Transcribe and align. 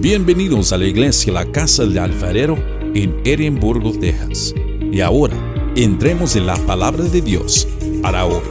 Bienvenidos 0.00 0.72
a 0.72 0.78
la 0.78 0.84
iglesia 0.84 1.32
La 1.32 1.50
Casa 1.50 1.84
del 1.84 1.98
Alfarero 1.98 2.56
en 2.94 3.16
Edimburgo, 3.24 3.92
Texas. 3.98 4.54
Y 4.92 5.00
ahora, 5.00 5.34
entremos 5.74 6.36
en 6.36 6.46
la 6.46 6.54
palabra 6.54 7.02
de 7.04 7.22
Dios 7.22 7.66
para 8.02 8.26
hoy. 8.26 8.42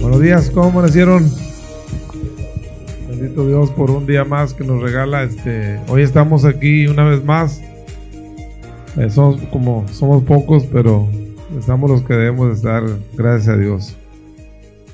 Buenos 0.00 0.22
días, 0.22 0.50
¿cómo 0.50 0.70
amanecieron? 0.70 1.30
Bendito 3.10 3.46
Dios 3.46 3.70
por 3.70 3.90
un 3.90 4.06
día 4.06 4.24
más 4.24 4.54
que 4.54 4.64
nos 4.64 4.82
regala. 4.82 5.22
Este, 5.22 5.78
hoy 5.88 6.02
estamos 6.02 6.46
aquí 6.46 6.86
una 6.86 7.04
vez 7.04 7.22
más. 7.22 7.60
Eh, 8.96 9.10
somos 9.10 9.40
como 9.52 9.86
somos 9.92 10.24
pocos, 10.24 10.64
pero 10.72 11.06
estamos 11.58 11.90
los 11.90 12.02
que 12.02 12.14
debemos 12.14 12.56
estar. 12.56 12.84
Gracias 13.14 13.48
a 13.48 13.56
Dios. 13.58 13.96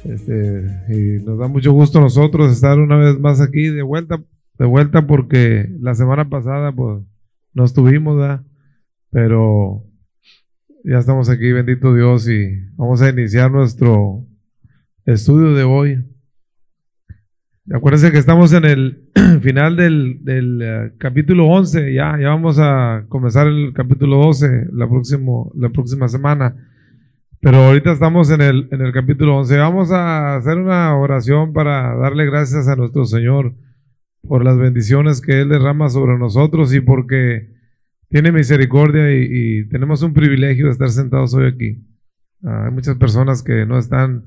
Este, 0.04 0.84
y 0.88 1.24
nos 1.24 1.38
da 1.38 1.48
mucho 1.48 1.72
gusto 1.72 2.00
nosotros 2.00 2.52
estar 2.52 2.78
una 2.78 2.96
vez 2.96 3.18
más 3.18 3.40
aquí 3.40 3.68
de 3.68 3.82
vuelta, 3.82 4.22
de 4.58 4.66
vuelta 4.66 5.06
porque 5.06 5.68
la 5.80 5.94
semana 5.94 6.28
pasada 6.28 6.72
pues 6.72 7.02
no 7.54 7.64
estuvimos, 7.64 8.40
pero 9.10 9.84
ya 10.84 10.98
estamos 10.98 11.30
aquí, 11.30 11.52
bendito 11.52 11.94
Dios, 11.94 12.28
y 12.28 12.50
vamos 12.76 13.00
a 13.00 13.08
iniciar 13.08 13.50
nuestro 13.50 14.26
estudio 15.06 15.54
de 15.54 15.62
hoy. 15.62 16.04
Acuérdense 17.72 18.12
que 18.12 18.18
estamos 18.18 18.52
en 18.52 18.66
el 18.66 19.10
final 19.40 19.76
del, 19.76 20.22
del 20.22 20.60
eh, 20.62 20.92
capítulo 20.98 21.46
11, 21.46 21.94
ya, 21.94 22.18
ya 22.20 22.28
vamos 22.28 22.58
a 22.58 23.06
comenzar 23.08 23.46
el 23.46 23.72
capítulo 23.72 24.18
12 24.18 24.66
la, 24.72 24.86
próximo, 24.86 25.50
la 25.56 25.70
próxima 25.70 26.08
semana. 26.08 26.54
Pero 27.44 27.58
ahorita 27.58 27.92
estamos 27.92 28.30
en 28.30 28.40
el, 28.40 28.68
en 28.70 28.80
el 28.80 28.90
capítulo 28.90 29.36
11. 29.36 29.58
Vamos 29.58 29.90
a 29.90 30.36
hacer 30.36 30.56
una 30.56 30.96
oración 30.96 31.52
para 31.52 31.94
darle 31.94 32.24
gracias 32.24 32.68
a 32.68 32.74
nuestro 32.74 33.04
Señor 33.04 33.54
por 34.26 34.42
las 34.42 34.56
bendiciones 34.56 35.20
que 35.20 35.42
Él 35.42 35.50
derrama 35.50 35.90
sobre 35.90 36.16
nosotros 36.18 36.72
y 36.72 36.80
porque 36.80 37.52
tiene 38.08 38.32
misericordia 38.32 39.12
y, 39.12 39.68
tenemos 39.68 40.02
un 40.02 40.14
privilegio 40.14 40.64
de 40.64 40.72
estar 40.72 40.88
sentados 40.88 41.34
hoy 41.34 41.48
aquí. 41.48 41.86
Ah, 42.42 42.64
hay 42.64 42.72
muchas 42.72 42.96
personas 42.96 43.42
que 43.42 43.66
no 43.66 43.76
están 43.76 44.24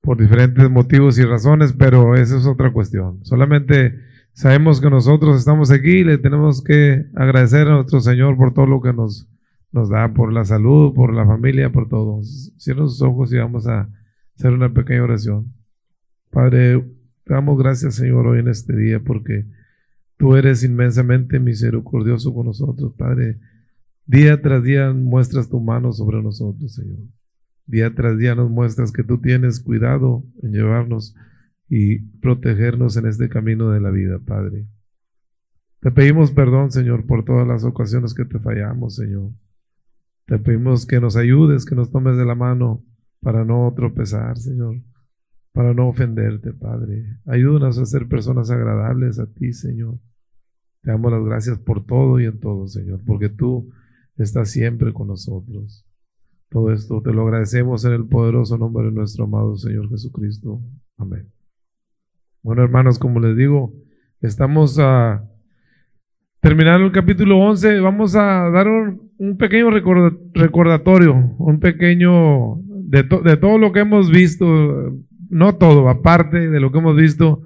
por 0.00 0.16
diferentes 0.16 0.70
motivos 0.70 1.18
y 1.18 1.26
razones, 1.26 1.74
pero 1.74 2.14
esa 2.14 2.38
es 2.38 2.46
otra 2.46 2.72
cuestión. 2.72 3.22
Solamente 3.26 3.94
sabemos 4.32 4.80
que 4.80 4.88
nosotros 4.88 5.38
estamos 5.38 5.70
aquí 5.70 5.98
y 5.98 6.04
le 6.04 6.16
tenemos 6.16 6.64
que 6.64 7.04
agradecer 7.14 7.68
a 7.68 7.74
nuestro 7.74 8.00
Señor 8.00 8.38
por 8.38 8.54
todo 8.54 8.64
lo 8.64 8.80
que 8.80 8.94
nos 8.94 9.28
nos 9.70 9.90
da 9.90 10.12
por 10.14 10.32
la 10.32 10.44
salud, 10.44 10.94
por 10.94 11.14
la 11.14 11.26
familia, 11.26 11.70
por 11.70 11.88
todo. 11.88 12.22
Cierra 12.22 12.82
sus 12.82 13.02
ojos 13.02 13.32
y 13.32 13.36
vamos 13.36 13.66
a 13.66 13.88
hacer 14.36 14.52
una 14.52 14.72
pequeña 14.72 15.02
oración. 15.02 15.52
Padre, 16.30 16.80
te 17.24 17.34
damos 17.34 17.58
gracias, 17.58 17.96
Señor, 17.96 18.26
hoy 18.26 18.40
en 18.40 18.48
este 18.48 18.76
día 18.76 19.00
porque 19.00 19.46
tú 20.16 20.36
eres 20.36 20.64
inmensamente 20.64 21.38
misericordioso 21.38 22.34
con 22.34 22.46
nosotros, 22.46 22.92
Padre. 22.96 23.38
Día 24.06 24.40
tras 24.40 24.62
día 24.62 24.92
muestras 24.92 25.50
tu 25.50 25.60
mano 25.60 25.92
sobre 25.92 26.22
nosotros, 26.22 26.74
Señor. 26.74 26.98
Día 27.66 27.94
tras 27.94 28.16
día 28.16 28.34
nos 28.34 28.50
muestras 28.50 28.92
que 28.92 29.04
tú 29.04 29.18
tienes 29.18 29.60
cuidado 29.60 30.24
en 30.42 30.52
llevarnos 30.52 31.14
y 31.68 31.98
protegernos 31.98 32.96
en 32.96 33.06
este 33.06 33.28
camino 33.28 33.70
de 33.70 33.80
la 33.80 33.90
vida, 33.90 34.18
Padre. 34.18 34.66
Te 35.80 35.90
pedimos 35.90 36.30
perdón, 36.30 36.72
Señor, 36.72 37.04
por 37.06 37.24
todas 37.24 37.46
las 37.46 37.64
ocasiones 37.64 38.14
que 38.14 38.24
te 38.24 38.38
fallamos, 38.38 38.96
Señor. 38.96 39.30
Te 40.28 40.38
pedimos 40.38 40.84
que 40.84 41.00
nos 41.00 41.16
ayudes, 41.16 41.64
que 41.64 41.74
nos 41.74 41.90
tomes 41.90 42.18
de 42.18 42.26
la 42.26 42.34
mano 42.34 42.84
para 43.22 43.46
no 43.46 43.72
tropezar, 43.74 44.36
Señor, 44.36 44.76
para 45.52 45.72
no 45.72 45.88
ofenderte, 45.88 46.52
Padre. 46.52 47.18
Ayúdanos 47.24 47.78
a 47.78 47.86
ser 47.86 48.06
personas 48.08 48.50
agradables 48.50 49.18
a 49.18 49.26
ti, 49.26 49.54
Señor. 49.54 49.98
Te 50.82 50.90
damos 50.90 51.12
las 51.12 51.24
gracias 51.24 51.58
por 51.58 51.86
todo 51.86 52.20
y 52.20 52.26
en 52.26 52.38
todo, 52.40 52.68
Señor, 52.68 53.00
porque 53.06 53.30
tú 53.30 53.70
estás 54.18 54.50
siempre 54.50 54.92
con 54.92 55.08
nosotros. 55.08 55.86
Todo 56.50 56.72
esto 56.74 57.00
te 57.00 57.14
lo 57.14 57.22
agradecemos 57.22 57.86
en 57.86 57.92
el 57.92 58.06
poderoso 58.06 58.58
nombre 58.58 58.84
de 58.84 58.92
nuestro 58.92 59.24
amado 59.24 59.56
Señor 59.56 59.88
Jesucristo. 59.88 60.60
Amén. 60.98 61.32
Bueno, 62.42 62.62
hermanos, 62.62 62.98
como 62.98 63.18
les 63.18 63.34
digo, 63.34 63.72
estamos 64.20 64.78
a 64.78 65.26
terminar 66.42 66.82
el 66.82 66.92
capítulo 66.92 67.38
11. 67.38 67.80
Vamos 67.80 68.14
a 68.14 68.50
dar 68.50 68.68
un, 68.68 69.07
un 69.18 69.36
pequeño 69.36 69.70
recordatorio, 69.70 71.34
un 71.38 71.60
pequeño 71.60 72.56
de, 72.64 73.02
de, 73.02 73.36
todo 73.36 73.58
lo 73.58 73.72
que 73.72 73.80
hemos 73.80 74.10
visto, 74.10 74.94
no 75.28 75.56
todo, 75.56 75.88
aparte 75.88 76.48
de 76.48 76.60
lo 76.60 76.70
que 76.70 76.78
hemos 76.78 76.96
visto, 76.96 77.42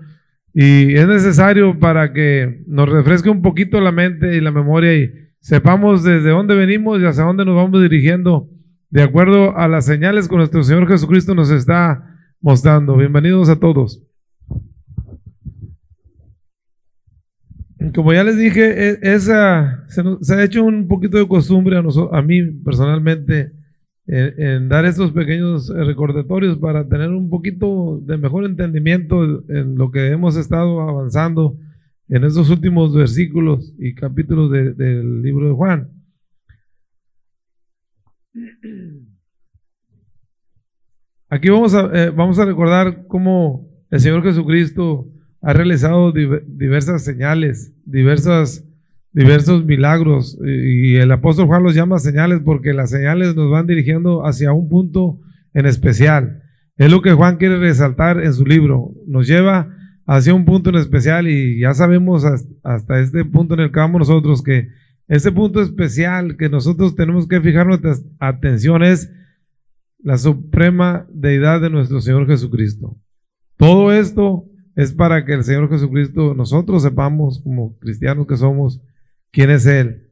y 0.55 0.95
es 0.95 1.09
necesario 1.09 1.79
para 1.79 2.13
que 2.13 2.63
nos 2.67 2.89
refresque 2.89 3.31
un 3.31 3.41
poquito 3.41 3.81
la 3.81 3.91
mente 3.91 4.37
y 4.37 4.41
la 4.41 4.51
memoria 4.51 4.95
y 4.95 5.11
sepamos 5.41 6.05
desde 6.05 6.31
dónde 6.31 6.55
venimos 6.55 7.01
y 7.01 7.07
hacia 7.07 7.25
dónde 7.25 7.47
nos 7.47 7.57
vamos 7.57 7.81
dirigiendo, 7.81 8.49
de 8.91 9.03
acuerdo 9.03 9.57
a 9.57 9.67
las 9.67 9.87
señales 9.87 10.29
que 10.29 10.37
nuestro 10.37 10.63
Señor 10.63 10.87
Jesucristo 10.87 11.35
nos 11.35 11.51
está 11.51 12.19
mostrando. 12.43 12.97
Bienvenidos 12.97 13.49
a 13.49 13.59
todos. 13.59 14.12
Como 17.95 18.13
ya 18.13 18.25
les 18.25 18.37
dije, 18.37 18.91
e, 18.91 18.99
esa, 19.03 19.85
se, 19.89 20.35
ha 20.35 20.45
hecho 20.45 20.65
un 20.65 20.87
poquito 20.89 21.19
de 21.19 21.27
costumbre 21.27 21.77
a, 21.77 22.23
mí 22.23 22.43
personalmente 22.65 23.53
en, 24.07 24.69
dar 24.69 24.85
estos 24.85 25.13
pequeños 25.13 25.69
recordatorios 25.69 26.59
para 26.59 26.89
tener 26.89 27.11
un 27.11 27.31
poquito 27.31 28.01
de 28.05 28.19
mejor 28.19 28.45
entendimiento 28.45 29.25
en 29.49 29.77
lo 29.77 29.91
que 29.91 30.09
hemos 30.09 30.37
estado 30.37 30.81
avanzando 30.81 31.57
en 32.09 32.25
estos 32.25 32.51
últimos 32.51 32.95
versículos 32.95 33.75
y 33.79 33.95
capítulos 33.95 34.51
del 34.51 35.23
libro 35.23 35.49
de 35.49 35.55
Juan. 35.55 35.89
Aquí 41.29 41.49
vamos 41.49 41.75
a, 41.75 41.91
eh, 41.95 42.11
vamos 42.11 42.39
a 42.39 42.45
recordar 42.45 43.07
cómo 43.07 43.67
el 43.91 44.01
Señor 44.01 44.23
Jesucristo 44.23 45.12
ha 45.43 45.53
realizado 45.53 46.13
diversas 46.13 47.03
señales, 47.05 47.73
diversas, 47.85 48.65
diversos 49.13 49.65
milagros. 49.65 50.39
Y 50.45 50.95
el 50.95 51.11
apóstol 51.11 51.47
Juan 51.47 51.65
los 51.65 51.75
llama 51.75 51.99
señales 51.99 52.41
porque 52.45 52.73
las 52.73 52.91
señales 52.91 53.35
nos 53.35 53.51
van 53.51 53.67
dirigiendo 53.67 54.25
hacia 54.25 54.53
un 54.53 54.69
punto 54.69 55.19
en 55.53 55.67
especial. 55.67 56.43
Es 56.77 56.91
lo 56.91 57.03
que 57.03 57.13
Juan 57.13 57.37
quiere 57.37 57.59
resaltar 57.59 58.23
en 58.23 58.33
su 58.33 58.47
libro. 58.47 58.93
Nos 59.07 59.27
lleva 59.27 59.77
hacia 60.07 60.33
un 60.33 60.45
punto 60.45 60.71
en 60.71 60.77
especial 60.77 61.29
y 61.29 61.61
ya 61.61 61.75
sabemos 61.75 62.25
hasta 62.63 63.01
este 63.01 63.25
punto 63.25 63.55
en 63.55 63.61
el 63.61 63.73
que 63.73 63.81
vamos 63.81 64.09
nosotros 64.09 64.43
que 64.43 64.69
ese 65.09 65.33
punto 65.33 65.61
especial 65.61 66.37
que 66.37 66.49
nosotros 66.49 66.95
tenemos 66.95 67.27
que 67.27 67.41
fijar 67.41 67.67
nuestra 67.67 67.97
atención 68.21 68.83
es 68.83 69.13
la 69.99 70.19
suprema 70.19 71.07
deidad 71.13 71.61
de 71.61 71.71
nuestro 71.71 72.01
Señor 72.01 72.27
Jesucristo. 72.27 72.97
Todo 73.57 73.93
esto 73.93 74.47
es 74.75 74.93
para 74.93 75.25
que 75.25 75.35
el 75.35 75.45
Señor 75.45 75.69
Jesucristo, 75.69 76.35
nosotros 76.35 76.83
sepamos 76.83 77.41
como 77.43 77.79
cristianos 77.79 78.27
que 78.27 78.37
somos, 78.37 78.81
quién 79.31 79.51
es 79.51 79.67
Él, 79.67 80.09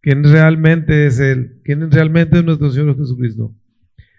quién 0.00 0.24
realmente 0.24 1.06
es 1.06 1.20
Él, 1.20 1.60
quién 1.64 1.90
realmente 1.90 2.38
es 2.38 2.44
nuestro 2.44 2.70
Señor 2.70 2.96
Jesucristo. 2.96 3.54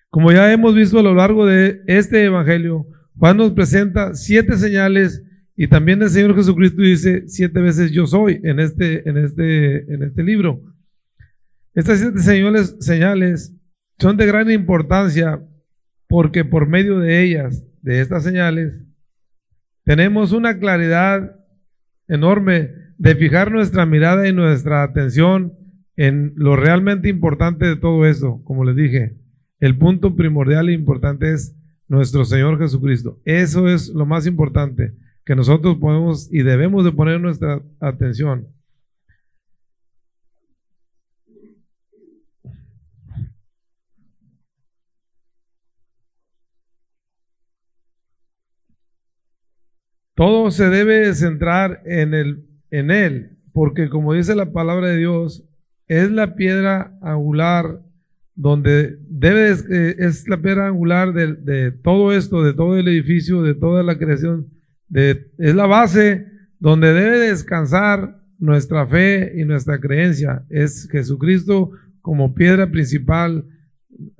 Como 0.10 0.32
ya 0.32 0.52
hemos 0.52 0.76
visto 0.76 1.00
a 1.00 1.04
lo 1.04 1.14
largo 1.14 1.46
de 1.46 1.82
este 1.88 2.26
Evangelio, 2.26 2.86
Juan 3.18 3.38
nos 3.38 3.52
presenta 3.52 4.14
siete 4.14 4.58
señales 4.58 5.24
y 5.56 5.68
también 5.68 6.02
el 6.02 6.10
Señor 6.10 6.36
Jesucristo 6.36 6.82
dice 6.82 7.24
siete 7.28 7.62
veces 7.62 7.92
yo 7.92 8.08
soy 8.08 8.40
en 8.44 8.60
este, 8.60 9.08
en 9.08 9.18
este, 9.18 9.94
en 9.94 10.04
este 10.04 10.24
libro. 10.24 10.62
Estas 11.74 12.00
siete 12.00 12.20
señales, 12.20 12.76
señales 12.80 13.54
son 14.00 14.18
de 14.18 14.26
gran 14.26 14.50
importancia 14.52 15.42
porque 16.08 16.44
por 16.44 16.68
medio 16.68 17.00
de 17.00 17.24
ellas, 17.24 17.64
de 17.82 18.02
estas 18.02 18.24
señales, 18.24 18.82
tenemos 19.84 20.32
una 20.32 20.60
claridad 20.60 21.36
enorme 22.08 22.70
de 22.98 23.16
fijar 23.16 23.52
nuestra 23.52 23.86
mirada 23.86 24.28
y 24.28 24.34
nuestra 24.34 24.84
atención 24.84 25.54
en 25.96 26.34
lo 26.36 26.56
realmente 26.56 27.10
importante 27.10 27.66
de 27.66 27.76
todo 27.76 28.06
eso. 28.06 28.42
Como 28.44 28.64
les 28.64 28.76
dije, 28.76 29.18
el 29.60 29.78
punto 29.78 30.16
primordial 30.16 30.70
e 30.70 30.74
importante 30.74 31.32
es 31.32 31.56
nuestro 31.88 32.26
Señor 32.26 32.58
Jesucristo. 32.58 33.20
Eso 33.26 33.68
es 33.68 33.90
lo 33.90 34.06
más 34.06 34.26
importante 34.26 34.94
que 35.26 35.36
nosotros 35.36 35.78
podemos 35.78 36.32
y 36.34 36.44
debemos 36.44 36.84
de 36.84 36.92
poner 36.92 37.20
nuestra 37.20 37.62
atención. 37.80 38.48
Todo 50.22 50.52
se 50.52 50.70
debe 50.70 51.12
centrar 51.16 51.82
en, 51.84 52.14
Él, 52.92 53.40
porque 53.54 53.90
como 53.90 54.14
dice 54.14 54.36
la 54.36 54.52
palabra 54.52 54.90
de 54.90 54.98
Dios, 54.98 55.44
es 55.88 56.12
la 56.12 56.36
piedra 56.36 56.96
angular 57.02 57.82
donde 58.36 59.00
debe, 59.10 59.50
eh, 59.50 59.96
es 59.98 60.28
la 60.28 60.40
piedra 60.40 60.68
angular 60.68 61.12
de, 61.14 61.72
todo 61.72 62.14
esto, 62.14 62.44
de 62.44 62.54
todo 62.54 62.78
el 62.78 62.88
edificio, 62.88 63.42
de 63.42 63.56
toda 63.56 63.82
la 63.82 63.98
creación 63.98 64.46
es 64.94 65.56
la 65.56 65.66
base 65.66 66.28
donde 66.60 66.94
debe 66.94 67.18
descansar 67.18 68.22
nuestra 68.38 68.86
fe 68.86 69.34
y 69.42 69.44
nuestra 69.44 69.80
creencia. 69.80 70.46
Es 70.52 70.88
Jesucristo 70.92 71.72
como 72.02 72.36
piedra 72.36 72.70
principal, 72.70 73.44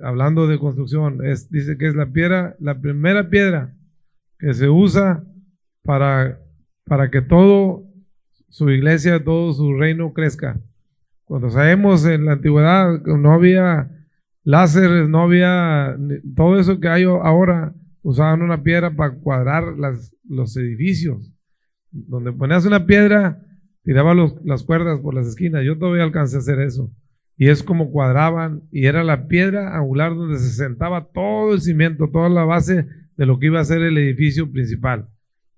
hablando 0.00 0.48
de 0.48 0.58
construcción, 0.58 1.24
es, 1.24 1.48
dice 1.48 1.78
que 1.78 1.86
es 1.86 1.94
la 1.94 2.10
piedra, 2.10 2.56
la 2.58 2.80
primera 2.80 3.30
piedra 3.30 3.72
que 4.40 4.52
se 4.52 4.68
usa 4.68 5.28
para, 5.82 6.40
para 6.84 7.10
que 7.10 7.22
todo 7.22 7.84
su 8.48 8.70
iglesia, 8.70 9.22
todo 9.24 9.52
su 9.52 9.74
reino 9.74 10.12
crezca. 10.12 10.60
Cuando 11.24 11.50
sabemos 11.50 12.04
en 12.04 12.26
la 12.26 12.32
antigüedad 12.32 13.00
no 13.02 13.32
había 13.32 13.90
láseres, 14.44 15.08
no 15.08 15.22
había 15.22 15.96
todo 16.36 16.58
eso 16.58 16.78
que 16.80 16.88
hay 16.88 17.04
ahora, 17.04 17.74
usaban 18.02 18.42
una 18.42 18.62
piedra 18.62 18.94
para 18.94 19.14
cuadrar 19.14 19.64
los 20.28 20.56
edificios. 20.56 21.32
Donde 21.90 22.32
ponías 22.32 22.66
una 22.66 22.86
piedra, 22.86 23.40
tiraba 23.84 24.14
las 24.44 24.62
cuerdas 24.64 25.00
por 25.00 25.14
las 25.14 25.26
esquinas. 25.26 25.64
Yo 25.64 25.78
todavía 25.78 26.04
alcancé 26.04 26.36
a 26.36 26.40
hacer 26.40 26.60
eso. 26.60 26.90
Y 27.36 27.48
es 27.48 27.62
como 27.62 27.90
cuadraban, 27.90 28.62
y 28.70 28.86
era 28.86 29.02
la 29.02 29.26
piedra 29.26 29.76
angular 29.76 30.14
donde 30.14 30.38
se 30.38 30.50
sentaba 30.50 31.08
todo 31.12 31.54
el 31.54 31.60
cimiento, 31.60 32.10
toda 32.10 32.28
la 32.28 32.44
base 32.44 32.86
de 33.16 33.26
lo 33.26 33.38
que 33.38 33.46
iba 33.46 33.60
a 33.60 33.64
ser 33.64 33.82
el 33.82 33.96
edificio 33.98 34.50
principal. 34.50 35.08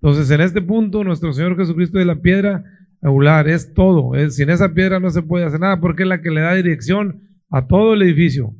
Entonces, 0.05 0.29
en 0.29 0.41
este 0.41 0.61
punto, 0.61 1.03
nuestro 1.03 1.33
Señor 1.33 1.57
Jesucristo 1.57 1.99
es 1.99 2.05
la 2.05 2.21
piedra 2.21 2.63
angular, 3.01 3.47
es 3.49 3.73
todo. 3.73 4.13
Es, 4.13 4.35
sin 4.35 4.51
esa 4.51 4.71
piedra 4.71 4.99
no 4.99 5.09
se 5.09 5.23
puede 5.23 5.45
hacer 5.45 5.59
nada 5.59 5.81
porque 5.81 6.03
es 6.03 6.09
la 6.09 6.21
que 6.21 6.29
le 6.29 6.41
da 6.41 6.53
dirección 6.53 7.23
a 7.49 7.65
todo 7.65 7.95
el 7.95 8.03
edificio. 8.03 8.53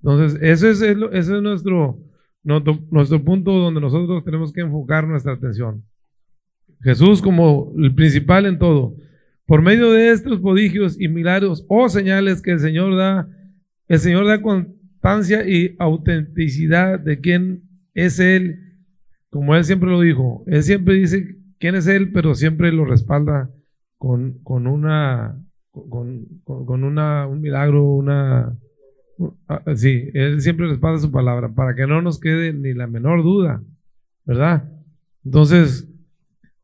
Entonces, 0.00 0.40
ese 0.40 0.70
es, 0.70 0.80
ese 0.80 1.36
es 1.36 1.42
nuestro, 1.42 1.98
nuestro, 2.44 2.78
nuestro 2.92 3.24
punto 3.24 3.50
donde 3.54 3.80
nosotros 3.80 4.24
tenemos 4.24 4.52
que 4.52 4.60
enfocar 4.60 5.08
nuestra 5.08 5.32
atención. 5.32 5.82
Jesús 6.80 7.22
como 7.22 7.72
el 7.76 7.92
principal 7.96 8.46
en 8.46 8.60
todo. 8.60 8.94
Por 9.46 9.62
medio 9.62 9.90
de 9.90 10.12
estos 10.12 10.38
prodigios 10.38 10.94
y 11.00 11.08
milagros 11.08 11.66
o 11.68 11.88
señales 11.88 12.40
que 12.40 12.52
el 12.52 12.60
Señor 12.60 12.96
da, 12.96 13.28
el 13.88 13.98
Señor 13.98 14.28
da 14.28 14.40
constancia 14.40 15.44
y 15.44 15.74
autenticidad 15.80 17.00
de 17.00 17.18
quién 17.18 17.64
es 17.94 18.20
Él, 18.20 18.67
como 19.30 19.54
Él 19.54 19.64
siempre 19.64 19.90
lo 19.90 20.00
dijo. 20.00 20.44
Él 20.46 20.62
siempre 20.62 20.94
dice 20.94 21.36
quién 21.58 21.74
es 21.74 21.86
Él, 21.86 22.12
pero 22.12 22.34
siempre 22.34 22.72
lo 22.72 22.84
respalda 22.84 23.50
con, 23.96 24.38
con 24.42 24.66
una, 24.66 25.38
con, 25.70 26.26
con 26.44 26.84
una, 26.84 27.26
un 27.26 27.40
milagro, 27.40 27.84
una, 27.84 28.56
ah, 29.48 29.62
sí, 29.74 30.10
Él 30.14 30.40
siempre 30.40 30.68
respalda 30.68 30.98
su 30.98 31.10
palabra 31.10 31.54
para 31.54 31.74
que 31.74 31.86
no 31.86 32.00
nos 32.00 32.20
quede 32.20 32.52
ni 32.52 32.74
la 32.74 32.86
menor 32.86 33.22
duda, 33.22 33.62
¿verdad? 34.24 34.70
Entonces, 35.24 35.88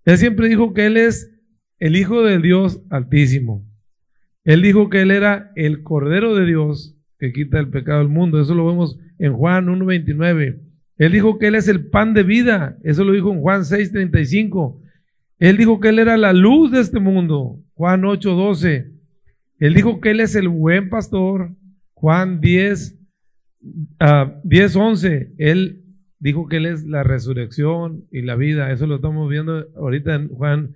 Él 0.05 0.19
siempre 0.19 0.49
dijo 0.49 0.73
que 0.73 0.87
Él 0.87 0.97
es 0.97 1.31
el 1.79 1.97
Hijo 1.97 2.23
del 2.23 2.43
Dios 2.43 2.83
Altísimo. 2.91 3.67
Él 4.45 4.63
dijo 4.63 4.91
que 4.91 5.03
Él 5.03 5.11
era 5.11 5.53
el 5.57 5.83
Cordero 5.83 6.35
de 6.35 6.47
Dios 6.47 6.97
que 7.19 7.33
quita 7.33 7.59
el 7.59 7.69
pecado 7.69 8.01
del 8.01 8.09
mundo. 8.09 8.41
Eso 8.41 8.55
lo 8.55 8.67
vemos 8.67 8.99
en 9.19 9.33
Juan 9.33 9.67
1.29. 9.67 10.61
Él 10.97 11.13
dijo 11.13 11.39
que 11.39 11.49
Él 11.49 11.55
es 11.55 11.69
el 11.69 11.87
pan 11.87 12.15
de 12.15 12.23
vida. 12.23 12.79
Eso 12.83 13.05
lo 13.05 13.13
dijo 13.13 13.33
en 13.33 13.41
Juan 13.41 13.63
6.35. 13.63 14.81
Él 15.39 15.57
dijo 15.57 15.81
que 15.81 15.89
Él 15.89 15.99
era 15.99 16.17
la 16.17 16.33
luz 16.33 16.71
de 16.71 16.81
este 16.81 17.01
mundo. 17.01 17.61
Juan 17.75 18.03
8.12. 18.03 18.93
Él 19.59 19.75
dijo 19.75 20.01
que 20.01 20.11
Él 20.11 20.21
es 20.21 20.35
el 20.35 20.49
buen 20.49 20.89
pastor. 20.91 21.55
Juan 21.95 22.41
10, 22.41 22.99
10.11. 23.99 25.35
Él 25.39 25.85
dijo 26.19 26.49
que 26.49 26.59
Él 26.59 26.67
es 26.67 26.85
la 26.85 27.03
resurrección 27.03 28.05
y 28.11 28.23
la 28.23 28.37
vida. 28.37 28.71
Eso 28.71 28.87
lo 28.87 28.97
estamos 28.97 29.29
viendo 29.29 29.67
ahorita 29.77 30.15
en 30.15 30.29
Juan, 30.29 30.75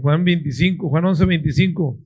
Juan 0.00 0.24
25, 0.24 0.88
Juan 0.88 1.04
11, 1.04 1.24
25. 1.24 2.00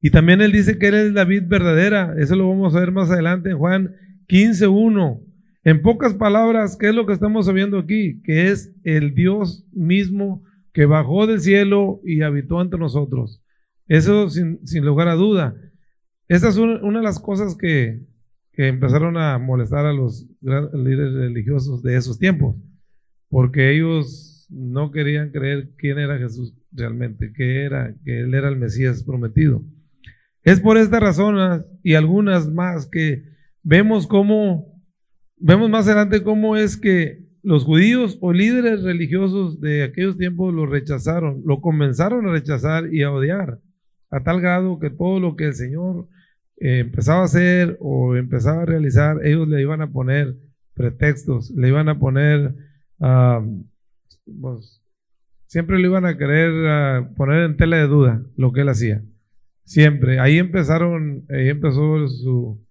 Y 0.00 0.10
también 0.10 0.40
Él 0.40 0.52
dice 0.52 0.78
que 0.78 0.88
Él 0.88 0.94
es 0.94 1.12
la 1.12 1.24
vid 1.24 1.44
verdadera. 1.46 2.14
Eso 2.18 2.36
lo 2.36 2.48
vamos 2.48 2.74
a 2.74 2.80
ver 2.80 2.90
más 2.90 3.10
adelante 3.10 3.50
en 3.50 3.58
Juan 3.58 3.94
15, 4.28 4.66
1. 4.66 5.20
En 5.64 5.80
pocas 5.80 6.14
palabras, 6.14 6.76
¿qué 6.76 6.88
es 6.88 6.94
lo 6.94 7.06
que 7.06 7.12
estamos 7.12 7.46
sabiendo 7.46 7.78
aquí? 7.78 8.20
Que 8.22 8.50
es 8.50 8.74
el 8.82 9.14
Dios 9.14 9.64
mismo 9.72 10.42
que 10.72 10.86
bajó 10.86 11.26
del 11.26 11.40
cielo 11.40 12.00
y 12.04 12.22
habitó 12.22 12.60
entre 12.60 12.80
nosotros. 12.80 13.42
Eso 13.86 14.28
sin, 14.28 14.58
lugar 14.84 15.06
a 15.06 15.14
duda. 15.14 15.54
Esta 16.26 16.48
es 16.48 16.56
una, 16.56 16.98
de 16.98 17.04
las 17.04 17.20
cosas 17.20 17.56
que, 17.56 18.00
que, 18.52 18.68
empezaron 18.68 19.16
a 19.16 19.38
molestar 19.38 19.86
a 19.86 19.92
los 19.92 20.26
líderes 20.40 21.12
religiosos 21.12 21.82
de 21.82 21.96
esos 21.96 22.18
tiempos, 22.18 22.56
porque 23.28 23.72
ellos 23.72 24.48
no 24.50 24.90
querían 24.90 25.30
creer 25.30 25.70
quién 25.76 25.98
era 25.98 26.18
Jesús 26.18 26.54
realmente, 26.72 27.32
que 27.32 27.62
era, 27.62 27.94
que 28.04 28.20
él 28.20 28.34
era 28.34 28.48
el 28.48 28.56
Mesías 28.56 29.04
prometido. 29.04 29.62
Es 30.42 30.58
por 30.58 30.76
esta 30.76 30.98
razón 30.98 31.66
y 31.84 31.94
algunas 31.94 32.48
más 32.48 32.86
que 32.86 33.24
vemos 33.62 34.06
cómo 34.06 34.71
Vemos 35.44 35.68
más 35.68 35.88
adelante 35.88 36.22
cómo 36.22 36.56
es 36.56 36.76
que 36.76 37.26
los 37.42 37.64
judíos 37.64 38.16
o 38.20 38.32
líderes 38.32 38.84
religiosos 38.84 39.60
de 39.60 39.82
aquellos 39.82 40.16
tiempos 40.16 40.54
lo 40.54 40.66
rechazaron, 40.66 41.42
lo 41.44 41.60
comenzaron 41.60 42.28
a 42.28 42.30
rechazar 42.30 42.94
y 42.94 43.02
a 43.02 43.10
odiar, 43.10 43.58
a 44.08 44.20
tal 44.20 44.40
grado 44.40 44.78
que 44.78 44.88
todo 44.88 45.18
lo 45.18 45.34
que 45.34 45.46
el 45.46 45.54
Señor 45.54 46.06
eh, 46.58 46.78
empezaba 46.78 47.22
a 47.22 47.24
hacer 47.24 47.76
o 47.80 48.14
empezaba 48.14 48.62
a 48.62 48.66
realizar, 48.66 49.26
ellos 49.26 49.48
le 49.48 49.60
iban 49.60 49.82
a 49.82 49.90
poner 49.90 50.36
pretextos, 50.74 51.50
le 51.50 51.66
iban 51.66 51.88
a 51.88 51.98
poner, 51.98 52.54
pues, 54.40 54.80
siempre 55.46 55.80
le 55.80 55.88
iban 55.88 56.06
a 56.06 56.16
querer 56.16 57.08
poner 57.16 57.42
en 57.42 57.56
tela 57.56 57.78
de 57.78 57.88
duda 57.88 58.22
lo 58.36 58.52
que 58.52 58.60
él 58.60 58.68
hacía. 58.68 59.02
Siempre. 59.64 60.20
Ahí 60.20 60.38
empezaron, 60.38 61.24
ahí 61.30 61.48
empezó 61.48 62.06
su, 62.06 62.64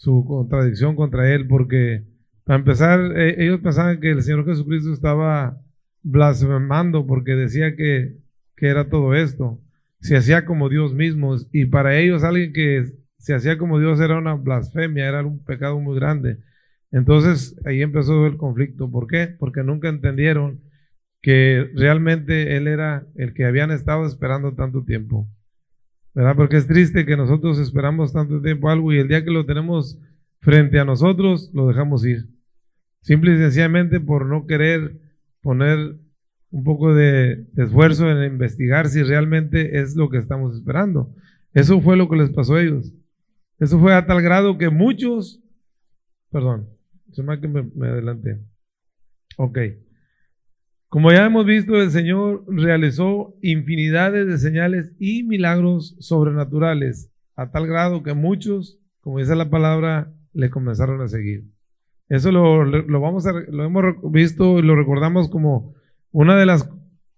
su 0.00 0.24
contradicción 0.24 0.96
contra 0.96 1.30
él, 1.30 1.46
porque 1.46 2.04
para 2.44 2.58
empezar, 2.58 3.18
e, 3.18 3.44
ellos 3.44 3.60
pensaban 3.60 4.00
que 4.00 4.10
el 4.10 4.22
Señor 4.22 4.46
Jesucristo 4.46 4.94
estaba 4.94 5.60
blasfemando 6.02 7.06
porque 7.06 7.32
decía 7.32 7.76
que, 7.76 8.16
que 8.56 8.68
era 8.68 8.88
todo 8.88 9.14
esto. 9.14 9.60
Se 10.00 10.16
hacía 10.16 10.46
como 10.46 10.70
Dios 10.70 10.94
mismo 10.94 11.36
y 11.52 11.66
para 11.66 11.98
ellos 11.98 12.24
alguien 12.24 12.54
que 12.54 12.86
se 13.18 13.34
hacía 13.34 13.58
como 13.58 13.78
Dios 13.78 14.00
era 14.00 14.16
una 14.16 14.32
blasfemia, 14.36 15.06
era 15.06 15.22
un 15.22 15.44
pecado 15.44 15.78
muy 15.78 15.96
grande. 15.96 16.38
Entonces 16.90 17.54
ahí 17.66 17.82
empezó 17.82 18.26
el 18.26 18.38
conflicto. 18.38 18.90
¿Por 18.90 19.06
qué? 19.06 19.26
Porque 19.38 19.62
nunca 19.62 19.90
entendieron 19.90 20.62
que 21.20 21.70
realmente 21.74 22.56
Él 22.56 22.68
era 22.68 23.06
el 23.16 23.34
que 23.34 23.44
habían 23.44 23.70
estado 23.70 24.06
esperando 24.06 24.54
tanto 24.54 24.82
tiempo. 24.82 25.28
¿Verdad? 26.14 26.36
Porque 26.36 26.56
es 26.56 26.66
triste 26.66 27.06
que 27.06 27.16
nosotros 27.16 27.58
esperamos 27.58 28.12
tanto 28.12 28.40
tiempo 28.40 28.68
algo 28.68 28.92
y 28.92 28.98
el 28.98 29.08
día 29.08 29.24
que 29.24 29.30
lo 29.30 29.46
tenemos 29.46 29.98
frente 30.40 30.78
a 30.78 30.84
nosotros, 30.84 31.50
lo 31.54 31.68
dejamos 31.68 32.04
ir. 32.04 32.28
Simple 33.02 33.34
y 33.34 33.38
sencillamente 33.38 34.00
por 34.00 34.26
no 34.26 34.46
querer 34.46 34.98
poner 35.42 35.96
un 36.50 36.64
poco 36.64 36.94
de, 36.94 37.46
esfuerzo 37.56 38.10
en 38.10 38.32
investigar 38.32 38.88
si 38.88 39.02
realmente 39.02 39.80
es 39.80 39.96
lo 39.96 40.10
que 40.10 40.18
estamos 40.18 40.54
esperando. 40.56 41.14
Eso 41.52 41.80
fue 41.80 41.96
lo 41.96 42.08
que 42.08 42.16
les 42.16 42.30
pasó 42.30 42.56
a 42.56 42.62
ellos. 42.62 42.92
Eso 43.58 43.78
fue 43.78 43.94
a 43.94 44.06
tal 44.06 44.22
grado 44.22 44.58
que 44.58 44.70
muchos, 44.70 45.42
perdón, 46.30 46.68
se 47.12 47.22
me, 47.22 47.36
me 47.74 47.88
adelanté. 47.88 48.40
Ok. 49.36 49.58
Como 50.90 51.12
ya 51.12 51.24
hemos 51.24 51.46
visto, 51.46 51.80
el 51.80 51.92
Señor 51.92 52.44
realizó 52.48 53.36
infinidades 53.42 54.26
de 54.26 54.38
señales 54.38 54.90
y 54.98 55.22
milagros 55.22 55.94
sobrenaturales, 56.00 57.12
a 57.36 57.52
tal 57.52 57.68
grado 57.68 58.02
que 58.02 58.12
muchos, 58.12 58.80
como 58.98 59.20
dice 59.20 59.36
la 59.36 59.48
palabra, 59.48 60.12
le 60.32 60.50
comenzaron 60.50 61.00
a 61.00 61.06
seguir. 61.06 61.44
Eso 62.08 62.32
lo, 62.32 63.00
vamos 63.00 63.24
a, 63.26 63.32
lo 63.32 63.64
hemos 63.64 63.84
visto 64.10 64.58
y 64.58 64.62
lo 64.62 64.74
recordamos 64.74 65.28
como 65.28 65.76
una 66.10 66.36
de 66.36 66.44
las, 66.44 66.68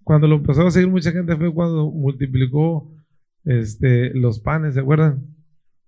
cuando 0.04 0.28
lo 0.28 0.36
empezó 0.36 0.66
a 0.66 0.70
seguir 0.70 0.90
mucha 0.90 1.10
gente 1.10 1.34
fue 1.34 1.50
cuando 1.54 1.90
multiplicó 1.90 2.94
este, 3.46 4.12
los 4.12 4.38
panes, 4.40 4.74
¿se 4.74 4.80
acuerdan? 4.80 5.28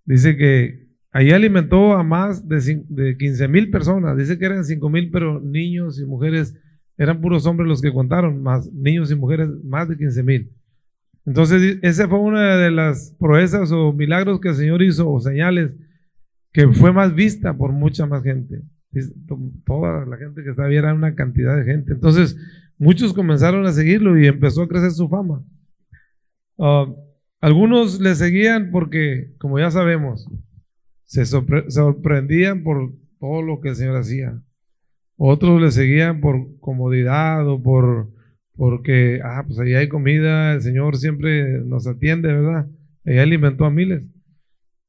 Dice 0.06 0.38
que 0.38 0.88
ahí 1.10 1.32
alimentó 1.32 1.92
a 1.92 2.02
más 2.02 2.48
de, 2.48 2.82
de 2.88 3.18
15 3.18 3.46
mil 3.46 3.70
personas, 3.70 4.16
dice 4.16 4.38
que 4.38 4.46
eran 4.46 4.64
5 4.64 4.88
mil, 4.88 5.10
pero 5.10 5.38
niños 5.38 6.00
y 6.00 6.06
mujeres 6.06 6.56
eran 6.96 7.20
puros 7.20 7.46
hombres 7.46 7.68
los 7.68 7.82
que 7.82 7.92
contaron, 7.92 8.42
más 8.42 8.72
niños 8.72 9.10
y 9.10 9.14
mujeres, 9.14 9.48
más 9.64 9.88
de 9.88 9.96
15 9.96 10.22
mil. 10.22 10.52
Entonces, 11.26 11.78
esa 11.82 12.08
fue 12.08 12.18
una 12.18 12.56
de 12.56 12.70
las 12.70 13.16
proezas 13.18 13.72
o 13.72 13.92
milagros 13.92 14.40
que 14.40 14.48
el 14.48 14.54
Señor 14.54 14.82
hizo, 14.82 15.10
o 15.10 15.20
señales, 15.20 15.72
que 16.52 16.68
fue 16.68 16.92
más 16.92 17.14
vista 17.14 17.56
por 17.56 17.72
mucha 17.72 18.06
más 18.06 18.22
gente. 18.22 18.62
Toda 19.64 20.04
la 20.06 20.16
gente 20.18 20.44
que 20.44 20.50
estaba 20.50 20.68
ahí 20.68 20.76
era 20.76 20.94
una 20.94 21.14
cantidad 21.14 21.56
de 21.56 21.64
gente. 21.64 21.92
Entonces, 21.92 22.36
muchos 22.78 23.12
comenzaron 23.12 23.66
a 23.66 23.72
seguirlo 23.72 24.18
y 24.18 24.26
empezó 24.26 24.62
a 24.62 24.68
crecer 24.68 24.90
su 24.92 25.08
fama. 25.08 25.42
Ah, 26.58 26.86
algunos 27.40 28.00
le 28.00 28.14
seguían 28.14 28.70
porque, 28.70 29.34
como 29.38 29.58
ya 29.58 29.70
sabemos, 29.70 30.30
se 31.04 31.24
sorprendían 31.26 32.62
por 32.62 32.92
todo 33.18 33.42
lo 33.42 33.60
que 33.60 33.70
el 33.70 33.76
Señor 33.76 33.96
hacía. 33.96 34.40
Otros 35.16 35.60
le 35.60 35.70
seguían 35.70 36.20
por 36.20 36.58
comodidad 36.60 37.48
o 37.48 37.62
por 37.62 38.12
porque, 38.56 39.20
ah, 39.24 39.44
pues 39.46 39.58
ahí 39.58 39.74
hay 39.74 39.88
comida, 39.88 40.54
el 40.54 40.60
Señor 40.60 40.96
siempre 40.96 41.60
nos 41.64 41.86
atiende, 41.86 42.32
¿verdad? 42.32 42.68
Ahí 43.04 43.18
alimentó 43.18 43.64
a 43.64 43.70
miles. 43.70 44.04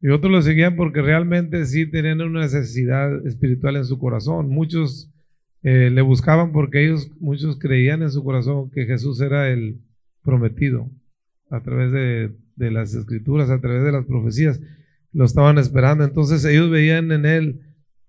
Y 0.02 0.10
otros 0.10 0.32
lo 0.32 0.42
seguían 0.42 0.76
porque 0.76 1.02
realmente 1.02 1.66
sí 1.66 1.90
tenían 1.90 2.22
una 2.22 2.42
necesidad 2.42 3.26
espiritual 3.26 3.76
en 3.78 3.86
su 3.86 3.98
corazón. 3.98 4.50
Muchos 4.50 5.12
eh, 5.64 5.90
le 5.90 6.02
buscaban 6.02 6.52
porque 6.52 6.86
ellos, 6.86 7.10
muchos 7.20 7.58
creían 7.58 8.04
en 8.04 8.12
su 8.12 8.24
corazón 8.24 8.70
que 8.70 8.86
Jesús 8.86 9.20
era 9.20 9.50
el 9.50 9.82
prometido 10.24 10.92
a 11.50 11.62
través 11.62 11.92
de, 11.92 12.36
de 12.56 12.72
las 12.72 12.94
escrituras, 12.94 13.50
a 13.50 13.60
través 13.60 13.84
de 13.84 13.92
las 13.92 14.06
profecías. 14.06 14.62
Lo 15.12 15.26
estaban 15.26 15.58
esperando. 15.58 16.04
Entonces 16.04 16.46
ellos 16.46 16.70
veían 16.70 17.12
en 17.12 17.26
él 17.26 17.62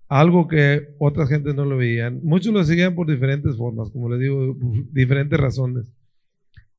algo 0.07 0.47
que 0.47 0.89
otras 0.99 1.29
gentes 1.29 1.53
no 1.55 1.65
lo 1.65 1.77
veían. 1.77 2.19
Muchos 2.23 2.53
lo 2.53 2.63
seguían 2.63 2.95
por 2.95 3.07
diferentes 3.07 3.57
formas, 3.57 3.89
como 3.91 4.09
les 4.09 4.19
digo, 4.19 4.57
diferentes 4.91 5.39
razones. 5.39 5.91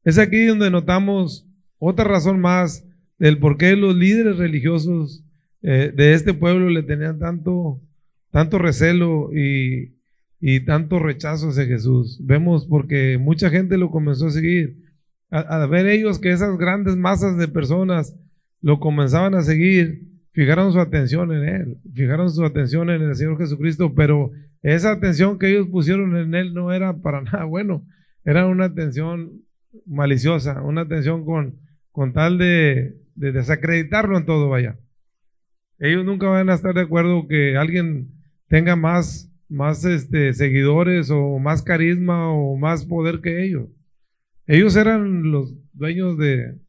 Es 0.05 0.19
aquí 0.19 0.47
donde 0.47 0.71
notamos 0.71 1.47
otra 1.79 2.05
razón 2.05 2.41
más 2.41 2.87
del 3.19 3.39
por 3.39 3.59
qué 3.59 3.77
los 3.77 3.95
líderes 3.95 4.39
religiosos 4.39 5.25
eh, 5.63 5.93
de 5.95 6.15
este 6.15 6.33
pueblo 6.35 6.71
le 6.71 6.83
tenían 6.83 7.19
tanto, 7.19 7.81
tanto 8.31 8.59
recelo 8.59 9.31
y, 9.35 9.97
y 10.41 10.61
tanto 10.61 10.99
rechazo 10.99 11.51
hacia 11.51 11.67
Jesús. 11.67 12.21
Vemos 12.25 12.67
porque 12.67 13.19
mucha 13.19 13.51
gente 13.51 13.77
lo 13.77 13.91
comenzó 13.91 14.29
a 14.29 14.31
seguir. 14.31 14.77
a 15.31 15.67
ver 15.67 15.87
ellos 15.87 16.19
que 16.19 16.31
esas 16.31 16.57
grandes 16.57 16.97
masas 16.97 17.37
de 17.37 17.49
personas 17.49 18.17
lo 18.63 18.81
comenzaban 18.81 19.35
a 19.35 19.43
seguir, 19.43 20.03
fijaron 20.39 20.73
su 20.73 20.79
atención 20.79 21.33
en 21.33 21.49
Él, 21.49 21.79
fijaron 21.93 22.31
su 22.31 22.45
atención 22.45 22.91
en 22.91 23.03
el 23.03 23.17
Señor 23.17 23.39
Jesucristo, 23.39 23.93
pero 23.97 24.31
esa 24.63 24.93
atención 24.93 25.37
que 25.37 25.49
ellos 25.49 25.67
pusieron 25.67 26.17
en 26.17 26.33
Él 26.33 26.55
no 26.55 26.73
era 26.73 26.97
para 26.99 27.23
nada 27.23 27.43
bueno, 27.43 27.85
era 28.25 28.47
una 28.47 28.67
atención 28.67 29.43
maliciosa, 29.85 30.63
una 30.63 30.83
atención 30.83 31.25
con, 31.25 31.59
con 31.91 32.13
tal 32.13 32.39
de, 32.39 32.95
desacreditarlo 33.17 34.17
en 34.17 34.27
todo, 34.27 34.49
vaya. 34.49 34.79
Ellos 35.81 36.05
nunca 36.05 36.29
van 36.29 36.51
a 36.51 36.55
estar 36.55 36.73
de 36.73 36.83
acuerdo 36.83 37.27
que 37.27 37.57
alguien 37.57 38.13
tenga 38.47 38.77
más, 38.77 39.35
más 39.49 39.85
este, 39.85 40.33
seguidores 40.35 41.11
o 41.11 41.41
más 41.41 41.63
carisma 41.63 42.33
o 42.33 42.57
más 42.57 42.85
poder 42.85 43.23
que 43.23 43.45
ellos. 43.45 43.71
Ellos 44.47 44.77
eran 44.77 45.33
los 45.33 45.53
dueños 45.73 46.17
de, 46.17 46.61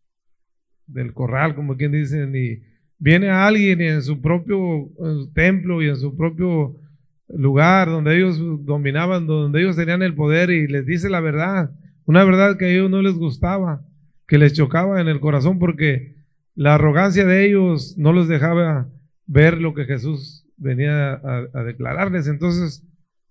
del 0.88 1.14
corral, 1.14 1.54
como 1.54 1.78
quien 1.78 1.92
dicen, 1.92 2.36
y 2.36 2.68
viene 3.00 3.30
alguien 3.30 3.82
en 3.82 4.02
su 4.04 4.22
propio 4.22 4.90
templo 5.34 5.82
y 5.82 5.90
en 5.90 5.96
su 5.96 6.16
propio 6.16 6.76
lugar 7.30 7.90
donde 7.90 8.18
ellos 8.18 8.40
dominaban, 8.66 9.26
donde 9.26 9.62
ellos 9.62 9.76
tenían 9.76 10.04
el 10.04 10.16
poder 10.16 10.50
y 10.50 10.68
les 10.68 10.86
dice 10.86 11.10
la 11.10 11.22
verdad, 11.22 11.72
una 12.06 12.24
verdad 12.24 12.58
que 12.58 12.66
a 12.66 12.70
ellos 12.70 12.90
no 12.90 13.02
les 13.02 13.14
gustaba, 13.14 13.86
que 14.28 14.38
les 14.38 14.54
chocaba 14.54 15.00
en 15.00 15.08
el 15.08 15.20
corazón 15.20 15.60
porque 15.60 16.16
la 16.56 16.76
arrogancia 16.76 17.26
de 17.26 17.46
ellos 17.46 17.98
no 17.98 18.12
los 18.12 18.28
dejaba 18.28 18.90
ver 19.26 19.62
lo 19.62 19.74
que 19.74 19.86
Jesús 19.86 20.46
venía 20.58 21.14
a, 21.14 21.64
declararles. 21.64 22.28
Entonces, 22.28 22.84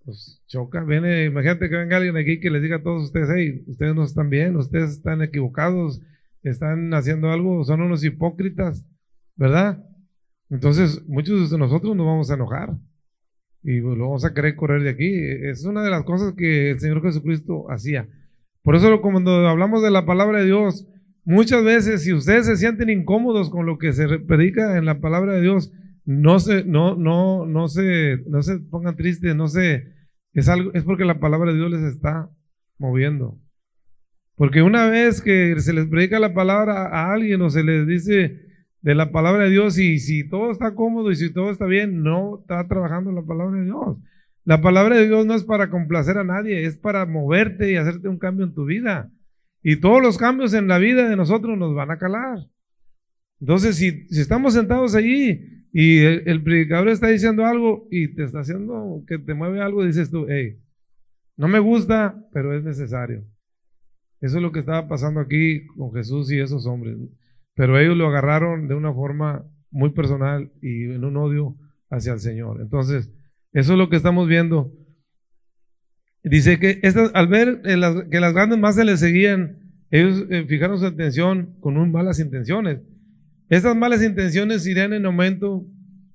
pues 0.03 0.41
choca, 0.47 0.83
viene, 0.83 1.25
imagínate 1.25 1.69
que 1.69 1.75
venga 1.75 1.97
alguien 1.97 2.17
aquí 2.17 2.39
que 2.39 2.49
les 2.49 2.61
diga 2.61 2.77
a 2.77 2.83
todos 2.83 3.03
ustedes, 3.03 3.29
hey, 3.35 3.63
ustedes 3.67 3.93
no 3.93 4.03
están 4.03 4.29
bien, 4.29 4.55
ustedes 4.55 4.91
están 4.91 5.21
equivocados, 5.21 6.01
están 6.41 6.93
haciendo 6.93 7.31
algo, 7.31 7.63
son 7.65 7.81
unos 7.81 8.03
hipócritas. 8.03 8.83
¿Verdad? 9.39 9.81
Entonces, 10.49 11.01
muchos 11.07 11.49
de 11.49 11.57
nosotros 11.57 11.95
nos 11.95 12.05
vamos 12.05 12.29
a 12.29 12.33
enojar 12.33 12.75
y 13.63 13.79
lo 13.79 13.97
vamos 13.97 14.25
a 14.25 14.33
querer 14.33 14.55
correr 14.55 14.83
de 14.83 14.89
aquí. 14.89 15.09
Es 15.13 15.63
una 15.63 15.81
de 15.81 15.89
las 15.89 16.03
cosas 16.03 16.33
que 16.33 16.71
el 16.71 16.79
Señor 16.79 17.01
Jesucristo 17.01 17.71
hacía. 17.71 18.09
Por 18.63 18.75
eso 18.75 19.01
cuando 19.01 19.47
hablamos 19.47 19.81
de 19.81 19.91
la 19.91 20.05
palabra 20.05 20.39
de 20.39 20.47
Dios, 20.47 20.87
muchas 21.23 21.63
veces 21.63 22.03
si 22.03 22.11
ustedes 22.11 22.47
se 22.47 22.57
sienten 22.57 22.89
incómodos 22.89 23.49
con 23.49 23.65
lo 23.65 23.77
que 23.77 23.93
se 23.93 24.19
predica 24.19 24.77
en 24.77 24.83
la 24.83 24.99
palabra 24.99 25.33
de 25.35 25.41
Dios, 25.41 25.71
no 26.03 26.39
se, 26.39 26.65
no, 26.65 26.95
no, 26.95 27.45
no 27.45 27.69
se, 27.69 28.17
no 28.27 28.43
se 28.43 28.59
pongan 28.59 28.97
tristes, 28.97 29.35
no 29.37 29.47
se, 29.47 29.93
es 30.33 30.49
algo, 30.49 30.71
es 30.73 30.83
porque 30.83 31.05
la 31.05 31.21
palabra 31.21 31.53
de 31.53 31.57
Dios 31.57 31.71
les 31.71 31.83
está 31.83 32.29
moviendo. 32.77 33.39
Porque 34.35 34.61
una 34.63 34.89
vez 34.89 35.21
que 35.21 35.57
se 35.59 35.71
les 35.71 35.87
predica 35.87 36.19
la 36.19 36.33
palabra 36.33 36.87
a 36.87 37.13
alguien 37.13 37.41
o 37.41 37.49
se 37.49 37.63
les 37.63 37.87
dice, 37.87 38.48
de 38.81 38.95
la 38.95 39.11
palabra 39.11 39.45
de 39.45 39.51
Dios 39.51 39.77
y 39.77 39.99
si 39.99 40.27
todo 40.27 40.51
está 40.51 40.73
cómodo 40.73 41.11
y 41.11 41.15
si 41.15 41.31
todo 41.33 41.51
está 41.51 41.65
bien, 41.65 42.01
no 42.01 42.39
está 42.39 42.67
trabajando 42.67 43.11
la 43.11 43.23
palabra 43.23 43.59
de 43.59 43.65
Dios. 43.65 43.97
La 44.45 44.61
palabra 44.61 44.95
de 44.97 45.07
Dios 45.07 45.25
no 45.25 45.35
es 45.35 45.43
para 45.43 45.69
complacer 45.69 46.17
a 46.17 46.23
nadie, 46.23 46.65
es 46.65 46.77
para 46.77 47.05
moverte 47.05 47.71
y 47.71 47.75
hacerte 47.75 48.07
un 48.07 48.17
cambio 48.17 48.45
en 48.45 48.53
tu 48.53 48.65
vida. 48.65 49.11
Y 49.61 49.75
todos 49.75 50.01
los 50.01 50.17
cambios 50.17 50.53
en 50.53 50.67
la 50.67 50.77
vida 50.77 51.09
de 51.09 51.15
nosotros 51.15 51.57
nos 51.57 51.75
van 51.75 51.91
a 51.91 51.97
calar. 51.97 52.39
Entonces, 53.41 53.75
si, 53.75 54.07
estamos 54.09 54.53
sentados 54.53 54.95
allí 54.95 55.65
y 55.71 55.99
el, 55.99 56.41
predicador 56.43 56.89
está 56.89 57.07
diciendo 57.07 57.45
algo 57.45 57.87
y 57.91 58.15
te 58.15 58.23
está 58.23 58.39
haciendo 58.39 59.03
que 59.07 59.19
te 59.19 59.33
mueve 59.33 59.61
algo, 59.61 59.85
dices 59.85 60.09
tú, 60.09 60.25
hey, 60.29 60.57
no 61.37 61.47
me 61.47 61.59
gusta, 61.59 62.25
pero 62.33 62.55
es 62.57 62.63
necesario. 62.63 63.23
Eso 64.21 64.37
es 64.37 64.41
lo 64.41 64.51
que 64.51 64.59
estaba 64.59 64.87
pasando 64.87 65.19
aquí 65.19 65.65
con 65.67 65.93
Jesús 65.93 66.31
y 66.31 66.39
esos 66.39 66.65
hombres. 66.65 66.97
Pero 67.59 67.77
ellos 67.77 67.97
lo 67.97 68.07
agarraron 68.07 68.69
de 68.69 68.73
una 68.73 68.93
forma 68.93 69.43
muy 69.69 69.89
personal 69.89 70.49
y 70.61 70.85
en 70.85 71.03
un 71.03 71.17
odio 71.17 71.57
hacia 71.89 72.13
el 72.13 72.21
Señor. 72.21 72.61
Entonces, 72.61 73.11
eso 73.51 73.73
es 73.73 73.77
lo 73.77 73.89
que 73.89 73.97
estamos 73.97 74.29
viendo. 74.29 74.71
Dice 76.23 76.57
que 76.57 76.79
al 77.13 77.27
ver 77.27 77.61
que 77.61 78.19
las 78.21 78.33
grandes 78.33 78.57
masas 78.57 78.85
le 78.85 78.95
seguían, 78.95 79.73
ellos 79.91 80.23
eh, 80.29 80.45
fijaron 80.47 80.79
su 80.79 80.85
atención 80.85 81.57
con 81.59 81.75
un 81.75 81.91
malas 81.91 82.21
intenciones. 82.21 82.79
Estas 83.49 83.75
malas 83.75 84.03
intenciones 84.03 84.65
irían 84.65 84.93
en 84.93 85.05
aumento 85.05 85.65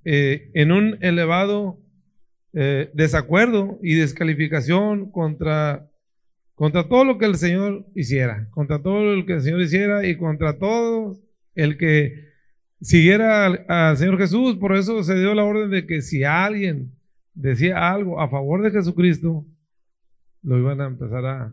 eh, 0.07 0.51
en 0.55 0.73
un 0.73 0.97
elevado 1.03 1.79
eh, 2.55 2.91
desacuerdo 2.95 3.79
y 3.83 3.97
descalificación 3.97 5.11
contra, 5.11 5.91
contra 6.55 6.89
todo 6.89 7.05
lo 7.05 7.19
que 7.19 7.27
el 7.27 7.35
Señor 7.35 7.85
hiciera, 7.95 8.49
contra 8.53 8.81
todo 8.81 9.15
lo 9.15 9.27
que 9.27 9.35
el 9.35 9.43
Señor 9.43 9.61
hiciera 9.61 10.07
y 10.07 10.17
contra 10.17 10.59
todos 10.59 11.21
el 11.55 11.77
que 11.77 12.33
siguiera 12.81 13.47
al, 13.47 13.97
Señor 13.97 14.19
Jesús. 14.19 14.57
Por 14.57 14.77
eso 14.77 15.03
se 15.03 15.19
dio 15.19 15.35
la 15.35 15.45
orden 15.45 15.71
de 15.71 15.87
que 15.87 16.03
si 16.03 16.25
alguien 16.25 16.93
decía 17.35 17.91
algo 17.91 18.21
a 18.21 18.29
favor 18.29 18.63
de 18.63 18.71
Jesucristo, 18.71 19.47
lo 20.43 20.59
iban 20.59 20.81
a 20.81 20.87
empezar 20.87 21.25
a, 21.27 21.53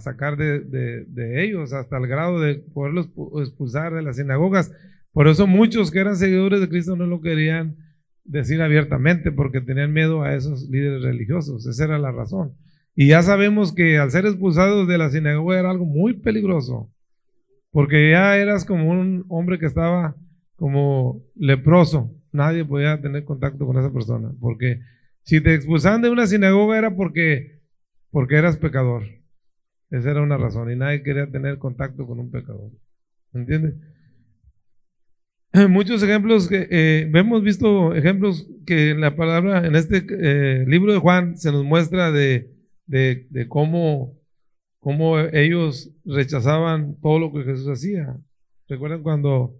sacar 0.00 0.38
de, 0.38 1.44
ellos 1.44 1.74
hasta 1.74 1.98
el 1.98 2.06
grado 2.06 2.40
de 2.40 2.54
poderlos 2.54 3.10
expulsar 3.42 3.92
de 3.92 4.02
las 4.02 4.16
sinagogas. 4.16 4.72
Por 5.12 5.28
eso 5.28 5.46
muchos 5.46 5.90
que 5.90 5.98
eran 5.98 6.16
seguidores 6.16 6.60
de 6.60 6.68
Cristo 6.68 6.96
no 6.96 7.06
lo 7.06 7.20
querían 7.20 7.76
decir 8.24 8.62
abiertamente 8.62 9.32
porque 9.32 9.60
tenían 9.60 9.92
miedo 9.92 10.22
a 10.22 10.34
esos 10.34 10.68
líderes 10.70 11.02
religiosos. 11.02 11.66
Esa 11.66 11.84
era 11.84 11.98
la 11.98 12.10
razón. 12.10 12.54
Y 12.94 13.08
ya 13.08 13.22
sabemos 13.22 13.74
que 13.74 13.98
al 13.98 14.10
ser 14.10 14.24
expulsados 14.24 14.88
de 14.88 14.96
la 14.96 15.10
sinagoga 15.10 15.58
era 15.58 15.70
algo 15.70 15.84
muy 15.84 16.14
peligroso. 16.14 16.90
Porque 17.76 18.10
ya 18.10 18.38
eras 18.38 18.64
como 18.64 18.88
un 18.88 19.26
hombre 19.28 19.58
que 19.58 19.66
estaba 19.66 20.16
como 20.54 21.22
leproso. 21.34 22.10
Nadie 22.32 22.64
podía 22.64 23.02
tener 23.02 23.26
contacto 23.26 23.66
con 23.66 23.76
esa 23.76 23.92
persona. 23.92 24.32
Porque 24.40 24.80
si 25.24 25.42
te 25.42 25.52
expulsaban 25.52 26.00
de 26.00 26.08
una 26.08 26.26
sinagoga 26.26 26.78
era 26.78 26.96
porque, 26.96 27.60
porque 28.10 28.36
eras 28.36 28.56
pecador. 28.56 29.02
Esa 29.90 30.10
era 30.10 30.22
una 30.22 30.38
razón. 30.38 30.72
Y 30.72 30.76
nadie 30.76 31.02
quería 31.02 31.30
tener 31.30 31.58
contacto 31.58 32.06
con 32.06 32.18
un 32.18 32.30
pecador. 32.30 32.70
¿Entiendes? 33.34 33.74
Muchos 35.68 36.02
ejemplos 36.02 36.48
que 36.48 36.68
eh, 36.70 37.10
hemos 37.12 37.42
visto 37.42 37.94
ejemplos 37.94 38.48
que 38.64 38.92
en 38.92 39.02
la 39.02 39.16
palabra, 39.16 39.66
en 39.66 39.76
este 39.76 40.02
eh, 40.08 40.64
libro 40.66 40.94
de 40.94 40.98
Juan, 40.98 41.36
se 41.36 41.52
nos 41.52 41.62
muestra 41.62 42.10
de, 42.10 42.54
de, 42.86 43.26
de 43.28 43.48
cómo 43.48 44.16
cómo 44.86 45.18
ellos 45.18 45.90
rechazaban 46.04 46.94
todo 47.00 47.18
lo 47.18 47.32
que 47.32 47.42
Jesús 47.42 47.66
hacía. 47.66 48.16
¿Recuerdan 48.68 49.02
cuando 49.02 49.58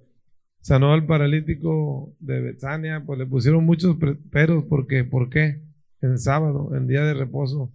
sanó 0.61 0.93
al 0.93 1.05
paralítico 1.05 2.15
de 2.21 2.41
Bethania? 2.41 3.03
Pues 3.05 3.19
le 3.19 3.27
pusieron 3.27 3.65
muchos 3.65 3.97
peros 4.31 4.67
porque, 4.69 5.03
¿por 5.03 5.29
qué? 5.29 5.65
En 6.01 6.21
sábado, 6.21 6.77
en 6.77 6.87
día 6.87 7.03
de 7.03 7.15
reposo, 7.15 7.73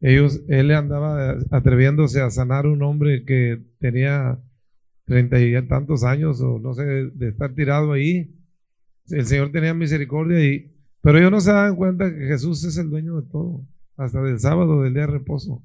ellos, 0.00 0.40
él 0.48 0.70
andaba 0.70 1.36
atreviéndose 1.50 2.22
a 2.22 2.30
sanar 2.30 2.66
un 2.66 2.80
hombre 2.80 3.26
que 3.26 3.62
tenía 3.78 4.38
treinta 5.04 5.38
y 5.38 5.52
tantos 5.68 6.02
años 6.02 6.40
o 6.40 6.58
no 6.58 6.72
sé, 6.72 6.82
de 6.82 7.28
estar 7.28 7.52
tirado 7.52 7.92
ahí. 7.92 8.34
El 9.10 9.26
Señor 9.26 9.52
tenía 9.52 9.74
misericordia 9.74 10.42
y, 10.42 10.74
pero 11.02 11.18
ellos 11.18 11.30
no 11.30 11.40
se 11.42 11.52
dan 11.52 11.76
cuenta 11.76 12.10
que 12.10 12.24
Jesús 12.24 12.64
es 12.64 12.78
el 12.78 12.88
dueño 12.88 13.20
de 13.20 13.28
todo, 13.28 13.66
hasta 13.98 14.22
del 14.22 14.40
sábado, 14.40 14.80
del 14.80 14.94
día 14.94 15.02
de 15.02 15.12
reposo. 15.12 15.62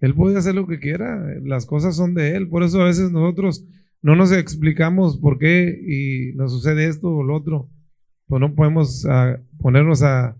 Él 0.00 0.14
puede 0.14 0.36
hacer 0.36 0.54
lo 0.54 0.66
que 0.66 0.78
quiera, 0.78 1.24
las 1.42 1.66
cosas 1.66 1.96
son 1.96 2.14
de 2.14 2.36
Él. 2.36 2.48
Por 2.48 2.62
eso 2.62 2.80
a 2.80 2.86
veces 2.86 3.10
nosotros 3.10 3.64
no 4.02 4.14
nos 4.14 4.30
explicamos 4.32 5.18
por 5.18 5.38
qué 5.38 5.80
y 5.86 6.36
nos 6.36 6.52
sucede 6.52 6.86
esto 6.86 7.08
o 7.08 7.22
lo 7.22 7.36
otro. 7.36 7.70
Pues 8.26 8.40
no 8.40 8.54
podemos 8.54 9.06
ah, 9.08 9.40
ponernos 9.58 10.02
a, 10.02 10.36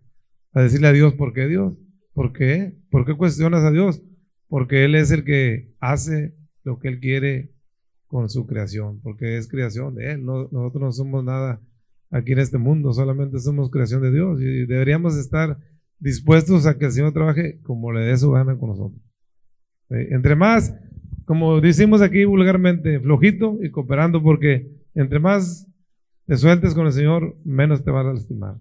decirle 0.55 0.89
a 0.89 0.93
Dios 0.93 1.15
por 1.15 1.33
qué 1.33 1.47
Dios. 1.47 1.75
¿Por 2.13 2.33
qué? 2.33 2.77
¿Por 2.91 3.05
qué 3.07 3.15
cuestionas 3.15 3.63
a 3.65 3.71
Dios? 3.71 4.03
Porque 4.49 4.85
Él 4.85 4.95
es 4.95 5.11
el 5.11 5.25
que 5.25 5.75
hace 5.81 6.35
lo 6.65 6.79
que 6.79 6.89
Él 6.89 7.01
quiere 7.01 7.53
con 8.07 8.29
su 8.29 8.47
creación, 8.47 9.01
porque 9.03 9.37
es 9.37 9.49
creación 9.49 9.95
de 9.95 10.13
Él. 10.13 10.25
nosotros 10.25 10.81
no 10.81 10.93
somos 10.93 11.25
nada 11.25 11.61
aquí 12.11 12.33
en 12.33 12.39
este 12.39 12.59
mundo, 12.59 12.93
solamente 12.93 13.39
somos 13.41 13.71
creación 13.71 14.03
de 14.03 14.13
Dios 14.13 14.41
y 14.41 14.67
deberíamos 14.67 15.17
estar 15.17 15.59
dispuestos 15.99 16.67
a 16.67 16.79
que 16.79 16.87
el 16.87 16.93
Señor 16.93 17.13
trabaje 17.13 17.61
como 17.63 17.93
le 17.93 18.01
dé 18.01 18.17
su 18.17 18.31
gana 18.31 18.57
con 18.57 18.71
nosotros. 18.71 19.06
Entre 19.91 20.35
más, 20.35 20.75
como 21.25 21.61
decimos 21.61 22.03
aquí 22.03 22.25
vulgarmente, 22.25 23.01
flojito 23.01 23.59
y 23.63 23.71
cooperando, 23.71 24.23
porque 24.23 24.71
entre 24.95 25.19
más 25.19 25.67
te 26.27 26.37
sueltes 26.37 26.75
con 26.75 26.87
el 26.87 26.93
Señor, 26.93 27.37
menos 27.45 27.85
te 27.85 27.91
va 27.91 28.01
a 28.01 28.13
lastimar. 28.13 28.57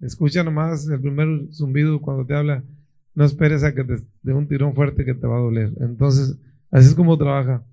Escucha 0.00 0.42
nomás 0.42 0.88
el 0.88 1.00
primer 1.00 1.48
zumbido 1.52 2.00
cuando 2.00 2.26
te 2.26 2.34
habla, 2.34 2.64
no 3.14 3.24
esperes 3.24 3.62
a 3.62 3.74
que 3.74 3.84
te 3.84 3.94
dé 4.22 4.32
un 4.32 4.48
tirón 4.48 4.74
fuerte 4.74 5.04
que 5.04 5.14
te 5.14 5.26
va 5.26 5.36
a 5.36 5.42
doler. 5.42 5.72
Entonces, 5.80 6.38
así 6.70 6.88
es 6.88 6.94
como 6.94 7.16
trabaja. 7.16 7.64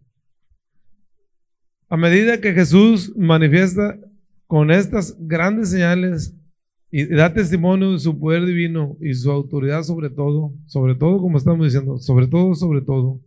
A 1.90 1.98
medida 1.98 2.40
que 2.40 2.54
Jesús 2.54 3.14
manifiesta 3.18 4.00
con 4.48 4.72
estas 4.72 5.18
grandes 5.20 5.72
señales 5.72 6.36
y 6.92 7.06
da 7.06 7.34
testimonio 7.34 7.94
de 7.94 8.00
su 8.00 8.20
poder 8.20 8.46
divino 8.46 8.98
y 9.00 9.14
su 9.14 9.32
autoridad 9.32 9.84
sobre 9.84 10.10
todo, 10.10 10.54
sobre 10.66 10.94
todo 10.94 11.20
como 11.20 11.38
estamos 11.38 11.66
diciendo, 11.66 11.98
sobre 11.98 12.28
todo, 12.28 12.54
sobre 12.54 12.82
todo, 12.82 13.22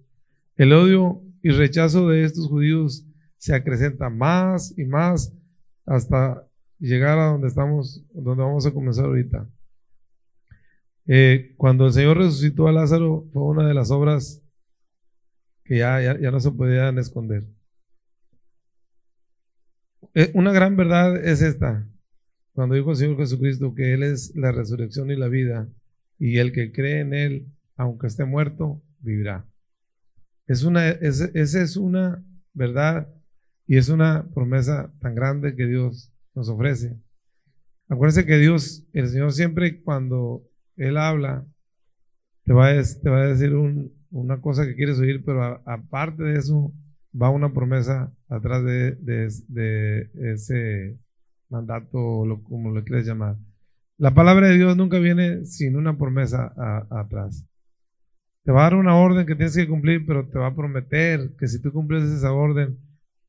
el 0.56 0.73
odio 0.75 1.23
y 1.42 1.49
rechazo 1.50 2.09
de 2.09 2.25
estos 2.25 2.47
judíos 2.47 3.06
se 3.38 3.54
acrecenta 3.54 4.11
más 4.11 4.76
y 4.78 4.85
más 4.85 5.35
hasta 5.87 6.47
llegar 6.78 7.18
a 7.18 7.26
donde 7.33 7.49
estamos, 7.49 8.04
donde 8.12 8.42
vamos 8.42 8.66
a 8.66 8.73
comenzar 8.73 9.06
ahorita. 9.06 9.49
Eh, 11.06 11.54
cuando 11.56 11.87
el 11.87 11.92
Señor 11.92 12.18
resucitó 12.18 12.68
a 12.68 12.73
Lázaro 12.73 13.26
fue 13.33 13.42
una 13.42 13.66
de 13.66 13.75
las 13.75 13.90
obras 13.90 14.42
que 15.64 15.78
ya, 15.78 16.18
ya 16.18 16.30
no 16.30 16.40
se 16.40 16.50
podían 16.50 16.99
esconder. 16.99 17.44
Eh, 20.14 20.30
una 20.35 20.52
gran 20.52 20.76
verdad 20.76 21.16
es 21.16 21.40
esta, 21.40 21.88
cuando 22.54 22.75
dijo 22.75 22.92
el 22.92 22.96
Señor 22.96 23.16
Jesucristo 23.18 23.75
que 23.75 23.92
Él 23.92 24.02
es 24.02 24.34
la 24.34 24.52
resurrección 24.52 25.11
y 25.11 25.16
la 25.16 25.28
vida, 25.28 25.68
y 26.18 26.38
el 26.38 26.52
que 26.52 26.73
cree 26.73 27.00
en 27.00 27.12
Él, 27.12 27.49
aunque 27.76 28.06
esté 28.06 28.25
muerto, 28.25 28.82
vivirá. 29.00 29.46
Es 30.46 30.62
una, 30.62 30.88
esa 30.88 31.28
es 31.34 31.76
una 31.76 32.25
verdad 32.52 33.08
y 33.66 33.76
es 33.76 33.88
una 33.88 34.28
promesa 34.32 34.92
tan 35.00 35.14
grande 35.14 35.56
que 35.56 35.66
Dios 35.66 36.12
nos 36.34 36.49
ofrece. 36.49 36.96
Acuérdense 37.88 38.25
que 38.25 38.38
Dios, 38.38 38.87
el 38.92 39.08
Señor 39.08 39.32
siempre 39.32 39.82
cuando 39.82 40.42
Él 40.76 40.96
habla, 40.96 41.46
te 42.44 42.52
va 42.52 42.68
a, 42.68 42.82
te 42.82 43.11
va 43.11 43.23
a 43.23 43.26
decir 43.26 43.54
una 44.11 44.40
cosa 44.40 44.66
que 44.66 44.75
quieres 44.75 44.99
oír, 44.99 45.25
pero 45.25 45.61
aparte 45.66 46.23
de 46.23 46.38
eso, 46.38 46.73
va 47.20 47.30
una 47.30 47.52
promesa 47.52 48.12
atrás 48.28 48.64
de, 48.64 50.11
ese 50.14 50.99
mandato, 51.54 52.26
lo, 52.26 52.42
como 52.42 52.70
lo 52.70 52.82
quieres 52.84 53.06
llamar. 53.06 53.37
La 53.96 54.12
palabra 54.12 54.49
de 54.49 54.56
Dios 54.56 54.76
nunca 54.76 54.99
viene 54.99 55.46
sin 55.46 55.76
una 55.76 55.96
promesa 55.96 56.52
atrás. 56.90 57.46
Te 58.42 58.52
va 58.52 58.61
a 58.61 58.64
dar 58.64 58.75
una 58.75 58.96
orden 58.96 59.25
que 59.25 59.37
tienes 59.37 59.56
que 59.56 59.68
cumplir, 59.68 60.04
pero 60.04 60.28
te 60.28 60.38
va 60.38 60.49
a 60.49 60.54
prometer 60.54 61.30
que 61.38 61.46
si 61.46 61.62
tú 61.62 61.73
cumples 61.73 62.02
esa 62.04 62.32
orden, 62.32 62.76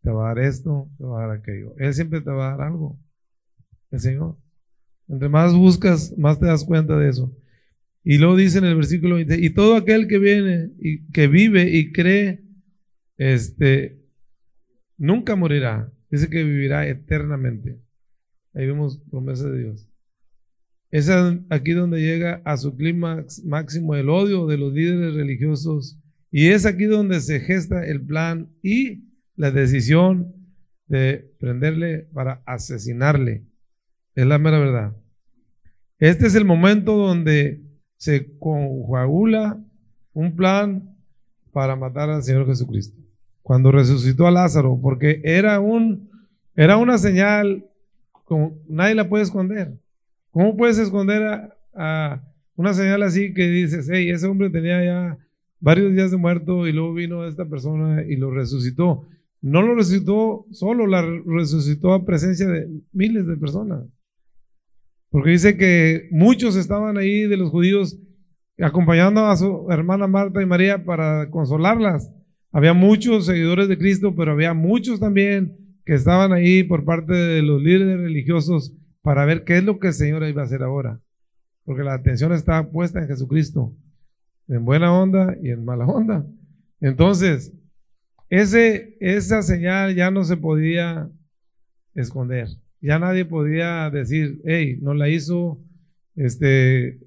te 0.01 0.09
va 0.09 0.25
a 0.25 0.33
dar 0.33 0.43
esto, 0.43 0.89
te 0.97 1.03
va 1.03 1.23
a 1.23 1.27
dar 1.27 1.37
aquello. 1.37 1.73
Él 1.77 1.93
siempre 1.93 2.21
te 2.21 2.31
va 2.31 2.47
a 2.47 2.57
dar 2.57 2.67
algo. 2.67 2.99
El 3.91 3.99
Señor. 3.99 4.37
Entre 5.07 5.29
más 5.29 5.53
buscas, 5.53 6.17
más 6.17 6.39
te 6.39 6.47
das 6.47 6.65
cuenta 6.65 6.97
de 6.97 7.09
eso. 7.09 7.31
Y 8.03 8.17
luego 8.17 8.35
dice 8.35 8.57
en 8.57 8.65
el 8.65 8.75
versículo 8.75 9.15
20, 9.15 9.37
y 9.39 9.51
todo 9.51 9.75
aquel 9.75 10.07
que 10.07 10.19
viene 10.19 10.71
y 10.79 11.07
que 11.11 11.27
vive 11.27 11.69
y 11.69 11.91
cree 11.91 12.43
este, 13.17 14.01
nunca 14.97 15.35
morirá. 15.35 15.91
Dice 16.09 16.29
que 16.29 16.43
vivirá 16.43 16.87
eternamente. 16.87 17.84
Ahí 18.55 18.65
vemos 18.65 18.99
promesa 19.11 19.49
de 19.49 19.63
Dios. 19.63 19.87
Es 20.89 21.09
aquí 21.49 21.71
donde 21.73 22.01
llega 22.01 22.41
a 22.45 22.57
su 22.57 22.75
clímax 22.75 23.43
máximo 23.43 23.95
el 23.95 24.09
odio 24.09 24.47
de 24.47 24.57
los 24.57 24.73
líderes 24.73 25.13
religiosos 25.13 25.99
y 26.31 26.47
es 26.47 26.65
aquí 26.65 26.85
donde 26.85 27.19
se 27.21 27.39
gesta 27.41 27.85
el 27.85 28.05
plan 28.05 28.49
y 28.63 29.03
la 29.35 29.51
decisión 29.51 30.33
de 30.87 31.31
prenderle 31.39 32.07
para 32.13 32.41
asesinarle. 32.45 33.45
Es 34.15 34.25
la 34.25 34.39
mera 34.39 34.59
verdad. 34.59 34.95
Este 35.99 36.27
es 36.27 36.35
el 36.35 36.45
momento 36.45 36.95
donde 36.95 37.61
se 37.97 38.37
conjuagula 38.37 39.61
un 40.13 40.35
plan 40.35 40.97
para 41.51 41.75
matar 41.75 42.09
al 42.09 42.23
Señor 42.23 42.45
Jesucristo 42.45 43.05
cuando 43.45 43.71
resucitó 43.71 44.25
a 44.25 44.31
Lázaro, 44.31 44.79
porque 44.81 45.21
era, 45.23 45.59
un, 45.59 46.09
era 46.55 46.77
una 46.77 46.97
señal, 46.97 47.63
como 48.25 48.59
nadie 48.67 48.95
la 48.95 49.07
puede 49.07 49.23
esconder. 49.23 49.79
¿Cómo 50.31 50.57
puedes 50.57 50.77
esconder 50.77 51.51
a, 51.73 52.21
una 52.57 52.73
señal 52.73 53.03
así 53.03 53.33
que 53.33 53.47
dices, 53.47 53.89
hey, 53.91 54.09
ese 54.09 54.27
hombre 54.27 54.49
tenía 54.49 54.83
ya 54.83 55.17
varios 55.59 55.93
días 55.93 56.11
de 56.11 56.17
muerto 56.17 56.67
y 56.67 56.73
luego 56.73 56.93
vino 56.93 57.25
esta 57.25 57.45
persona 57.45 58.03
y 58.03 58.17
lo 58.17 58.31
resucitó? 58.31 59.07
No 59.41 59.61
lo 59.61 59.75
resucitó 59.75 60.45
solo, 60.51 60.87
la 60.87 61.01
resucitó 61.25 61.93
a 61.93 62.05
presencia 62.05 62.47
de 62.47 62.67
miles 62.91 63.27
de 63.27 63.37
personas. 63.37 63.85
Porque 65.09 65.31
dice 65.31 65.55
que 65.55 66.09
muchos 66.11 66.55
estaban 66.55 66.97
ahí 66.97 67.27
de 67.27 67.37
los 67.37 67.51
judíos 67.51 67.97
acompañando 68.59 69.25
a 69.25 69.37
su 69.37 69.67
hermana 69.69 70.07
Marta 70.07 70.41
y 70.41 70.45
María 70.45 70.83
para 70.83 71.29
consolarlas. 71.29 72.11
Había 72.51 72.73
muchos 72.73 73.25
seguidores 73.25 73.67
de 73.67 73.77
Cristo, 73.77 74.15
pero 74.15 74.31
había 74.31 74.53
muchos 74.53 74.99
también 74.99 75.64
que 75.85 75.93
estaban 75.93 76.33
ahí 76.33 76.63
por 76.63 76.83
parte 76.83 77.13
de 77.13 77.41
los 77.41 77.61
líderes 77.61 77.99
religiosos 77.99 78.75
para 79.01 79.25
ver 79.25 79.43
qué 79.43 79.57
es 79.57 79.63
lo 79.63 79.79
que 79.79 79.87
el 79.87 79.93
Señor 79.93 80.23
iba 80.27 80.41
a 80.41 80.45
hacer 80.45 80.63
ahora. 80.63 80.99
Porque 81.63 81.83
la 81.83 81.93
atención 81.93 82.33
estaba 82.33 82.71
puesta 82.71 82.99
en 82.99 83.07
Jesucristo, 83.07 83.75
en 84.47 84.65
buena 84.65 84.91
onda 84.91 85.35
y 85.41 85.51
en 85.51 85.63
mala 85.63 85.85
onda. 85.85 86.25
Entonces, 86.81 87.53
ese, 88.29 88.97
esa 88.99 89.41
señal 89.43 89.95
ya 89.95 90.09
no 90.09 90.23
se 90.23 90.37
podía 90.37 91.09
esconder. 91.93 92.47
Ya 92.81 92.99
nadie 92.99 93.25
podía 93.25 93.89
decir, 93.89 94.41
hey, 94.45 94.77
no 94.81 94.93
la 94.93 95.09
hizo, 95.09 95.63
este, 96.15 96.99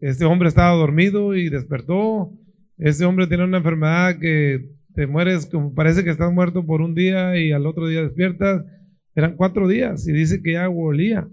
este 0.00 0.24
hombre 0.24 0.48
estaba 0.48 0.76
dormido 0.76 1.34
y 1.34 1.48
despertó, 1.48 2.32
ese 2.78 3.04
hombre 3.04 3.26
tiene 3.26 3.44
una 3.44 3.58
enfermedad 3.58 4.18
que 4.18 4.70
te 4.96 5.06
mueres, 5.06 5.44
como 5.44 5.74
parece 5.74 6.02
que 6.02 6.10
estás 6.10 6.32
muerto 6.32 6.64
por 6.64 6.80
un 6.80 6.94
día 6.94 7.38
y 7.38 7.52
al 7.52 7.66
otro 7.66 7.86
día 7.86 8.02
despiertas. 8.02 8.64
Eran 9.14 9.36
cuatro 9.36 9.68
días 9.68 10.08
y 10.08 10.12
dice 10.12 10.42
que 10.42 10.54
ya 10.54 10.68
olía, 10.70 11.28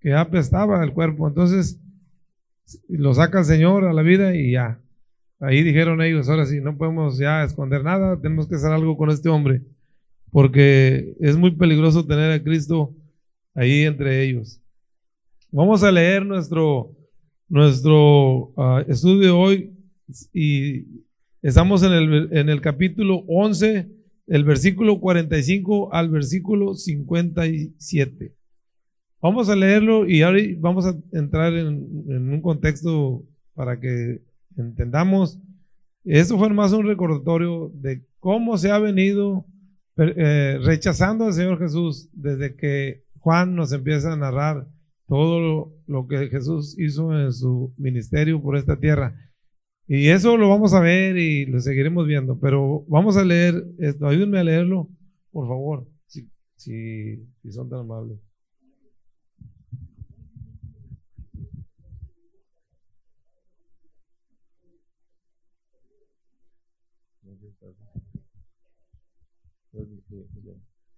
que 0.00 0.10
ya 0.10 0.20
apestaba 0.20 0.82
el 0.82 0.92
cuerpo. 0.92 1.28
Entonces 1.28 1.80
lo 2.88 3.14
saca 3.14 3.38
el 3.38 3.44
Señor 3.44 3.84
a 3.84 3.92
la 3.92 4.02
vida 4.02 4.34
y 4.34 4.52
ya. 4.52 4.80
Ahí 5.38 5.62
dijeron 5.62 6.02
ellos, 6.02 6.28
ahora 6.28 6.46
sí, 6.46 6.60
no 6.60 6.76
podemos 6.76 7.16
ya 7.16 7.44
esconder 7.44 7.84
nada, 7.84 8.20
tenemos 8.20 8.48
que 8.48 8.56
hacer 8.56 8.72
algo 8.72 8.96
con 8.96 9.10
este 9.10 9.28
hombre, 9.28 9.62
porque 10.32 11.14
es 11.20 11.36
muy 11.36 11.52
peligroso 11.52 12.06
tener 12.06 12.32
a 12.32 12.42
Cristo 12.42 12.92
ahí 13.54 13.82
entre 13.82 14.24
ellos. 14.24 14.60
Vamos 15.52 15.84
a 15.84 15.92
leer 15.92 16.26
nuestro, 16.26 16.90
nuestro 17.48 18.52
uh, 18.56 18.82
estudio 18.88 19.38
hoy 19.38 19.76
y 20.32 21.05
estamos 21.46 21.84
en 21.84 21.92
el, 21.92 22.28
en 22.32 22.48
el 22.48 22.60
capítulo 22.60 23.22
11, 23.28 23.88
el 24.26 24.44
versículo 24.44 24.98
45 24.98 25.94
al 25.94 26.10
versículo 26.10 26.74
57. 26.74 28.34
Vamos 29.22 29.48
a 29.48 29.54
leerlo 29.54 30.08
y 30.08 30.22
ahora 30.22 30.40
vamos 30.58 30.86
a 30.86 30.96
entrar 31.12 31.54
en, 31.54 32.32
un 32.32 32.40
contexto 32.42 33.24
para 33.54 33.78
que 33.78 34.22
entendamos. 34.56 35.38
Esto 36.04 36.36
fue 36.36 36.50
más 36.50 36.72
un 36.72 36.84
recordatorio 36.84 37.70
de 37.74 38.04
cómo 38.18 38.58
se 38.58 38.72
ha 38.72 38.78
venido 38.80 39.46
eh, 39.98 40.58
rechazando 40.64 41.26
al 41.26 41.32
Señor 41.32 41.60
Jesús 41.60 42.08
desde 42.12 42.56
que 42.56 43.04
Juan 43.20 43.54
nos 43.54 43.72
empieza 43.72 44.12
a 44.12 44.16
narrar 44.16 44.66
todo 45.06 45.72
lo 45.86 46.08
que 46.08 46.26
Jesús 46.26 46.76
hizo 46.76 47.16
en 47.16 47.32
su 47.32 47.72
ministerio 47.78 48.42
por 48.42 48.56
esta 48.56 48.80
tierra. 48.80 49.14
Y 49.88 50.08
eso 50.08 50.36
lo 50.36 50.48
vamos 50.48 50.74
a 50.74 50.80
ver 50.80 51.16
y 51.16 51.46
lo 51.46 51.60
seguiremos 51.60 52.06
viendo, 52.06 52.38
pero 52.40 52.84
vamos 52.88 53.16
a 53.16 53.24
leer 53.24 53.64
esto. 53.78 54.08
Ayúdenme 54.08 54.40
a 54.40 54.44
leerlo, 54.44 54.88
por 55.30 55.46
favor, 55.46 55.86
si, 56.06 56.28
si, 56.56 57.20
son 57.52 57.68
tan 57.68 57.80
amables. 57.80 58.18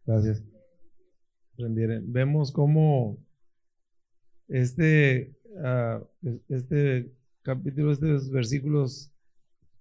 Gracias. 0.07 0.43
Vemos 1.59 2.53
cómo 2.53 3.19
este 4.49 5.35
ah, 5.63 6.01
este 6.49 7.13
capítulo, 7.49 7.93
estos 7.93 8.31
versículos, 8.31 9.11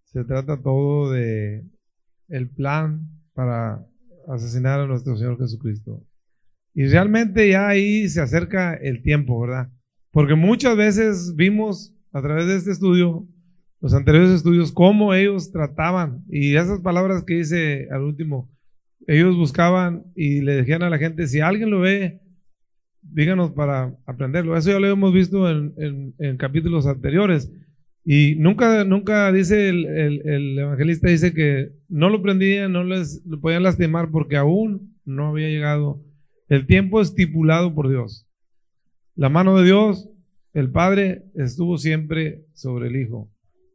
se 0.06 0.24
trata 0.24 0.62
todo 0.62 1.12
de 1.12 1.66
el 2.30 2.50
plan 2.50 3.10
para 3.34 3.86
asesinar 4.30 4.80
a 4.80 4.88
nuestro 4.88 5.18
Señor 5.18 5.38
Jesucristo. 5.38 6.02
Y 6.74 6.86
realmente 6.86 7.50
ya 7.50 7.68
ahí 7.68 8.08
se 8.08 8.22
acerca 8.22 8.74
el 8.74 9.02
tiempo, 9.04 9.42
¿verdad? 9.42 9.70
Porque 10.12 10.36
muchas 10.36 10.78
veces 10.78 11.36
vimos 11.36 11.94
a 12.14 12.22
través 12.22 12.48
de 12.48 12.56
este 12.56 12.72
estudio, 12.72 13.28
los 13.82 13.94
anteriores 13.94 14.32
estudios, 14.32 14.72
cómo 14.72 15.14
ellos 15.14 15.52
trataban. 15.52 16.24
Y 16.30 16.56
esas 16.56 16.80
palabras 16.80 17.26
que 17.26 17.34
dice 17.34 17.90
al 17.92 18.04
último, 18.04 18.50
ellos 19.08 19.36
buscaban 19.36 20.06
y 20.16 20.40
le 20.40 20.56
decían 20.56 20.84
a 20.84 20.90
la 20.90 21.00
gente, 21.00 21.28
si 21.28 21.42
alguien 21.42 21.70
lo 21.70 21.82
ve, 21.82 22.22
díganos 23.12 23.52
para 23.52 23.96
aprenderlo. 24.06 24.58
Eso 24.58 24.72
ya 24.72 24.80
lo 24.80 24.88
hemos 24.88 25.14
visto 25.14 25.50
en, 25.50 26.38
capítulos 26.38 26.86
anteriores. 26.86 27.52
Y 28.04 28.36
nunca, 28.36 28.84
nunca 28.86 29.32
dice 29.32 29.70
el, 29.70 29.86
el, 29.86 30.58
evangelista, 30.58 31.10
dice 31.10 31.34
que 31.34 31.72
no 31.90 32.10
lo 32.10 32.22
prendían, 32.22 32.72
no 32.72 32.84
les 32.84 33.26
lo 33.26 33.42
podían 33.42 33.64
lastimar 33.64 34.12
porque 34.12 34.38
aún 34.38 34.96
no 35.04 35.28
había 35.28 35.50
llegado 35.50 36.02
el 36.48 36.66
tiempo 36.66 37.02
estipulado 37.02 37.76
por 37.76 37.90
Dios. 37.90 38.26
La 39.16 39.30
mano 39.30 39.58
de 39.58 39.66
Dios, 39.66 40.10
el 40.54 40.72
Padre, 40.72 41.26
estuvo 41.36 41.78
siempre 41.78 42.46
sobre 42.54 42.88
el 42.88 42.96
Hijo, 42.96 43.30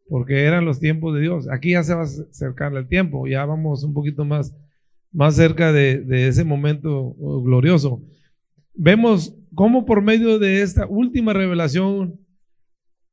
porque 0.09 0.45
eran 0.45 0.65
los 0.65 0.81
tiempos 0.81 1.15
de 1.15 1.21
Dios. 1.21 1.49
Aquí 1.51 1.73
ya 1.73 1.83
se 1.83 1.95
va 1.95 2.03
a 2.03 2.05
acercar 2.05 2.75
el 2.75 2.89
tiempo, 2.89 3.27
ya 3.27 3.45
vamos 3.45 3.85
un 3.85 3.93
poquito 3.93 4.25
más, 4.25 4.57
más 5.13 5.37
cerca 5.37 5.73
de, 5.73 6.01
de 6.01 6.29
ese 6.29 6.45
momento 6.45 7.15
glorioso. 7.45 8.03
Vemos 8.75 9.37
cómo 9.55 9.85
por 9.85 10.03
medio 10.03 10.39
de 10.39 10.63
esta 10.63 10.87
última 10.87 11.33
revelación 11.33 12.19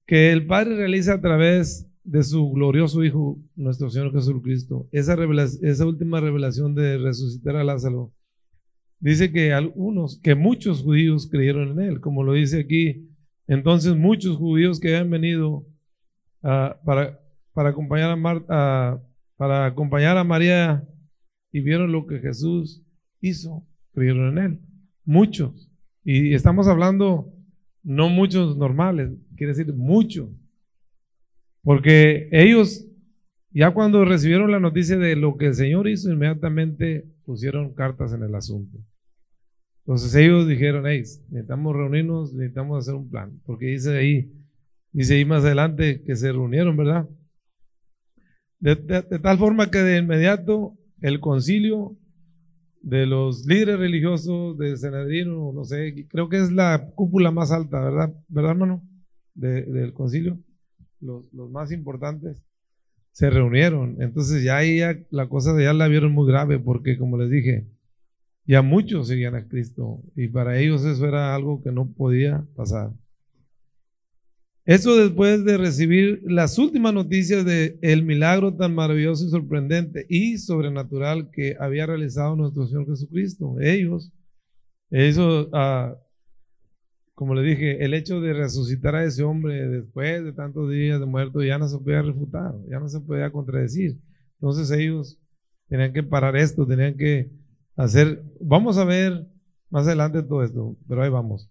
que 0.05 0.31
el 0.31 0.47
Padre 0.47 0.75
realiza 0.75 1.13
a 1.13 1.21
través 1.21 1.87
de 2.03 2.23
su 2.23 2.49
glorioso 2.49 3.03
Hijo, 3.03 3.39
nuestro 3.55 3.89
Señor 3.89 4.11
Jesucristo, 4.11 4.87
esa, 4.91 5.15
esa 5.61 5.85
última 5.85 6.19
revelación 6.19 6.73
de 6.73 6.97
resucitar 6.97 7.55
a 7.57 7.63
Lázaro, 7.63 8.13
dice 8.99 9.31
que 9.31 9.53
algunos, 9.53 10.19
que 10.19 10.33
muchos 10.33 10.81
judíos 10.81 11.29
creyeron 11.29 11.79
en 11.79 11.81
él, 11.81 11.99
como 11.99 12.23
lo 12.23 12.33
dice 12.33 12.61
aquí. 12.61 13.07
Entonces 13.47 13.95
muchos 13.95 14.37
judíos 14.37 14.79
que 14.79 14.89
habían 14.95 15.09
venido 15.09 15.65
ah, 16.41 16.79
para, 16.85 17.19
para, 17.53 17.69
acompañar 17.69 18.17
a 18.49 19.01
para 19.39 19.65
acompañar 19.65 20.17
a 20.17 20.25
María 20.25 20.85
y 21.53 21.61
vieron 21.61 21.93
lo 21.93 22.05
que 22.05 22.19
Jesús 22.19 22.83
hizo, 23.21 23.65
creyeron 23.93 24.37
en 24.37 24.43
él. 24.43 24.68
Muchos. 25.09 25.67
Y 26.03 26.35
estamos 26.35 26.67
hablando 26.67 27.33
no 27.81 28.09
muchos 28.09 28.55
normales, 28.57 29.09
quiere 29.35 29.53
decir 29.53 29.73
muchos. 29.73 30.29
Porque 31.63 32.29
ellos, 32.31 32.85
ya 33.49 33.71
cuando 33.71 34.05
recibieron 34.05 34.51
la 34.51 34.59
noticia 34.59 34.99
de 34.99 35.15
lo 35.15 35.35
que 35.35 35.47
el 35.47 35.55
Señor 35.55 35.89
hizo, 35.89 36.11
inmediatamente 36.11 37.07
pusieron 37.25 37.73
cartas 37.73 38.13
en 38.13 38.21
el 38.21 38.35
asunto. 38.35 38.77
Entonces 39.79 40.13
ellos 40.13 40.47
dijeron, 40.47 40.85
hey, 40.85 40.99
necesitamos 40.99 41.75
reunirnos, 41.75 42.31
necesitamos 42.31 42.77
hacer 42.77 42.93
un 42.93 43.09
plan, 43.09 43.41
porque 43.47 43.65
dice 43.65 43.97
ahí, 43.97 44.31
dice 44.91 45.15
ahí 45.15 45.25
más 45.25 45.43
adelante 45.43 46.03
que 46.03 46.15
se 46.15 46.31
reunieron, 46.31 46.77
¿verdad? 46.77 47.09
De, 48.59 48.75
tal 48.75 49.39
forma 49.39 49.71
que 49.71 49.79
de 49.79 49.97
inmediato 49.97 50.77
el 51.01 51.19
concilio 51.19 51.97
de 52.81 53.05
los 53.05 53.45
líderes 53.45 53.79
religiosos 53.79 54.57
de 54.57 54.77
Senadino, 54.77 55.51
no 55.53 55.63
sé, 55.65 56.07
creo 56.09 56.29
que 56.29 56.37
es 56.37 56.51
la 56.51 56.91
cúpula 56.95 57.31
más 57.31 57.51
alta, 57.51 57.79
¿verdad? 57.81 58.13
¿Verdad, 58.27 58.51
hermano? 58.51 58.83
del 59.35 59.93
concilio, 59.93 60.37
los, 60.99 61.31
los, 61.31 61.49
más 61.49 61.71
importantes, 61.71 62.43
se 63.11 63.29
reunieron. 63.29 64.01
Entonces 64.01 64.43
ya 64.43 64.57
ahí 64.57 64.81
la 65.11 65.29
cosa 65.29 65.59
ya 65.61 65.73
la 65.73 65.87
vieron 65.87 66.11
muy 66.11 66.27
grave, 66.27 66.59
porque 66.59 66.97
como 66.97 67.17
les 67.17 67.29
dije, 67.29 67.65
ya 68.45 68.61
muchos 68.61 69.07
seguían 69.07 69.35
a 69.35 69.47
Cristo 69.47 70.03
y 70.15 70.27
para 70.27 70.57
ellos 70.59 70.83
eso 70.83 71.07
era 71.07 71.35
algo 71.35 71.61
que 71.61 71.71
no 71.71 71.91
podía 71.91 72.45
pasar. 72.55 72.91
Eso 74.65 74.95
después 74.95 75.43
de 75.45 75.57
recibir 75.57 76.21
las 76.23 76.59
últimas 76.59 76.93
noticias 76.93 77.43
de 77.43 77.79
el 77.81 78.03
milagro 78.03 78.55
tan 78.55 78.75
maravilloso 78.75 79.25
y 79.25 79.29
sorprendente 79.29 80.05
y 80.09 80.37
sobrenatural 80.37 81.31
que 81.31 81.55
había 81.59 81.85
realizado 81.85 82.35
nuestro 82.35 82.67
Señor 82.67 82.85
Jesucristo. 82.85 83.55
Ellos, 83.59 84.11
eso, 84.91 85.49
ah, 85.53 85.95
como 87.15 87.33
le 87.33 87.41
dije, 87.41 87.83
el 87.83 87.93
hecho 87.93 88.21
de 88.21 88.33
resucitar 88.33 88.95
a 88.95 89.03
ese 89.03 89.23
hombre 89.23 89.67
después 89.67 90.23
de 90.23 90.33
tantos 90.33 90.69
días 90.69 90.99
de 90.99 91.05
muerto 91.05 91.41
ya 91.43 91.57
no 91.57 91.67
se 91.67 91.77
podía 91.79 92.01
refutar, 92.01 92.53
ya 92.69 92.79
no 92.79 92.87
se 92.87 93.01
podía 93.01 93.31
contradecir. 93.31 93.99
Entonces 94.39 94.71
ellos 94.71 95.19
tenían 95.67 95.93
que 95.93 96.03
parar 96.03 96.35
esto, 96.35 96.65
tenían 96.65 96.95
que 96.95 97.31
hacer, 97.75 98.23
vamos 98.39 98.77
a 98.77 98.85
ver 98.85 99.27
más 99.69 99.87
adelante 99.87 100.23
todo 100.23 100.43
esto, 100.43 100.77
pero 100.87 101.03
ahí 101.03 101.09
vamos. 101.09 101.49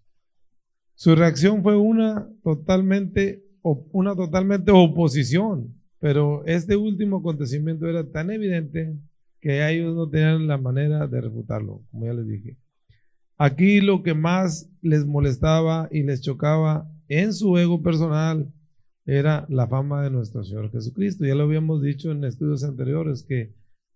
Su 0.99 1.15
reacción 1.15 1.63
fue 1.63 1.77
una 1.77 2.27
totalmente, 2.43 3.41
una 3.63 4.17
totalmente 4.17 4.69
oposición, 4.73 5.73
pero 5.97 6.43
este 6.45 6.75
último 6.75 7.19
acontecimiento 7.19 7.87
era 7.87 8.11
tan 8.11 8.31
evidente 8.31 8.97
que 9.39 9.65
ellos 9.65 9.95
no 9.95 10.09
tenían 10.09 10.45
la 10.47 10.57
manera 10.57 11.07
de 11.07 11.21
refutarlo, 11.21 11.85
como 11.89 12.05
ya 12.05 12.13
les 12.15 12.27
dije. 12.27 12.57
Aquí 13.37 13.79
lo 13.79 14.03
que 14.03 14.13
más 14.13 14.69
les 14.81 15.05
molestaba 15.05 15.87
y 15.89 16.03
les 16.03 16.19
chocaba 16.19 16.91
en 17.07 17.31
su 17.31 17.57
ego 17.57 17.81
personal 17.81 18.51
era 19.05 19.45
la 19.47 19.69
fama 19.69 20.03
de 20.03 20.09
nuestro 20.09 20.43
Señor 20.43 20.69
Jesucristo. 20.69 21.25
Ya 21.25 21.33
lo 21.33 21.45
habíamos 21.45 21.81
dicho 21.81 22.11
en 22.11 22.25
estudios 22.25 22.65
anteriores 22.65 23.23
que 23.23 23.55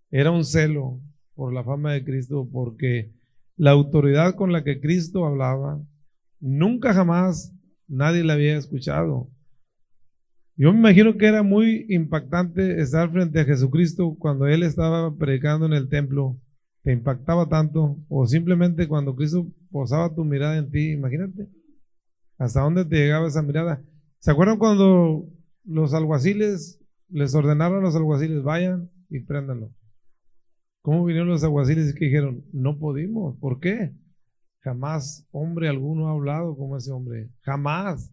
era 0.10 0.32
un 0.32 0.46
celo 0.46 1.02
por 1.36 1.54
la 1.54 1.66
fama 1.66 1.92
de 1.92 2.06
Cristo, 2.06 2.48
porque 2.50 3.12
la 3.58 3.72
autoridad 3.72 4.36
con 4.36 4.54
la 4.54 4.64
que 4.64 4.80
Cristo 4.80 5.26
hablaba, 5.26 5.82
nunca 6.44 6.94
jamás 6.94 7.56
nadie 7.88 8.24
la 8.24 8.34
había 8.34 8.58
escuchado. 8.58 9.30
Yo 10.56 10.72
me 10.74 10.80
imagino 10.80 11.18
que 11.18 11.26
era 11.26 11.42
muy 11.42 11.86
impactante 11.90 12.80
estar 12.82 13.10
frente 13.12 13.40
a 13.40 13.46
Jesucristo 13.46 14.16
cuando 14.20 14.46
Él 14.46 14.62
estaba 14.62 15.16
predicando 15.18 15.66
en 15.66 15.74
el 15.74 15.90
templo. 15.90 16.38
Te 16.84 16.92
impactaba 16.92 17.48
tanto. 17.48 17.98
O 18.10 18.28
simplemente 18.28 18.88
cuando 18.88 19.16
Cristo 19.16 19.48
posaba 19.72 20.14
tu 20.14 20.26
mirada 20.26 20.58
en 20.58 20.70
ti. 20.70 20.92
Imagínate. 20.92 21.48
¿Hasta 22.38 22.62
dónde 22.62 22.86
te 22.86 22.98
llegaba 22.98 23.28
esa 23.28 23.42
mirada? 23.42 23.82
¿Se 24.20 24.30
acuerdan 24.30 24.58
cuando 24.58 25.26
los 25.64 25.94
alguaciles 25.94 26.80
les 27.10 27.34
ordenaron 27.34 27.80
a 27.80 27.82
los 27.82 27.96
alguaciles, 27.96 28.44
vayan 28.44 28.92
y 29.10 29.22
préndanlo? 29.22 29.74
¿Cómo 30.82 31.06
vinieron 31.06 31.30
los 31.30 31.44
aguaciles 31.44 31.90
y 31.90 31.98
que 31.98 32.06
dijeron, 32.06 32.44
no 32.52 32.78
pudimos? 32.78 33.38
¿Por 33.40 33.60
qué? 33.60 33.94
Jamás 34.64 35.28
hombre 35.32 35.68
alguno 35.68 36.08
ha 36.08 36.12
hablado 36.12 36.56
como 36.56 36.78
ese 36.78 36.92
hombre. 36.92 37.30
Jamás. 37.42 38.12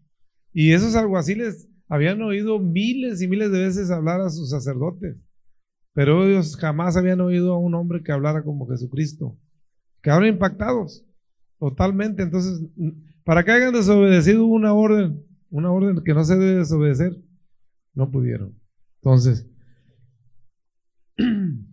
Y 0.53 0.73
esos 0.73 0.95
alguaciles 0.95 1.69
habían 1.87 2.21
oído 2.21 2.59
miles 2.59 3.21
y 3.21 3.27
miles 3.27 3.51
de 3.51 3.61
veces 3.61 3.89
hablar 3.89 4.21
a 4.21 4.29
sus 4.29 4.49
sacerdotes. 4.49 5.17
Pero 5.93 6.25
ellos 6.25 6.55
jamás 6.57 6.97
habían 6.97 7.21
oído 7.21 7.53
a 7.53 7.57
un 7.57 7.73
hombre 7.75 8.03
que 8.03 8.11
hablara 8.11 8.43
como 8.43 8.67
Jesucristo. 8.67 9.37
Quedaron 10.01 10.27
impactados 10.27 11.05
totalmente. 11.57 12.23
Entonces, 12.23 12.61
para 13.23 13.43
que 13.43 13.51
hayan 13.51 13.73
desobedecido 13.73 14.45
una 14.45 14.73
orden, 14.73 15.23
una 15.49 15.71
orden 15.71 16.03
que 16.03 16.13
no 16.13 16.23
se 16.23 16.37
debe 16.37 16.59
desobedecer, 16.59 17.17
no 17.93 18.11
pudieron. 18.11 18.59
Entonces, 19.01 19.47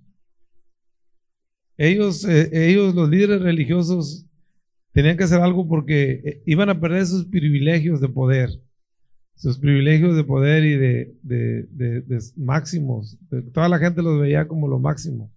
Ellos, 1.79 2.25
eh, 2.25 2.51
ellos, 2.53 2.93
los 2.93 3.09
líderes 3.09 3.41
religiosos, 3.41 4.27
tenían 4.99 5.17
que 5.17 5.23
hacer 5.23 5.41
algo 5.41 5.69
porque 5.69 6.11
eh, 6.25 6.43
iban 6.45 6.71
a 6.71 6.81
perder 6.81 7.07
sus 7.07 7.25
privilegios 7.25 8.01
de 8.01 8.09
poder, 8.09 8.51
sus 9.37 9.57
privilegios 9.57 10.17
de 10.17 10.25
poder 10.25 10.65
y 10.65 10.75
de, 10.77 11.15
de, 11.23 12.19
máximos. 12.35 13.17
Toda 13.55 13.69
la 13.69 13.79
gente 13.79 14.03
los 14.03 14.21
veía 14.21 14.49
como 14.49 14.67
lo 14.67 14.81
máximo, 14.81 15.33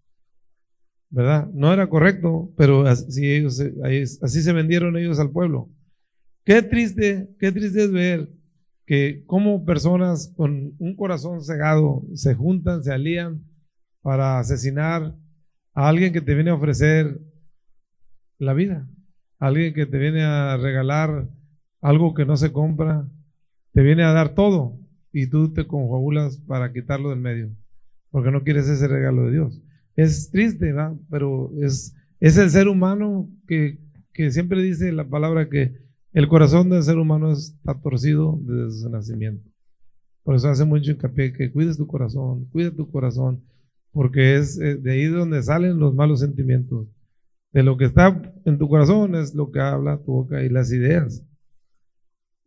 ¿verdad? 1.12 1.48
No 1.54 1.72
era 1.72 1.88
correcto, 1.88 2.52
pero 2.58 2.88
así, 2.88 3.32
ellos, 3.32 3.62
así 4.24 4.42
se 4.42 4.52
vendieron 4.52 4.98
ellos 4.98 5.20
al 5.20 5.30
pueblo. 5.30 5.70
Qué 6.44 6.64
triste, 6.64 7.30
qué 7.38 7.52
triste 7.52 7.84
es 7.84 7.92
ver 7.92 8.32
que 8.88 9.24
como 9.28 9.64
personas 9.64 10.34
con 10.36 10.74
un 10.80 10.96
corazón 10.96 11.44
cegado 11.44 12.04
se 12.16 12.34
juntan, 12.34 12.82
se 12.82 12.92
alían 12.94 13.46
para 14.02 14.40
asesinar 14.40 15.16
a 15.76 15.88
alguien 15.88 16.14
que 16.14 16.22
te 16.22 16.34
viene 16.34 16.50
a 16.50 16.56
ofrecer 16.56 17.22
la 18.40 18.56
vida, 18.56 18.90
alguien 19.42 19.74
que 19.74 19.88
te 19.88 19.98
viene 19.98 20.22
a 20.22 20.56
regalar 20.56 21.28
algo 21.82 22.14
que 22.14 22.26
no 22.26 22.38
se 22.38 22.54
compra, 22.54 23.10
te 23.74 23.82
viene 23.82 24.04
a 24.04 24.14
dar 24.14 24.36
todo 24.36 24.78
y 25.12 25.28
tú 25.28 25.52
te 25.52 25.66
confabulas 25.66 26.38
para 26.38 26.72
quitarlo 26.72 27.10
del 27.10 27.20
medio, 27.20 27.50
porque 28.12 28.30
no 28.30 28.44
quieres 28.44 28.70
ese 28.70 28.88
regalo 28.88 29.26
de 29.26 29.32
Dios. 29.32 29.60
Es 29.96 30.30
triste, 30.30 30.74
Pero 31.10 31.52
es, 31.60 31.96
es 32.20 32.38
el 32.38 32.52
ser 32.52 32.68
humano 32.68 33.30
que, 33.48 33.80
que 34.14 34.30
siempre 34.30 34.62
dice 34.62 34.92
la 34.92 35.10
palabra 35.10 35.50
que 35.50 35.76
El 36.14 36.28
corazón 36.28 36.70
del 36.70 36.84
ser 36.84 36.98
humano 36.98 37.32
está 37.32 37.74
torcido 37.82 38.38
desde 38.44 38.82
su 38.82 38.90
nacimiento. 38.90 39.50
Por 40.24 40.36
eso 40.36 40.50
hace 40.50 40.66
mucho 40.66 40.92
hincapié 40.92 41.34
que 41.34 41.52
cuides 41.52 41.78
tu 41.78 41.88
corazón, 41.88 42.46
cuida 42.52 42.70
tu 42.70 42.92
corazón, 42.92 43.42
porque 43.92 44.36
es 44.36 44.60
eh, 44.60 44.76
de 44.76 44.92
ahí 44.92 45.06
donde 45.06 45.42
salen 45.42 45.80
los 45.80 45.96
malos 45.96 46.20
sentimientos. 46.20 46.88
De 47.52 47.64
lo 47.64 47.78
que 47.78 47.86
está 47.86 48.22
en 48.46 48.58
tu 48.58 48.70
corazón 48.70 49.16
es 49.16 49.36
lo 49.36 49.52
que 49.52 49.60
habla 49.60 50.02
tu 50.04 50.14
boca 50.14 50.44
y 50.44 50.50
las 50.50 50.72
ideas. 50.72 51.24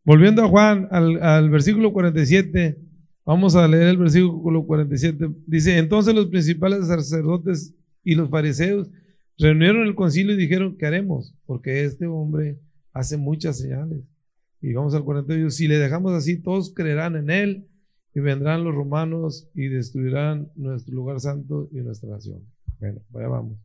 Volviendo 0.05 0.43
a 0.43 0.49
Juan, 0.49 0.89
al, 0.91 1.23
al 1.23 1.51
versículo 1.51 1.93
47, 1.93 2.79
vamos 3.25 3.57
a 3.57 3.67
leer 3.69 3.89
el 3.89 3.99
versículo 3.99 4.67
47. 4.67 5.31
Dice, 5.47 5.79
entonces 5.79 6.15
los 6.15 6.27
principales 6.27 6.87
sacerdotes 6.87 7.75
y 8.03 8.15
los 8.15 8.31
fariseos 8.31 8.91
reunieron 9.39 9.87
el 9.87 9.95
concilio 9.95 10.35
y 10.35 10.39
dijeron, 10.39 10.77
¿qué 10.77 10.87
haremos? 10.87 11.35
Porque 11.47 11.85
este 11.85 12.07
hombre 12.07 12.61
hace 12.93 13.17
muchas 13.17 13.59
señales. 13.59 14.05
Y 14.61 14.73
vamos 14.73 14.95
al 14.95 15.05
48, 15.05 15.51
si 15.51 15.69
le 15.69 15.79
dejamos 15.79 16.13
así, 16.13 16.41
todos 16.41 16.73
creerán 16.73 17.17
en 17.17 17.31
él 17.31 17.69
y 18.15 18.21
vendrán 18.21 18.65
los 18.65 18.75
romanos 18.75 19.51
y 19.55 19.69
destruirán 19.69 20.51
nuestro 20.55 20.95
lugar 20.95 21.21
santo 21.21 21.69
y 21.73 21.79
nuestra 21.79 22.09
nación. 22.09 22.41
Bueno, 22.79 23.01
vaya 23.11 23.29
vamos. 23.29 23.59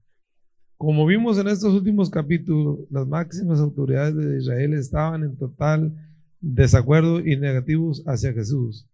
Como 0.79 1.05
vimos 1.05 1.37
en 1.37 1.49
estos 1.49 1.73
últimos 1.73 2.09
capítulos, 2.09 2.79
las 2.89 3.05
máximas 3.05 3.59
autoridades 3.59 4.15
de 4.15 4.37
Israel 4.37 4.73
estaban 4.75 5.25
en 5.25 5.35
total 5.35 5.93
desacuerdo 6.39 7.19
y 7.19 7.35
negativos 7.35 8.01
hacia 8.07 8.31
Jesús. 8.31 8.87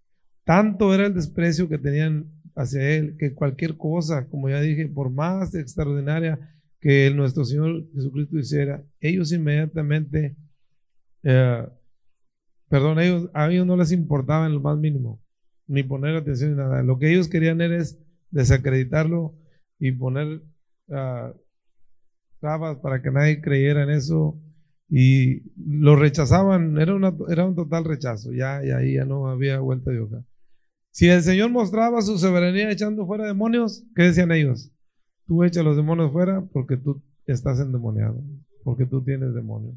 Tanto 0.46 0.96
era 0.96 1.06
el 1.06 1.14
desprecio 1.14 1.70
que 1.70 1.78
tenían 1.78 2.26
hacia 2.56 2.90
él 2.90 3.18
que 3.20 3.36
cualquier 3.36 3.78
cosa, 3.78 4.28
como 4.30 4.50
ya 4.50 4.62
dije, 4.62 4.88
por 4.88 5.12
más 5.12 5.54
extraordinaria 5.54 6.40
que 6.80 7.12
nuestro 7.12 7.46
Señor 7.46 7.86
Jesucristo 7.94 8.40
hiciera, 8.40 8.84
ellos 9.00 9.32
inmediatamente, 9.32 10.36
eh, 11.22 11.68
perdón, 12.68 13.00
ellos, 13.00 13.30
a 13.32 13.52
ellos 13.52 13.68
no 13.68 13.78
les 13.78 13.92
importaba 13.92 14.48
en 14.48 14.54
lo 14.54 14.60
más 14.60 14.80
mínimo, 14.80 15.22
ni 15.68 15.84
poner 15.84 16.16
atención 16.16 16.50
en 16.50 16.58
nada. 16.58 16.82
Lo 16.82 16.98
que 16.98 17.12
ellos 17.12 17.28
querían 17.28 17.62
era 17.62 17.78
es 17.78 18.00
desacreditarlo 18.32 19.36
y 19.78 19.92
poner 19.92 20.42
uh, 20.88 21.45
para 22.82 23.02
que 23.02 23.12
nadie 23.12 23.42
creyera 23.42 23.84
en 23.84 23.90
eso 23.90 24.40
y 24.88 25.42
lo 25.58 25.96
rechazaban, 25.96 26.78
era, 26.78 26.94
una, 26.96 27.14
era 27.30 27.46
un 27.46 27.56
total 27.56 27.86
rechazo, 27.86 28.32
ya, 28.32 28.64
y 28.64 28.72
ahí 28.72 28.94
ya 28.94 29.06
no 29.06 29.28
había 29.28 29.60
vuelta 29.60 29.92
de 29.92 30.00
hoja. 30.00 30.24
Si 30.92 31.10
el 31.10 31.24
Señor 31.24 31.52
mostraba 31.52 32.02
su 32.02 32.18
soberanía 32.18 32.72
echando 32.72 33.06
fuera 33.06 33.26
demonios, 33.26 33.84
¿qué 33.96 34.04
decían 34.04 34.32
ellos? 34.32 34.72
Tú 35.26 35.44
echa 35.44 35.64
los 35.64 35.76
demonios 35.76 36.12
fuera 36.12 36.46
porque 36.54 36.78
tú 36.78 37.04
estás 37.26 37.60
endemoniado, 37.60 38.24
porque 38.64 38.86
tú 38.86 39.04
tienes 39.04 39.34
demonios. 39.34 39.76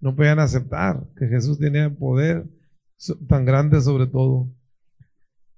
No 0.00 0.14
podían 0.14 0.38
aceptar 0.38 1.02
que 1.16 1.26
Jesús 1.26 1.58
tenía 1.58 1.90
poder 1.90 2.46
tan 3.28 3.44
grande 3.44 3.80
sobre 3.80 4.06
todo. 4.06 4.52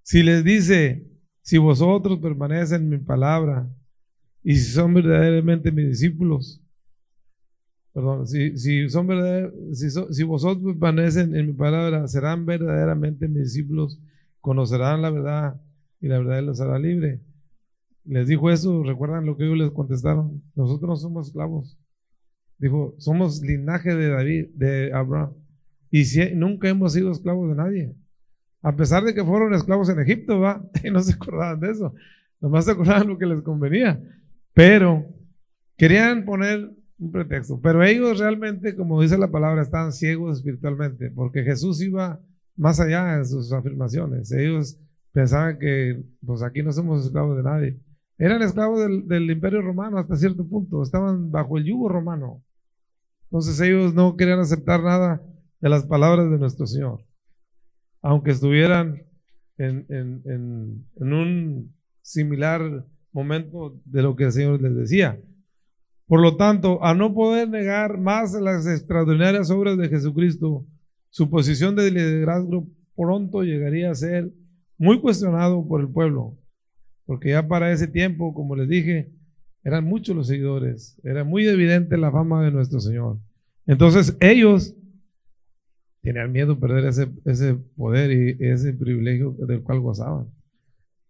Si 0.02 0.22
les 0.22 0.44
dice, 0.44 1.06
si 1.42 1.58
vosotros 1.58 2.20
permanecen 2.20 2.82
en 2.82 2.88
mi 2.88 2.98
palabra 2.98 3.68
y 4.48 4.56
si 4.56 4.72
son 4.72 4.94
verdaderamente 4.94 5.70
mis 5.70 5.88
discípulos, 5.88 6.60
perdón, 7.92 8.26
si, 8.26 8.56
si 8.56 8.88
son 8.88 9.08
si, 9.72 9.90
si 9.90 10.22
vosotros 10.22 10.74
permanecen 10.74 11.34
en 11.34 11.48
mi 11.48 11.52
palabra, 11.52 12.06
serán 12.08 12.46
verdaderamente 12.46 13.28
mis 13.28 13.44
discípulos, 13.44 14.00
conocerán 14.40 15.02
la 15.02 15.10
verdad 15.10 15.60
y 16.00 16.08
la 16.08 16.18
verdad 16.18 16.42
los 16.42 16.60
hará 16.60 16.78
libre 16.78 17.20
les 18.08 18.26
dijo 18.26 18.50
eso, 18.50 18.82
recuerdan 18.82 19.26
lo 19.26 19.36
que 19.36 19.44
ellos 19.44 19.58
les 19.58 19.70
contestaron, 19.70 20.42
nosotros 20.54 20.88
no 20.88 20.96
somos 20.96 21.26
esclavos. 21.28 21.78
Dijo, 22.56 22.94
somos 22.96 23.42
linaje 23.42 23.94
de 23.94 24.08
David, 24.08 24.46
de 24.54 24.92
Abraham, 24.94 25.34
y 25.90 26.06
si, 26.06 26.34
nunca 26.34 26.68
hemos 26.70 26.94
sido 26.94 27.12
esclavos 27.12 27.50
de 27.50 27.54
nadie. 27.54 27.94
A 28.62 28.74
pesar 28.74 29.04
de 29.04 29.14
que 29.14 29.22
fueron 29.22 29.52
esclavos 29.52 29.90
en 29.90 30.00
Egipto, 30.00 30.40
¿va? 30.40 30.64
Y 30.82 30.90
no 30.90 31.00
se 31.00 31.12
acordaban 31.12 31.60
de 31.60 31.70
eso. 31.70 31.94
Nomás 32.40 32.64
se 32.64 32.72
acordaban 32.72 33.08
lo 33.08 33.18
que 33.18 33.26
les 33.26 33.42
convenía. 33.42 34.02
Pero 34.58 35.04
querían 35.76 36.24
poner 36.24 36.68
un 36.98 37.12
pretexto. 37.12 37.60
Pero 37.60 37.84
ellos 37.84 38.18
realmente, 38.18 38.74
como 38.74 39.00
dice 39.00 39.16
la 39.16 39.30
palabra, 39.30 39.62
estaban 39.62 39.92
ciegos 39.92 40.38
espiritualmente, 40.38 41.12
porque 41.12 41.44
Jesús 41.44 41.80
iba 41.80 42.20
más 42.56 42.80
allá 42.80 43.14
en 43.14 43.24
sus 43.24 43.52
afirmaciones. 43.52 44.32
Ellos 44.32 44.76
pensaban 45.12 45.60
que, 45.60 46.02
pues 46.26 46.42
aquí 46.42 46.64
no 46.64 46.72
somos 46.72 47.06
esclavos 47.06 47.36
de 47.36 47.44
nadie. 47.44 47.80
Eran 48.18 48.42
esclavos 48.42 48.80
del, 48.80 49.30
imperio 49.30 49.62
romano 49.62 49.96
hasta 49.96 50.16
cierto 50.16 50.44
punto, 50.44 50.82
estaban 50.82 51.30
bajo 51.30 51.56
el 51.56 51.64
yugo 51.64 51.88
romano. 51.88 52.42
Entonces 53.30 53.60
ellos 53.60 53.94
no 53.94 54.16
querían 54.16 54.40
aceptar 54.40 54.82
nada 54.82 55.22
de 55.60 55.68
las 55.68 55.86
palabras 55.86 56.32
de 56.32 56.38
nuestro 56.38 56.66
Señor, 56.66 57.06
aunque 58.02 58.32
estuvieran 58.32 59.04
en, 59.56 59.86
en, 59.88 61.12
un 61.12 61.76
similar 62.02 62.84
momento 63.12 63.80
de 63.84 64.02
lo 64.02 64.16
que 64.16 64.24
el 64.24 64.32
Señor 64.32 64.60
les 64.60 64.74
decía. 64.74 65.20
Por 66.06 66.20
lo 66.20 66.36
tanto, 66.36 66.82
a 66.84 66.94
no 66.94 67.14
poder 67.14 67.48
negar 67.48 67.98
más 67.98 68.32
las 68.34 68.66
extraordinarias 68.66 69.50
obras 69.50 69.76
de 69.76 69.88
Jesucristo, 69.88 70.66
su 71.10 71.28
posición 71.28 71.76
de 71.76 71.90
liderazgo 71.90 72.66
pronto 72.96 73.42
llegaría 73.42 73.90
a 73.90 73.94
ser 73.94 74.32
muy 74.78 75.00
cuestionado 75.00 75.66
por 75.66 75.80
el 75.80 75.88
pueblo 75.88 76.38
porque 77.08 77.30
ya 77.30 77.48
para 77.48 77.72
ese 77.72 77.88
tiempo, 77.88 78.34
como 78.34 78.54
les 78.54 78.68
dije, 78.68 79.10
eran 79.64 79.86
muchos 79.86 80.14
los 80.14 80.26
seguidores, 80.26 81.00
era 81.02 81.24
muy 81.24 81.48
evidente 81.48 81.96
la 81.96 82.12
fama 82.12 82.44
de 82.44 82.50
nuestro 82.50 82.80
Señor. 82.80 83.18
Entonces 83.66 84.14
ellos 84.20 84.76
tenían 86.02 86.30
miedo 86.30 86.54
de 86.54 86.60
perder 86.60 86.84
ese, 86.84 87.08
ese 87.24 87.54
poder 87.54 88.10
y 88.12 88.36
ese 88.44 88.74
privilegio 88.74 89.34
del 89.38 89.62
cual 89.62 89.80
gozaban. 89.80 90.26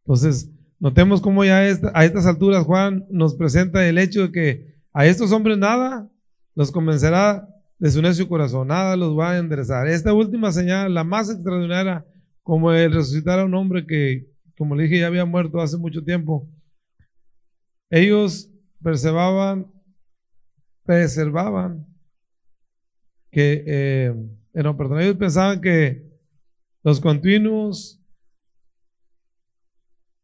Entonces, 0.04 0.48
notemos 0.78 1.20
cómo 1.20 1.44
ya 1.44 1.58
a 1.58 2.04
estas 2.04 2.26
alturas 2.26 2.64
Juan 2.64 3.06
nos 3.10 3.34
presenta 3.34 3.86
el 3.86 3.98
hecho 3.98 4.22
de 4.22 4.32
que 4.32 4.74
a 4.92 5.06
estos 5.06 5.32
hombres 5.32 5.58
nada 5.58 6.10
los 6.54 6.70
convencerá 6.72 7.48
de 7.78 7.90
su 7.90 8.02
necio 8.02 8.28
corazón, 8.28 8.68
nada 8.68 8.96
los 8.96 9.16
va 9.16 9.32
a 9.32 9.38
enderezar. 9.38 9.86
Esta 9.86 10.12
última 10.12 10.50
señal, 10.50 10.92
la 10.94 11.04
más 11.04 11.30
extraordinaria, 11.30 12.04
como 12.42 12.72
el 12.72 12.92
resucitar 12.92 13.38
a 13.38 13.44
un 13.44 13.54
hombre 13.54 13.86
que 13.86 14.26
como 14.58 14.74
le 14.74 14.82
dije, 14.82 14.98
ya 14.98 15.06
había 15.06 15.24
muerto 15.24 15.60
hace 15.60 15.78
mucho 15.78 16.02
tiempo. 16.02 16.50
Ellos 17.88 18.50
preservaban, 18.82 19.72
preservaban 20.84 21.86
que, 23.30 23.62
eh, 23.66 24.14
no, 24.52 24.76
perdón, 24.76 25.00
ellos 25.00 25.16
pensaban 25.16 25.60
que 25.60 26.04
los 26.82 27.00
continuos 27.00 27.97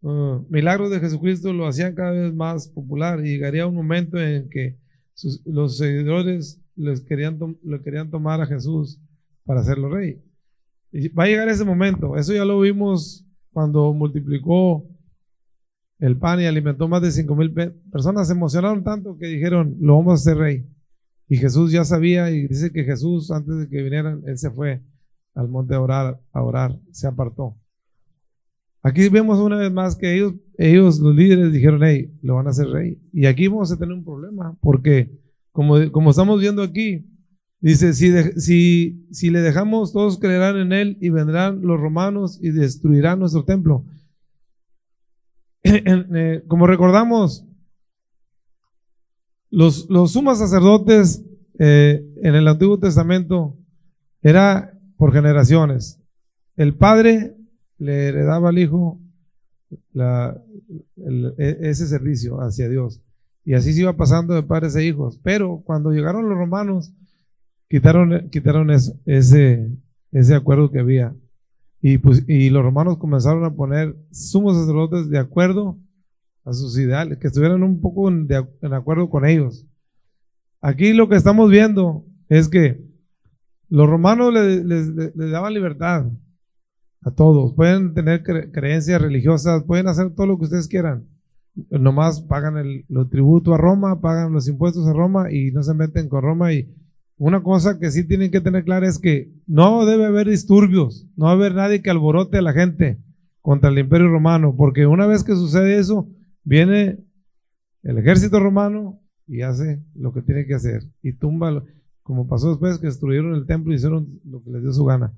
uh, 0.04 0.46
milagros 0.48 0.90
de 0.90 1.00
Jesucristo 1.00 1.52
lo 1.52 1.66
hacían 1.66 1.94
cada 1.94 2.12
vez 2.12 2.34
más 2.34 2.68
popular 2.68 3.20
y 3.20 3.30
llegaría 3.30 3.66
un 3.66 3.74
momento 3.74 4.20
en 4.20 4.48
que 4.48 4.78
los 5.44 5.78
seguidores 5.78 6.60
les 6.76 7.00
querían, 7.00 7.38
le 7.62 7.82
querían 7.82 8.10
tomar 8.10 8.40
a 8.40 8.46
Jesús 8.46 9.00
para 9.44 9.60
hacerlo 9.60 9.88
rey. 9.88 10.22
Y 10.92 11.08
va 11.08 11.24
a 11.24 11.26
llegar 11.26 11.48
ese 11.48 11.64
momento, 11.64 12.16
eso 12.16 12.32
ya 12.32 12.44
lo 12.44 12.60
vimos 12.60 13.26
cuando 13.50 13.92
multiplicó 13.92 14.88
el 15.98 16.18
pan 16.18 16.40
y 16.40 16.46
alimentó 16.46 16.88
más 16.88 17.02
de 17.02 17.10
cinco 17.10 17.34
mil 17.34 17.52
personas, 17.52 18.26
se 18.26 18.34
emocionaron 18.34 18.84
tanto 18.84 19.16
que 19.16 19.26
dijeron, 19.26 19.76
lo 19.80 19.96
vamos 19.96 20.12
a 20.12 20.14
hacer 20.14 20.36
rey. 20.36 20.66
Y 21.28 21.36
Jesús 21.36 21.72
ya 21.72 21.84
sabía 21.84 22.30
y 22.30 22.46
dice 22.46 22.72
que 22.72 22.84
Jesús, 22.84 23.30
antes 23.30 23.56
de 23.56 23.68
que 23.68 23.82
vinieran, 23.82 24.22
él 24.26 24.36
se 24.36 24.50
fue 24.50 24.82
al 25.34 25.48
monte 25.48 25.74
a 25.74 25.80
orar, 25.80 26.78
se 26.92 27.06
apartó. 27.06 27.56
Aquí 28.84 29.08
vemos 29.08 29.40
una 29.40 29.56
vez 29.56 29.72
más 29.72 29.96
que 29.96 30.14
ellos, 30.14 30.34
ellos 30.56 31.00
los 31.00 31.16
líderes, 31.16 31.52
dijeron, 31.52 31.82
hey, 31.82 32.12
lo 32.22 32.36
van 32.36 32.46
a 32.46 32.50
hacer 32.50 32.68
rey. 32.68 33.02
Y 33.12 33.26
aquí 33.26 33.48
vamos 33.48 33.72
a 33.72 33.76
tener 33.76 33.92
un 33.92 34.04
problema, 34.04 34.56
porque 34.60 35.10
como, 35.50 35.90
como 35.90 36.10
estamos 36.10 36.40
viendo 36.40 36.62
aquí, 36.62 37.04
Dice, 37.64 37.94
si, 37.94 38.12
si, 38.38 39.06
si 39.10 39.30
le 39.30 39.40
dejamos, 39.40 39.94
todos 39.94 40.18
creerán 40.18 40.58
en 40.58 40.74
él 40.74 40.98
y 41.00 41.08
vendrán 41.08 41.62
los 41.62 41.80
romanos 41.80 42.38
y 42.42 42.50
destruirán 42.50 43.20
nuestro 43.20 43.46
templo. 43.46 43.86
Eh, 45.66 46.44
como 46.46 46.66
recordamos, 46.66 47.46
los, 49.48 49.88
los 49.88 50.12
sumos 50.12 50.38
sacerdotes 50.38 51.24
eh, 51.58 52.04
en 52.22 52.34
el 52.34 52.46
Antiguo 52.48 52.78
Testamento 52.78 53.56
era 54.20 54.78
por 54.98 55.14
generaciones. 55.14 56.02
El 56.56 56.74
padre 56.74 57.34
le 57.78 58.08
heredaba 58.08 58.48
al 58.48 58.58
hijo 58.58 59.00
e, 59.94 61.58
ese 61.60 61.86
servicio 61.86 62.40
hacia 62.40 62.68
Dios. 62.68 63.00
Y 63.44 63.54
así 63.54 63.72
se 63.72 63.80
iba 63.80 63.96
pasando 63.96 64.34
de 64.34 64.42
padres 64.42 64.74
e 64.76 64.84
hijos. 64.84 65.18
Pero 65.22 65.62
cuando 65.64 65.90
llegaron 65.90 66.28
los 66.28 66.38
romanos, 66.38 66.92
Quitaron, 67.68 68.28
quitaron 68.30 68.70
ese, 68.70 69.70
ese 70.12 70.34
acuerdo 70.34 70.70
que 70.70 70.78
había. 70.78 71.12
Y, 71.80 71.98
pues, 71.98 72.22
y 72.28 72.50
los 72.50 72.62
romanos 72.62 72.98
comenzaron 72.98 73.44
a 73.44 73.54
poner 73.54 73.96
sumos 74.12 74.56
sacerdotes 74.56 75.10
de 75.10 75.18
acuerdo 75.18 75.76
a 76.44 76.52
sus 76.52 76.78
ideales, 76.78 77.18
que 77.18 77.26
estuvieran 77.26 77.62
un 77.62 77.80
poco 77.80 78.08
en, 78.08 78.28
en 78.62 78.72
acuerdo 78.74 79.08
con 79.08 79.26
ellos. 79.26 79.66
Aquí 80.60 80.92
lo 80.92 81.08
que 81.08 81.16
estamos 81.16 81.50
viendo 81.50 82.04
es 82.28 82.48
que 82.48 82.80
Los 83.68 83.88
romanos 83.88 84.32
les, 84.32 84.94
daban 85.16 85.52
libertad 85.52 86.06
a 87.04 87.10
todos. 87.10 87.54
Pueden 87.54 87.94
tener 87.94 88.22
creencias 88.50 89.00
religiosas, 89.00 89.62
pueden 89.64 89.88
hacer 89.88 90.10
todo 90.10 90.26
lo 90.26 90.38
que 90.38 90.44
ustedes 90.44 90.68
quieran. 90.68 91.06
Nomás 91.70 92.20
pagan 92.22 92.56
el 92.56 92.84
los 92.88 93.10
tributo 93.10 93.54
a 93.54 93.58
Roma, 93.58 94.00
pagan 94.00 94.32
los 94.32 94.48
impuestos 94.48 94.88
a 94.88 94.92
Roma 94.92 95.30
y 95.30 95.52
no 95.52 95.62
se 95.62 95.74
meten 95.74 96.08
con 96.08 96.22
Roma. 96.22 96.52
Y 96.52 96.74
una 97.16 97.42
cosa 97.42 97.78
que 97.78 97.90
sí 97.90 98.04
tienen 98.04 98.30
que 98.30 98.40
tener 98.40 98.64
clara 98.64 98.88
es 98.88 98.98
que 98.98 99.30
no 99.46 99.84
debe 99.86 100.06
haber 100.06 100.28
disturbios, 100.28 101.06
no 101.16 101.30
debe 101.30 101.46
haber 101.46 101.54
nadie 101.54 101.82
que 101.82 101.90
alborote 101.90 102.38
a 102.38 102.42
la 102.42 102.52
gente 102.52 102.98
contra 103.40 103.70
el 103.70 103.78
imperio 103.78 104.08
romano, 104.08 104.56
porque 104.56 104.86
una 104.86 105.06
vez 105.06 105.22
que 105.22 105.34
sucede 105.34 105.78
eso, 105.78 106.08
viene 106.42 106.98
el 107.82 107.98
ejército 107.98 108.40
romano 108.40 109.00
y 109.26 109.42
hace 109.42 109.82
lo 109.94 110.12
que 110.12 110.22
tiene 110.22 110.46
que 110.46 110.54
hacer 110.54 110.82
y 111.02 111.12
tumba, 111.12 111.62
como 112.02 112.26
pasó 112.26 112.48
después 112.48 112.78
que 112.78 112.86
destruyeron 112.86 113.34
el 113.34 113.46
templo 113.46 113.72
y 113.72 113.76
hicieron 113.76 114.20
lo 114.24 114.42
que 114.42 114.50
les 114.50 114.62
dio 114.62 114.72
su 114.72 114.84
gana. 114.86 115.12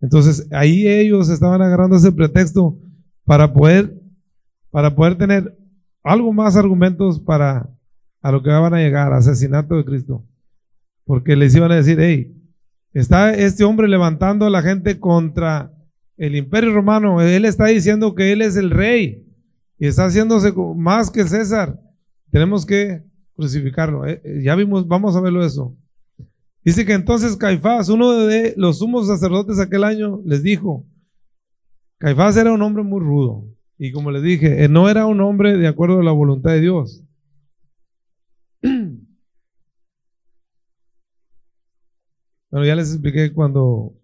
Entonces 0.00 0.48
ahí 0.50 0.86
ellos 0.86 1.28
estaban 1.28 1.60
agarrando 1.62 1.96
ese 1.96 2.12
pretexto 2.12 2.78
para 3.24 3.52
poder, 3.52 3.94
para 4.70 4.94
poder 4.94 5.16
tener 5.16 5.56
algo 6.02 6.32
más 6.32 6.56
argumentos 6.56 7.20
para 7.20 7.68
a 8.22 8.32
lo 8.32 8.42
que 8.42 8.50
van 8.50 8.74
a 8.74 8.78
llegar, 8.78 9.12
asesinato 9.12 9.76
de 9.76 9.84
Cristo. 9.84 10.24
Porque 11.04 11.36
les 11.36 11.54
iban 11.54 11.72
a 11.72 11.76
decir, 11.76 11.98
hey, 12.00 12.36
está 12.92 13.34
este 13.34 13.64
hombre 13.64 13.88
levantando 13.88 14.46
a 14.46 14.50
la 14.50 14.62
gente 14.62 14.98
contra 15.00 15.72
el 16.16 16.36
imperio 16.36 16.72
romano. 16.72 17.20
Él 17.20 17.44
está 17.44 17.66
diciendo 17.66 18.14
que 18.14 18.32
él 18.32 18.42
es 18.42 18.56
el 18.56 18.70
rey 18.70 19.26
y 19.78 19.86
está 19.86 20.06
haciéndose 20.06 20.52
más 20.76 21.10
que 21.10 21.24
César. 21.24 21.80
Tenemos 22.30 22.66
que 22.66 23.02
crucificarlo. 23.34 24.06
Eh, 24.06 24.20
eh, 24.22 24.42
ya 24.44 24.54
vimos, 24.54 24.86
vamos 24.86 25.16
a 25.16 25.20
verlo 25.20 25.44
eso. 25.44 25.76
Dice 26.64 26.84
que 26.84 26.92
entonces 26.92 27.36
Caifás, 27.36 27.88
uno 27.88 28.12
de 28.12 28.54
los 28.56 28.78
sumos 28.78 29.06
sacerdotes 29.06 29.58
aquel 29.58 29.84
año, 29.84 30.20
les 30.24 30.42
dijo, 30.42 30.86
Caifás 31.98 32.36
era 32.36 32.52
un 32.52 32.62
hombre 32.62 32.82
muy 32.82 33.00
rudo. 33.00 33.44
Y 33.78 33.92
como 33.92 34.10
les 34.10 34.22
dije, 34.22 34.68
no 34.68 34.90
era 34.90 35.06
un 35.06 35.20
hombre 35.20 35.56
de 35.56 35.66
acuerdo 35.66 36.00
a 36.00 36.04
la 36.04 36.12
voluntad 36.12 36.52
de 36.52 36.60
Dios. 36.60 37.02
Bueno, 42.50 42.66
ya 42.66 42.74
les 42.74 42.90
expliqué 42.90 43.32
cuando 43.32 43.94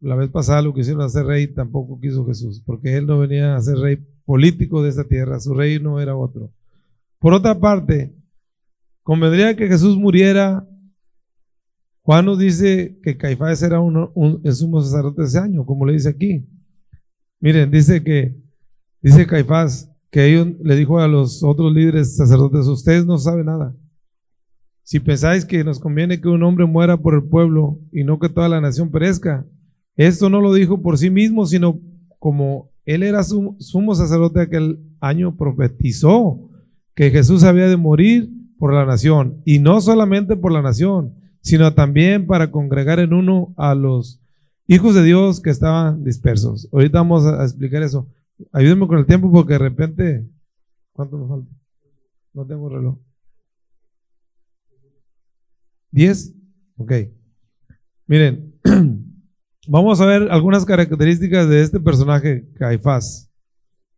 la 0.00 0.14
vez 0.14 0.30
pasada 0.30 0.60
lo 0.60 0.74
que 0.74 0.80
hicieron 0.80 1.02
hacer 1.02 1.24
rey 1.24 1.46
tampoco 1.46 2.00
quiso 2.00 2.26
Jesús, 2.26 2.62
porque 2.64 2.96
él 2.96 3.06
no 3.06 3.18
venía 3.18 3.56
a 3.56 3.60
ser 3.60 3.78
rey 3.78 3.98
político 4.24 4.82
de 4.82 4.90
esta 4.90 5.04
tierra, 5.04 5.40
su 5.40 5.54
rey 5.54 5.80
no 5.80 6.00
era 6.00 6.16
otro. 6.16 6.52
Por 7.18 7.34
otra 7.34 7.58
parte, 7.58 8.14
convendría 9.02 9.56
que 9.56 9.68
Jesús 9.68 9.96
muriera. 9.96 10.68
Juan 12.04 12.24
nos 12.24 12.38
dice 12.38 12.98
que 13.02 13.16
Caifás 13.16 13.62
era 13.62 13.80
un, 13.80 14.42
sumo 14.52 14.82
sacerdote 14.82 15.22
ese 15.22 15.38
año, 15.38 15.64
como 15.64 15.86
le 15.86 15.92
dice 15.92 16.08
aquí. 16.08 16.44
Miren, 17.40 17.70
dice 17.70 18.02
que, 18.02 18.36
dice 19.00 19.26
Caifás, 19.26 19.88
que 20.10 20.26
ellos 20.26 20.48
le 20.62 20.76
dijo 20.76 20.98
a 20.98 21.06
los 21.06 21.42
otros 21.44 21.72
líderes 21.72 22.16
sacerdotes, 22.16 22.66
ustedes 22.66 23.06
no 23.06 23.18
saben 23.18 23.46
nada. 23.46 23.76
Si 24.82 24.98
pensáis 24.98 25.44
que 25.44 25.62
nos 25.62 25.78
conviene 25.78 26.20
que 26.20 26.28
un 26.28 26.42
hombre 26.42 26.66
muera 26.66 26.96
por 26.96 27.14
el 27.14 27.22
pueblo 27.22 27.80
y 27.92 28.02
no 28.02 28.18
que 28.18 28.28
toda 28.28 28.48
la 28.48 28.60
nación 28.60 28.90
perezca, 28.90 29.46
esto 29.96 30.28
no 30.28 30.40
lo 30.40 30.52
dijo 30.52 30.82
por 30.82 30.98
sí 30.98 31.08
mismo, 31.08 31.46
sino 31.46 31.80
como 32.18 32.72
él 32.84 33.04
era 33.04 33.22
sumo 33.22 33.94
sacerdote 33.94 34.40
aquel 34.40 34.80
año, 35.00 35.36
profetizó 35.36 36.50
que 36.94 37.10
Jesús 37.10 37.44
había 37.44 37.68
de 37.68 37.76
morir 37.76 38.28
por 38.58 38.74
la 38.74 38.84
nación, 38.84 39.40
y 39.44 39.60
no 39.60 39.80
solamente 39.80 40.36
por 40.36 40.52
la 40.52 40.62
nación, 40.62 41.14
sino 41.42 41.74
también 41.74 42.26
para 42.26 42.50
congregar 42.50 43.00
en 43.00 43.12
uno 43.12 43.52
a 43.56 43.74
los 43.74 44.20
hijos 44.66 44.94
de 44.94 45.02
Dios 45.02 45.40
que 45.40 45.50
estaban 45.50 46.04
dispersos. 46.04 46.68
Ahorita 46.72 46.98
vamos 46.98 47.26
a 47.26 47.42
explicar 47.42 47.82
eso. 47.82 48.08
Ayúdenme 48.52 48.86
con 48.86 48.98
el 48.98 49.06
tiempo 49.06 49.30
porque 49.30 49.54
de 49.54 49.58
repente, 49.58 50.26
¿cuánto 50.92 51.18
me 51.18 51.28
falta? 51.28 51.50
No 52.32 52.46
tengo 52.46 52.68
reloj. 52.68 52.98
¿Diez? 55.90 56.34
Ok. 56.76 56.92
Miren, 58.06 58.54
vamos 59.68 60.00
a 60.00 60.06
ver 60.06 60.30
algunas 60.30 60.64
características 60.64 61.48
de 61.48 61.62
este 61.62 61.80
personaje, 61.80 62.48
Caifás. 62.54 63.30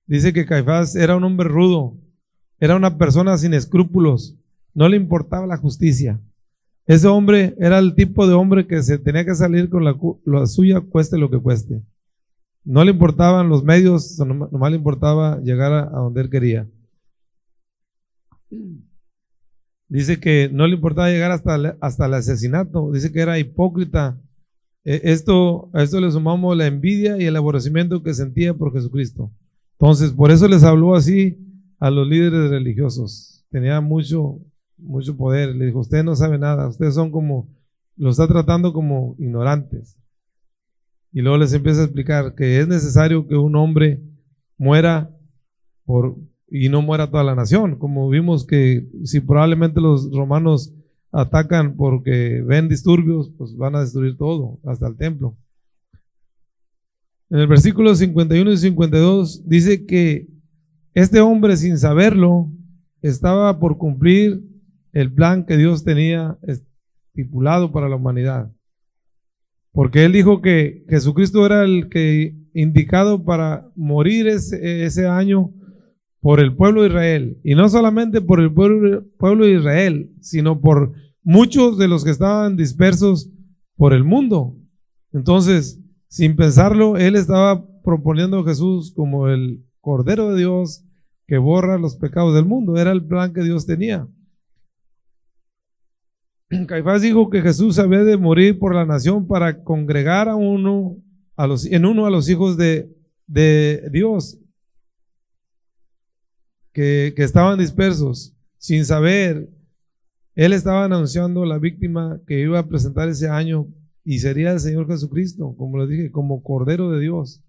Dice 0.07 0.33
que 0.33 0.45
Caifás 0.45 0.97
era 0.97 1.17
un 1.17 1.25
hombre 1.25 1.49
rudo, 1.49 1.97
era 2.59 2.77
una 2.77 2.99
persona 2.99 3.39
sin 3.39 3.55
escrúpulos, 3.55 4.37
no 4.75 4.89
le 4.89 4.97
importaba 4.97 5.47
la 5.47 5.57
justicia. 5.57 6.21
Ese 6.87 7.09
hombre 7.09 7.55
era 7.59 7.79
el 7.79 7.95
tipo 7.95 8.27
de 8.27 8.35
hombre 8.35 8.67
que 8.67 8.83
se 8.83 8.99
tenía 8.99 9.25
que 9.25 9.35
salir 9.35 9.71
con 9.71 9.85
la, 9.85 10.47
suya, 10.47 10.81
cueste 10.81 11.17
lo 11.17 11.31
que 11.31 11.39
cueste. 11.39 11.83
No 12.63 12.85
le 12.85 12.91
importaban 12.91 13.49
los 13.49 13.65
medios, 13.65 14.19
nomás 14.19 14.71
le 14.71 14.77
importaba 14.77 15.41
llegar 15.41 15.73
a, 15.73 15.91
donde 15.91 16.21
él 16.23 16.31
quería. 16.31 16.69
Dice 19.89 20.19
que 20.19 20.51
no 20.53 20.67
le 20.67 20.75
importaba 20.75 21.11
llegar 21.11 21.31
hasta, 21.31 21.77
hasta 21.81 22.07
el 22.07 22.15
asesinato. 22.15 22.91
Dice 22.93 23.13
que 23.13 23.21
era 23.21 23.39
hipócrita. 23.39 24.21
E, 24.85 25.01
esto, 25.05 25.71
a 25.73 25.83
esto 25.83 26.01
le 26.01 26.11
sumamos 26.11 26.57
la 26.57 26.67
envidia 26.67 27.19
y 27.19 27.25
el 27.25 27.37
aborrecimiento 27.37 28.03
que 28.03 28.15
sentía 28.15 28.55
por 28.55 28.73
Jesucristo. 28.73 29.31
Entonces, 29.79 30.13
por 30.13 30.31
eso 30.31 30.49
les 30.49 30.63
habló 30.63 30.95
así 30.95 31.39
a 31.79 31.91
los 31.91 32.07
líderes 32.07 32.51
religiosos. 32.51 33.45
Tenía 33.51 33.81
mucho, 33.81 34.41
mucho 34.79 35.17
poder. 35.17 35.55
Le 35.55 35.67
dijo, 35.67 35.81
usted 35.81 36.05
no 36.05 36.17
sabe 36.17 36.39
nada, 36.39 36.69
ustedes 36.69 36.95
son 36.95 37.11
como, 37.11 37.49
lo 37.97 38.11
está 38.11 38.27
tratando 38.27 38.73
como 38.73 39.15
ignorantes. 39.19 39.99
Y 41.13 41.23
luego 41.23 41.39
les 41.39 41.53
empieza 41.53 41.83
a 41.83 41.85
explicar 41.85 42.35
que 42.35 42.59
es 42.59 42.69
necesario 42.69 43.27
que 43.27 43.37
un 43.37 43.55
hombre 43.57 44.03
muera 44.59 45.11
por, 45.85 46.17
y 46.49 46.69
no 46.69 46.83
muera 46.83 47.11
toda 47.11 47.25
la 47.25 47.35
nación, 47.35 47.79
como 47.79 48.09
vimos 48.09 48.47
que 48.47 48.89
si 49.05 49.21
probablemente 49.21 49.81
los 49.81 50.11
romanos 50.13 50.75
atacan 51.13 51.77
porque 51.77 52.43
ven 52.43 52.69
disturbios, 52.69 53.31
pues 53.39 53.57
van 53.57 53.77
a 53.77 53.81
destruir 53.81 54.17
todo, 54.17 54.59
hasta 54.65 54.89
el 54.89 54.97
templo. 54.97 55.37
En 57.31 57.39
el 57.39 57.47
versículo 57.47 57.95
51 57.95 58.53
y 58.53 58.57
52 58.57 59.49
dice 59.49 59.87
que 59.87 60.29
este 60.95 61.21
hombre, 61.21 61.57
sin 61.57 61.79
saberlo, 61.79 62.51
estaba 63.03 63.59
por 63.59 63.79
cumplir 63.79 64.43
el 64.95 65.13
plan 65.13 65.45
que 65.45 65.57
Dios 65.57 65.85
tenía 65.85 66.39
estipulado 66.43 67.73
para 67.73 67.89
la 67.89 67.97
humanidad. 67.97 68.51
Porque 69.73 70.05
él 70.05 70.13
dijo 70.13 70.41
que 70.41 70.85
Jesucristo 70.89 71.45
era 71.45 71.65
el 71.65 71.89
que 71.89 72.37
indicado 72.55 73.25
para 73.25 73.69
morir 73.75 74.29
ese, 74.29 75.07
año 75.09 75.51
por 76.21 76.39
el 76.39 76.55
pueblo 76.55 76.83
de 76.83 76.89
Israel. 76.89 77.41
Y 77.43 77.57
no 77.57 77.69
solamente 77.69 78.21
por 78.21 78.41
el 78.41 78.55
pueblo, 78.55 79.05
pueblo 79.19 79.47
de 79.47 79.55
Israel, 79.55 80.13
sino 80.21 80.61
por 80.61 80.93
muchos 81.25 81.77
de 81.77 81.89
los 81.89 82.05
que 82.05 82.11
estaban 82.11 82.57
dispersos 82.57 83.31
por 83.77 83.93
el 83.95 84.05
mundo. 84.05 84.57
Entonces, 85.13 85.81
sin 86.07 86.37
pensarlo, 86.37 86.97
él 86.97 87.17
estaba 87.17 87.67
proponiendo 87.83 88.39
a 88.39 88.45
Jesús 88.45 88.93
como 88.95 89.27
el 89.29 89.65
Cordero 89.81 90.31
de 90.31 90.39
Dios 90.39 90.85
que 91.27 91.39
borra 91.39 91.79
los 91.79 91.97
pecados 91.97 92.33
del 92.33 92.45
mundo. 92.45 92.77
Era 92.77 92.93
el 92.93 93.05
plan 93.05 93.33
que 93.33 93.43
Dios 93.43 93.67
tenía. 93.67 94.07
Caifás 96.69 97.03
dijo 97.03 97.31
que 97.31 97.43
Jesús 97.43 97.79
había 97.79 98.05
de 98.05 98.17
morir 98.17 98.59
por 98.59 98.75
la 98.75 98.85
nación 98.85 99.27
para 99.27 99.63
congregar 99.63 100.29
a 100.29 100.37
uno, 100.37 100.97
a 101.37 101.47
los, 101.47 101.67
en 101.67 101.85
uno 101.87 102.07
a 102.07 102.11
los 102.11 102.29
hijos 102.29 102.57
de, 102.57 102.91
de 103.27 103.89
Dios 103.91 104.39
que, 106.73 107.13
que 107.17 107.23
estaban 107.23 107.59
dispersos 107.59 108.35
sin 108.59 108.85
saber. 108.85 109.49
Él 110.35 110.53
estaba 110.53 110.85
anunciando 110.85 111.45
la 111.45 111.59
víctima 111.59 112.21
que 112.27 112.41
iba 112.41 112.59
a 112.59 112.67
presentar 112.67 113.09
ese 113.09 113.29
año 113.29 113.69
y 114.05 114.19
sería 114.19 114.53
el 114.53 114.61
Señor 114.61 114.87
Jesucristo, 114.87 115.55
como 115.57 115.79
les 115.79 115.89
dije, 115.89 116.11
como 116.11 116.43
Cordero 116.43 116.91
de 116.91 117.01
Dios. 117.01 117.43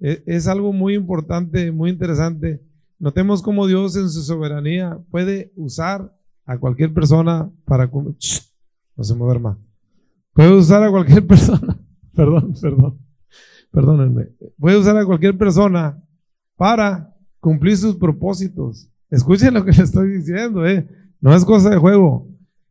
E, 0.00 0.22
es, 0.26 0.48
algo 0.48 0.72
muy 0.72 0.94
importante, 0.94 1.70
muy 1.70 1.90
interesante. 1.90 2.60
Notemos 2.98 3.42
cómo 3.42 3.66
Dios 3.66 3.96
en 3.96 4.08
su 4.10 4.22
soberanía 4.22 4.98
puede 5.10 5.52
usar 5.54 6.15
a 6.46 6.56
cualquier 6.58 6.94
persona 6.94 7.50
para... 7.64 7.86
no 7.86 9.04
se 9.04 9.14
duerma. 9.14 9.58
Puede 10.32 10.52
usar 10.52 10.82
a 10.82 10.90
cualquier 10.90 11.26
persona. 11.28 11.78
perdón, 12.14 12.54
perdón. 12.60 12.98
Perdónenme. 13.72 14.28
Puede 14.58 14.78
usar 14.78 14.96
a 14.96 15.04
cualquier 15.04 15.36
persona 15.36 16.02
para 16.56 17.12
cumplir 17.40 17.76
sus 17.76 17.96
propósitos. 17.96 18.88
Escuchen 19.10 19.54
lo 19.54 19.64
que 19.64 19.72
le 19.72 19.82
estoy 19.82 20.08
diciendo, 20.16 20.66
¿eh? 20.66 20.88
No 21.20 21.34
es 21.34 21.44
cosa 21.44 21.70
de 21.70 21.76
juego. 21.76 22.28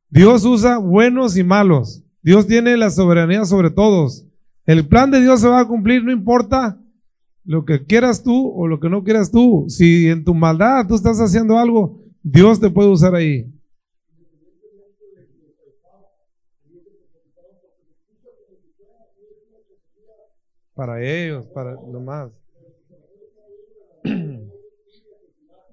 Dios 0.10 0.46
usa 0.46 0.78
buenos 0.78 1.38
y 1.38 1.44
malos. 1.44 2.04
Dios 2.22 2.48
tiene 2.48 2.78
la 2.78 2.90
soberanía 2.90 3.46
sobre 3.46 3.70
todos. 3.70 4.26
El 4.66 4.88
plan 4.88 5.12
de 5.12 5.22
Dios 5.22 5.42
se 5.42 5.48
va 5.48 5.60
a 5.60 5.68
cumplir, 5.68 6.04
no 6.04 6.12
importa 6.12 6.82
lo 7.44 7.66
que 7.66 7.86
quieras 7.86 8.24
tú 8.24 8.52
o 8.56 8.68
lo 8.68 8.80
que 8.80 8.90
no 8.90 9.04
quieras 9.04 9.32
tú. 9.32 9.66
Si 9.68 10.08
en 10.08 10.24
tu 10.24 10.34
maldad 10.34 10.88
tú 10.88 10.96
estás 10.96 11.20
haciendo 11.20 11.60
algo, 11.60 12.02
Dios 12.24 12.60
te 12.60 12.70
puede 12.70 12.90
usar 12.90 13.14
ahí. 13.14 13.55
Para 20.76 21.02
ellos, 21.02 21.48
para 21.48 21.72
lo 21.72 22.00
más. 22.02 22.32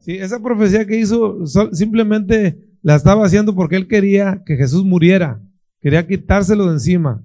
Sí, 0.01 0.17
esa 0.17 0.43
profecía 0.43 0.85
que 0.85 0.99
hizo 0.99 1.47
simplemente 1.71 2.59
la 2.83 2.97
estaba 2.97 3.25
haciendo 3.25 3.55
porque 3.55 3.77
él 3.77 3.87
quería 3.87 4.43
que 4.45 4.57
Jesús 4.57 4.85
muriera, 4.85 5.41
quería 5.81 6.05
quitárselo 6.05 6.67
de 6.67 6.73
encima. 6.73 7.25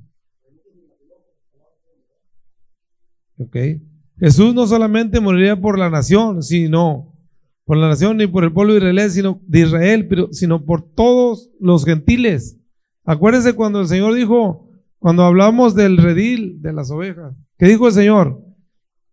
¿Ok? 3.39 3.57
Jesús 4.19 4.53
no 4.53 4.67
solamente 4.67 5.19
moriría 5.19 5.59
por 5.59 5.79
la 5.79 5.89
nación, 5.89 6.43
sino 6.43 7.06
por 7.67 7.75
la 7.75 7.89
nación 7.89 8.15
ni 8.15 8.27
por 8.27 8.45
el 8.45 8.53
pueblo 8.53 8.73
de 8.73 8.79
Israel, 8.79 9.11
sino 9.11 9.41
de 9.45 9.59
Israel, 9.59 10.07
pero, 10.07 10.29
sino 10.31 10.63
por 10.63 10.81
todos 10.81 11.51
los 11.59 11.83
gentiles. 11.83 12.57
Acuérdense 13.03 13.53
cuando 13.53 13.81
el 13.81 13.89
Señor 13.89 14.13
dijo, 14.13 14.71
cuando 14.99 15.23
hablamos 15.23 15.75
del 15.75 15.97
redil 15.97 16.61
de 16.61 16.71
las 16.71 16.89
ovejas, 16.91 17.35
¿qué 17.57 17.67
dijo 17.67 17.87
el 17.87 17.93
Señor? 17.93 18.41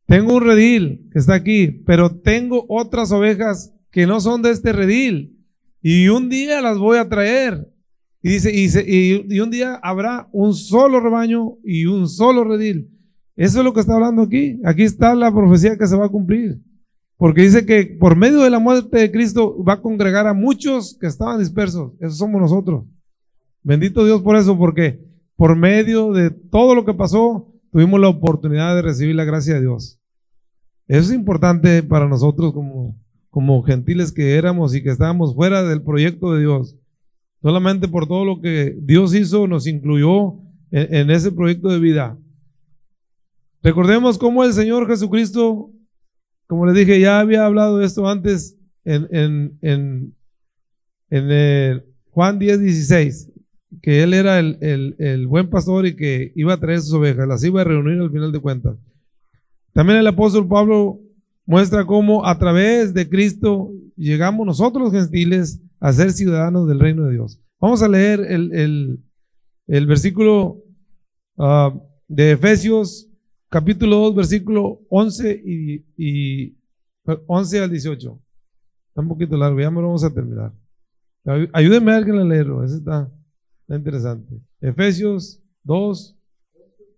Tengo 0.06 0.36
un 0.36 0.44
redil 0.44 1.08
que 1.12 1.18
está 1.18 1.34
aquí, 1.34 1.66
pero 1.84 2.20
tengo 2.20 2.64
otras 2.68 3.10
ovejas 3.10 3.74
que 3.90 4.06
no 4.06 4.20
son 4.20 4.40
de 4.40 4.52
este 4.52 4.72
redil. 4.72 5.36
Y 5.82 6.06
un 6.06 6.28
día 6.28 6.62
las 6.62 6.78
voy 6.78 6.98
a 6.98 7.08
traer. 7.08 7.68
Y 8.22 8.30
dice, 8.30 8.52
y 8.54 9.40
un 9.40 9.50
día 9.50 9.80
habrá 9.82 10.28
un 10.32 10.54
solo 10.54 11.00
rebaño 11.00 11.56
y 11.64 11.86
un 11.86 12.08
solo 12.08 12.44
redil. 12.44 12.88
Eso 13.34 13.58
es 13.58 13.64
lo 13.64 13.74
que 13.74 13.80
está 13.80 13.94
hablando 13.94 14.22
aquí. 14.22 14.60
Aquí 14.64 14.84
está 14.84 15.16
la 15.16 15.34
profecía 15.34 15.76
que 15.76 15.88
se 15.88 15.96
va 15.96 16.06
a 16.06 16.10
cumplir. 16.10 16.60
Porque 17.16 17.42
dice 17.42 17.64
que 17.64 17.96
por 17.98 18.16
medio 18.16 18.40
de 18.40 18.50
la 18.50 18.58
muerte 18.58 18.98
de 18.98 19.10
Cristo 19.10 19.62
va 19.62 19.74
a 19.74 19.82
congregar 19.82 20.26
a 20.26 20.34
muchos 20.34 20.96
que 21.00 21.06
estaban 21.06 21.38
dispersos. 21.38 21.92
Esos 22.00 22.18
somos 22.18 22.40
nosotros. 22.40 22.84
Bendito 23.62 24.04
Dios 24.04 24.20
por 24.22 24.36
eso, 24.36 24.58
porque 24.58 25.00
por 25.36 25.56
medio 25.56 26.12
de 26.12 26.30
todo 26.30 26.74
lo 26.74 26.84
que 26.84 26.94
pasó, 26.94 27.52
tuvimos 27.70 28.00
la 28.00 28.08
oportunidad 28.08 28.74
de 28.74 28.82
recibir 28.82 29.14
la 29.14 29.24
gracia 29.24 29.54
de 29.54 29.62
Dios. 29.62 30.00
Eso 30.86 31.10
es 31.10 31.12
importante 31.12 31.82
para 31.82 32.08
nosotros 32.08 32.52
como, 32.52 33.00
como 33.30 33.62
gentiles 33.62 34.12
que 34.12 34.36
éramos 34.36 34.74
y 34.74 34.82
que 34.82 34.90
estábamos 34.90 35.34
fuera 35.34 35.62
del 35.62 35.82
proyecto 35.82 36.32
de 36.34 36.40
Dios. 36.40 36.76
Solamente 37.40 37.88
por 37.88 38.06
todo 38.06 38.24
lo 38.24 38.40
que 38.40 38.76
Dios 38.80 39.14
hizo, 39.14 39.46
nos 39.46 39.66
incluyó 39.66 40.40
en 40.70 41.10
ese 41.10 41.30
proyecto 41.30 41.68
de 41.68 41.78
vida. 41.78 42.18
Recordemos 43.62 44.18
cómo 44.18 44.44
el 44.44 44.52
Señor 44.52 44.86
Jesucristo, 44.86 45.70
como 46.46 46.66
les 46.66 46.74
dije, 46.74 47.00
ya 47.00 47.20
había 47.20 47.46
hablado 47.46 47.78
de 47.78 47.86
esto 47.86 48.08
antes 48.08 48.56
en, 48.84 50.12
el 51.10 51.84
Juan 52.10 52.38
10, 52.38 52.60
16, 52.60 53.32
que 53.82 54.02
Él 54.02 54.14
era 54.14 54.38
el, 54.38 55.26
buen 55.26 55.48
pastor 55.48 55.86
y 55.86 55.96
que 55.96 56.32
iba 56.34 56.54
a 56.54 56.60
traer 56.60 56.80
sus 56.80 56.92
ovejas, 56.92 57.26
las 57.26 57.44
iba 57.44 57.60
a 57.60 57.64
reunir 57.64 58.00
al 58.00 58.10
final 58.10 58.32
de 58.32 58.40
cuentas. 58.40 58.76
También 59.72 59.98
el 59.98 60.06
apóstol 60.06 60.46
Pablo 60.46 61.00
muestra 61.46 61.84
cómo 61.84 62.24
a 62.26 62.38
través 62.38 62.94
de 62.94 63.08
Cristo 63.08 63.70
llegamos 63.96 64.46
nosotros 64.46 64.92
los 64.92 65.02
gentiles 65.02 65.60
a 65.80 65.92
ser 65.92 66.12
ciudadanos 66.12 66.68
del 66.68 66.80
reino 66.80 67.04
de 67.04 67.12
Dios. 67.12 67.40
Vamos 67.60 67.82
a 67.82 67.88
leer 67.88 68.20
el, 68.20 69.00
versículo 69.66 70.62
uh, 71.36 71.70
de 72.06 72.32
Efesios 72.32 73.08
capítulo 73.54 73.98
2, 74.10 74.16
versículo 74.16 74.80
11 74.88 75.42
y, 75.46 75.86
y 75.96 76.58
11 77.04 77.60
al 77.60 77.70
18. 77.70 78.20
Está 78.88 79.00
un 79.00 79.06
poquito 79.06 79.36
largo, 79.36 79.60
ya 79.60 79.70
me 79.70 79.80
lo 79.80 79.86
vamos 79.86 80.02
a 80.02 80.12
terminar. 80.12 80.52
Ayúdenme 81.52 81.92
a 81.92 81.96
alguien 81.96 82.18
a 82.18 82.24
leerlo, 82.24 82.64
ese 82.64 82.78
está, 82.78 83.08
está 83.60 83.76
interesante. 83.76 84.40
Efesios 84.60 85.40
2, 85.62 86.18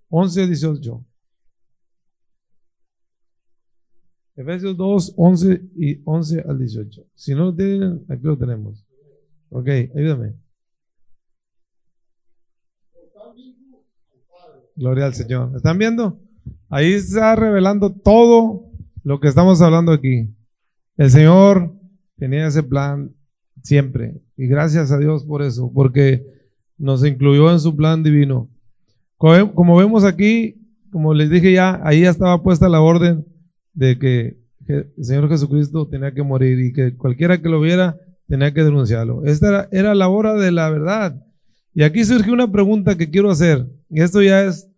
11 0.09 0.41
al 0.41 0.47
18. 0.47 1.07
Efesios 4.37 4.77
2, 4.79 5.15
11 5.15 5.63
y 5.77 6.01
11 6.07 6.41
al 6.41 6.59
18. 6.59 7.07
Si 7.15 7.35
no 7.35 7.45
lo 7.45 7.55
tienen, 7.55 8.03
aquí 8.09 8.23
lo 8.23 8.39
tenemos. 8.39 8.83
Ok, 9.51 9.69
ayúdame. 9.95 10.37
Gloria 14.75 15.05
al 15.05 15.15
Señor. 15.15 15.53
¿Están 15.55 15.77
viendo? 15.77 16.26
Ahí 16.69 16.93
está 16.93 17.37
revelando 17.37 17.93
todo 17.93 18.65
lo 19.05 19.21
que 19.21 19.29
estamos 19.29 19.63
hablando 19.63 19.93
aquí. 19.93 20.29
El 20.97 21.11
Señor 21.11 21.73
tenía 22.17 22.47
ese 22.47 22.63
plan 22.63 23.15
siempre. 23.63 24.21
Y 24.37 24.47
gracias 24.47 24.91
a 24.91 24.99
Dios 24.99 25.25
por 25.25 25.43
eso, 25.43 25.71
porque 25.73 26.27
nos 26.77 27.05
incluyó 27.05 27.53
en 27.53 27.61
su 27.61 27.77
plan 27.77 28.03
divino. 28.03 28.51
Como 29.17 29.77
vemos 29.77 30.05
aquí, 30.05 30.61
como 30.91 31.15
les 31.15 31.31
dije 31.31 31.53
ya, 31.53 31.81
ahí 31.85 32.03
ya 32.03 32.11
estaba 32.11 32.43
puesta 32.43 32.69
la 32.69 32.81
orden 32.81 33.25
de 33.73 33.99
que 33.99 34.39
el 34.67 35.05
Señor 35.05 35.29
Jesucristo 35.29 35.87
tenía 35.87 36.13
que 36.13 36.23
morir 36.23 36.59
y 36.59 36.73
que 36.73 36.97
cualquiera 36.97 37.41
que 37.41 37.49
lo 37.49 37.61
viera 37.61 37.97
tenía 38.27 38.53
que 38.53 38.65
denunciarlo. 38.65 39.25
Esta 39.25 39.49
era, 39.49 39.69
era 39.71 39.95
la 39.95 40.09
hora 40.09 40.35
de 40.35 40.51
la 40.51 40.69
verdad. 40.71 41.23
Y 41.73 41.85
aquí 41.85 42.05
surge 42.05 42.33
una 42.33 42.51
pregunta 42.51 42.97
que 42.97 43.09
quiero 43.09 43.31
hacer. 43.31 43.67
Y 43.89 44.01
esto 44.01 44.21
ya 44.21 44.45
es 44.45 44.69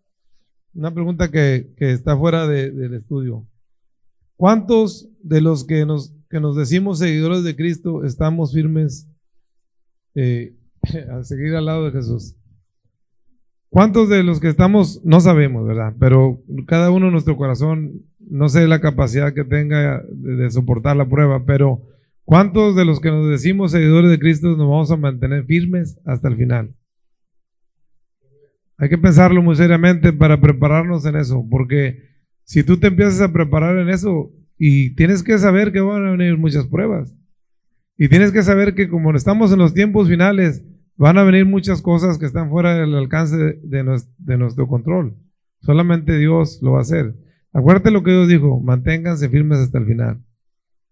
una 0.79 0.95
pregunta 0.95 1.31
que, 1.33 1.75
está 1.79 2.17
fuera 2.17 2.47
del 2.47 2.95
estudio. 2.95 3.45
¿Cuántos 4.37 5.09
de 5.21 5.41
los 5.41 5.65
que 5.65 5.85
nos, 5.85 6.15
que 6.31 6.39
nos 6.39 6.55
decimos 6.55 7.01
seguidores 7.01 7.43
de 7.43 7.57
Cristo 7.57 8.05
estamos 8.05 8.53
firmes 8.53 9.09
eh, 10.15 10.55
seguir 11.23 11.57
al 11.57 11.67
lado 11.67 11.87
de 11.87 11.91
Jesús? 11.91 12.37
¿Cuántos 13.71 14.09
de 14.09 14.23
los 14.23 14.39
que 14.39 14.49
estamos, 14.49 15.05
no 15.05 15.21
sabemos, 15.21 15.67
verdad? 15.67 15.95
Pero 15.99 16.43
cada 16.69 16.93
uno 16.93 17.07
en 17.07 17.13
nuestro 17.13 17.37
corazón, 17.37 18.05
no 18.21 18.49
sé 18.49 18.69
la 18.69 18.81
capacidad 18.81 19.35
que 19.35 19.45
tenga 19.45 20.05
de, 20.09 20.37
de 20.37 20.51
soportar 20.51 20.97
la 20.97 21.09
prueba, 21.09 21.45
pero 21.45 21.83
¿cuántos 22.23 22.77
de 22.77 22.85
los 22.85 23.01
que 23.01 23.11
nos 23.11 23.29
decimos 23.29 23.73
seguidores 23.73 24.11
de 24.13 24.21
Cristo 24.21 24.51
nos 24.51 24.59
vamos 24.59 24.91
a 24.93 24.97
mantener 24.97 25.45
firmes 25.45 25.99
hasta 26.05 26.29
el 26.29 26.37
final? 26.37 26.78
Hay 28.79 28.89
que 28.89 28.99
pensarlo 28.99 29.43
muy 29.43 29.57
seriamente 29.57 30.13
para 30.13 30.41
prepararnos 30.41 31.05
en 31.05 31.17
eso, 31.17 31.45
porque 31.51 32.09
si 32.45 32.63
tú 32.63 32.79
te 32.79 32.87
empiezas 32.87 33.21
a 33.21 33.33
preparar 33.33 33.77
en 33.79 33.89
eso 33.89 34.33
y 34.57 34.95
tienes 34.95 35.23
que 35.23 35.37
saber 35.39 35.73
que 35.73 35.81
van 35.81 36.07
a 36.07 36.13
venir 36.13 36.39
muchas 36.39 36.67
pruebas 36.67 37.15
y 37.99 38.09
tienes 38.09 38.31
que 38.31 38.43
saber 38.43 38.75
que 38.75 38.89
como 38.89 39.15
estamos 39.15 39.53
en 39.53 39.59
los 39.59 39.75
tiempos 39.75 40.09
finales, 40.09 40.65
van 40.97 41.19
a 41.19 41.25
venir 41.25 41.47
muchas 41.47 41.83
cosas 41.83 42.19
que 42.19 42.27
están 42.27 42.49
fuera 42.51 42.75
del 42.75 42.95
alcance 42.95 43.37
de, 43.37 43.83
nuestro, 44.39 44.69
control. 44.69 45.17
Solamente 45.61 46.17
Dios 46.17 46.61
lo 46.63 46.73
va 46.73 46.79
a 46.79 46.83
hacer. 46.83 47.15
Acuérdate 47.53 47.91
lo 47.91 48.03
que 48.03 48.13
Dios 48.13 48.29
dijo, 48.29 48.61
manténganse 48.61 49.29
firmes 49.29 49.59
hasta 49.59 49.79
el 49.79 49.87
final. 49.87 50.23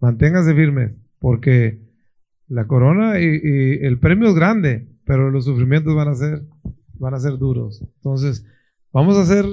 Manténganse 0.00 0.54
firmes, 0.54 0.92
porque 1.20 1.80
la 2.48 2.66
corona 2.66 3.20
y, 3.20 3.78
el 3.82 3.98
premio 3.98 4.28
es 4.28 4.34
grande, 4.34 4.88
pero 5.04 5.30
los 5.30 5.44
sufrimientos 5.44 5.94
van 5.94 6.08
a 6.08 6.14
ser 6.14 6.42
van 6.98 7.14
a 7.14 7.20
ser 7.20 7.38
duros. 7.38 7.82
Entonces, 7.96 8.44
vamos 8.92 9.16
a 9.16 9.26
ser 9.26 9.44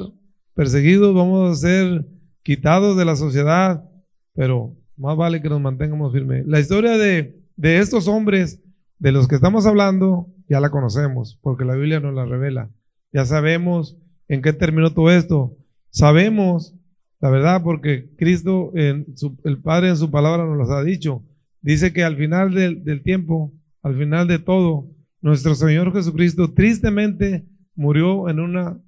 perseguidos, 0.53 1.13
vamos 1.13 1.51
a 1.51 1.55
ser 1.55 2.05
quitados 2.43 2.97
de 2.97 3.05
la 3.05 3.15
sociedad, 3.15 3.89
pero 4.33 4.75
más 4.97 5.17
vale 5.17 5.41
que 5.41 5.49
nos 5.49 5.61
mantengamos 5.61 6.13
firmes. 6.13 6.45
La 6.45 6.59
historia 6.59 6.97
de, 6.97 7.41
de 7.55 7.79
estos 7.79 8.07
hombres 8.07 8.61
de 8.99 9.11
los 9.11 9.27
que 9.27 9.35
estamos 9.35 9.65
hablando, 9.65 10.27
ya 10.47 10.59
la 10.59 10.69
conocemos, 10.69 11.39
porque 11.41 11.65
la 11.65 11.75
Biblia 11.75 11.99
nos 11.99 12.13
la 12.13 12.25
revela. 12.25 12.69
Ya 13.11 13.25
sabemos 13.25 13.97
en 14.27 14.41
qué 14.41 14.53
terminó 14.53 14.93
todo 14.93 15.11
esto. 15.11 15.57
Sabemos, 15.89 16.75
la 17.19 17.29
verdad, 17.29 17.61
porque 17.63 18.09
Cristo, 18.17 18.71
el 18.73 19.61
Padre 19.61 19.89
en 19.89 19.97
su 19.97 20.09
palabra 20.09 20.45
nos 20.45 20.57
lo 20.57 20.73
ha 20.73 20.83
dicho. 20.83 21.23
Dice 21.61 21.93
que 21.93 22.03
al 22.03 22.17
final 22.17 22.53
del, 22.53 22.83
del 22.83 23.03
tiempo, 23.03 23.53
al 23.81 23.97
final 23.97 24.27
de 24.27 24.39
todo, 24.39 24.89
nuestro 25.23 25.55
Señor 25.55 25.93
Jesucristo 25.93 26.53
tristemente 26.53 27.47
murió 27.75 28.29
en 28.29 28.41
una 28.41 28.79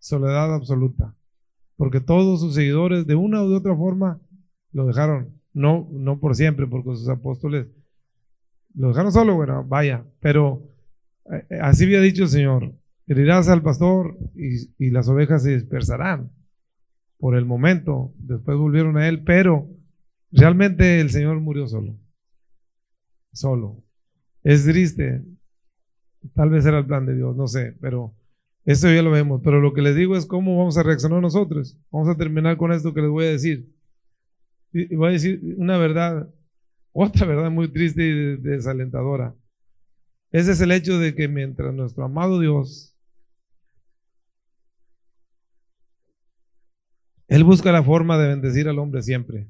soledad 0.00 0.52
absoluta, 0.52 1.16
porque 1.76 2.00
todos 2.00 2.40
sus 2.40 2.56
seguidores 2.56 3.06
de 3.06 3.14
una 3.14 3.42
u 3.44 3.48
de 3.48 3.56
otra 3.56 3.76
forma 3.76 4.20
lo 4.72 4.86
dejaron, 4.86 5.40
no, 5.52 5.88
no 5.92 6.18
por 6.18 6.34
siempre, 6.34 6.66
porque 6.66 6.96
sus 6.96 7.08
apóstoles 7.08 7.68
lo 8.74 8.88
dejaron 8.88 9.12
solo, 9.12 9.36
bueno, 9.36 9.64
vaya, 9.64 10.04
pero 10.18 10.64
eh, 11.32 11.46
eh, 11.48 11.58
así 11.62 11.84
había 11.84 12.00
dicho 12.00 12.24
el 12.24 12.28
Señor, 12.28 12.74
herirás 13.06 13.48
al 13.48 13.62
pastor 13.62 14.18
y, 14.34 14.84
y 14.84 14.90
las 14.90 15.08
ovejas 15.08 15.44
se 15.44 15.54
dispersarán 15.54 16.32
por 17.18 17.36
el 17.36 17.44
momento, 17.44 18.12
después 18.18 18.58
volvieron 18.58 18.96
a 18.96 19.06
él, 19.06 19.22
pero 19.22 19.68
realmente 20.32 21.00
el 21.00 21.10
Señor 21.10 21.38
murió 21.38 21.68
solo, 21.68 21.96
solo. 23.32 23.84
Es 24.42 24.64
triste, 24.64 25.22
Tal 26.34 26.50
vez 26.50 26.64
era 26.64 26.78
el 26.78 26.86
plan 26.86 27.04
de 27.06 27.14
Dios, 27.14 27.36
no 27.36 27.46
sé, 27.46 27.76
pero 27.80 28.14
eso 28.64 28.92
ya 28.92 29.02
lo 29.02 29.10
vemos. 29.10 29.40
Pero 29.44 29.60
lo 29.60 29.74
que 29.74 29.82
les 29.82 29.94
digo 29.94 30.16
es 30.16 30.26
cómo 30.26 30.56
vamos 30.56 30.78
a 30.78 30.82
reaccionar 30.82 31.20
nosotros. 31.20 31.76
Vamos 31.90 32.08
a 32.08 32.16
terminar 32.16 32.56
con 32.56 32.72
esto 32.72 32.94
que 32.94 33.02
les 33.02 33.10
voy 33.10 33.26
a 33.26 33.30
decir. 33.30 33.68
Y 34.72 34.94
voy 34.96 35.08
a 35.08 35.12
decir 35.12 35.40
una 35.58 35.76
verdad, 35.78 36.28
otra 36.92 37.26
verdad 37.26 37.50
muy 37.50 37.68
triste 37.68 38.02
y 38.02 38.36
desalentadora. 38.36 39.34
Ese 40.32 40.52
es 40.52 40.60
el 40.60 40.72
hecho 40.72 40.98
de 40.98 41.14
que 41.14 41.28
mientras 41.28 41.72
nuestro 41.74 42.04
amado 42.04 42.40
Dios 42.40 42.94
Él 47.28 47.42
busca 47.44 47.72
la 47.72 47.82
forma 47.82 48.18
de 48.18 48.28
bendecir 48.28 48.68
al 48.68 48.78
hombre 48.78 49.02
siempre. 49.02 49.48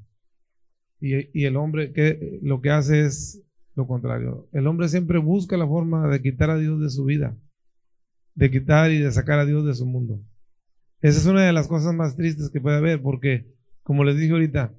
Y, 0.99 1.39
y 1.39 1.45
el 1.45 1.57
hombre 1.57 1.91
que 1.91 2.39
lo 2.41 2.61
que 2.61 2.71
hace 2.71 3.05
es 3.05 3.44
lo 3.75 3.87
contrario. 3.87 4.47
El 4.51 4.67
hombre 4.67 4.87
siempre 4.87 5.19
busca 5.19 5.57
la 5.57 5.67
forma 5.67 6.07
de 6.07 6.21
quitar 6.21 6.49
a 6.49 6.57
Dios 6.57 6.81
de 6.81 6.89
su 6.89 7.03
vida, 7.05 7.37
de 8.33 8.49
quitar 8.49 8.91
y 8.91 8.99
de 8.99 9.11
sacar 9.11 9.39
a 9.39 9.45
Dios 9.45 9.65
de 9.65 9.73
su 9.73 9.85
mundo. 9.85 10.21
Esa 11.01 11.19
es 11.19 11.25
una 11.25 11.43
de 11.43 11.53
las 11.53 11.67
cosas 11.67 11.93
más 11.93 12.15
tristes 12.15 12.49
que 12.49 12.61
puede 12.61 12.77
haber, 12.77 13.01
porque, 13.01 13.53
como 13.83 14.03
les 14.03 14.17
dije 14.17 14.31
ahorita, 14.31 14.73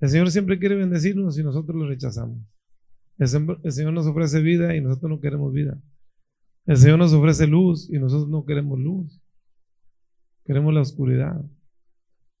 el 0.00 0.08
Señor 0.08 0.30
siempre 0.30 0.58
quiere 0.58 0.76
bendecirnos 0.76 1.38
y 1.38 1.42
nosotros 1.42 1.76
lo 1.76 1.86
rechazamos. 1.86 2.38
El, 3.18 3.28
Señor 3.72 3.92
nos 3.92 4.06
ofrece 4.06 4.40
vida 4.40 4.74
y 4.74 4.80
nosotros 4.80 5.10
no 5.10 5.20
queremos 5.20 5.52
vida. 5.52 5.78
El 6.64 6.78
Señor 6.78 6.98
nos 6.98 7.12
ofrece 7.12 7.46
luz 7.46 7.90
y 7.90 7.98
nosotros 7.98 8.30
no 8.30 8.46
queremos 8.46 8.78
luz. 8.78 9.20
Queremos 10.46 10.72
la 10.72 10.80
oscuridad. 10.80 11.44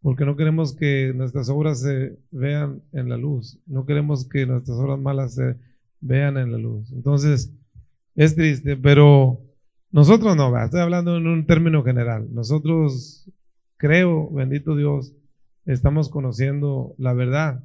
Porque 0.00 0.24
no 0.24 0.36
queremos 0.36 0.74
que 0.74 1.12
nuestras 1.14 1.50
obras 1.50 1.82
se 1.82 2.18
vean 2.30 2.82
en 2.92 3.10
la 3.10 3.18
luz. 3.18 3.60
No 3.66 3.84
queremos 3.84 4.26
que 4.26 4.46
nuestras 4.46 4.78
obras 4.78 4.98
malas 4.98 5.34
se 5.34 5.58
vean 6.00 6.36
en 6.36 6.52
la 6.52 6.58
luz. 6.58 6.92
Entonces, 6.92 7.52
es 8.14 8.34
triste, 8.34 8.76
pero 8.76 9.40
nosotros 9.90 10.36
no, 10.36 10.56
estoy 10.62 10.80
hablando 10.80 11.16
en 11.16 11.26
un 11.26 11.46
término 11.46 11.82
general. 11.82 12.32
Nosotros, 12.32 13.30
creo, 13.76 14.30
bendito 14.30 14.76
Dios, 14.76 15.14
estamos 15.64 16.08
conociendo 16.10 16.94
la 16.98 17.12
verdad 17.12 17.64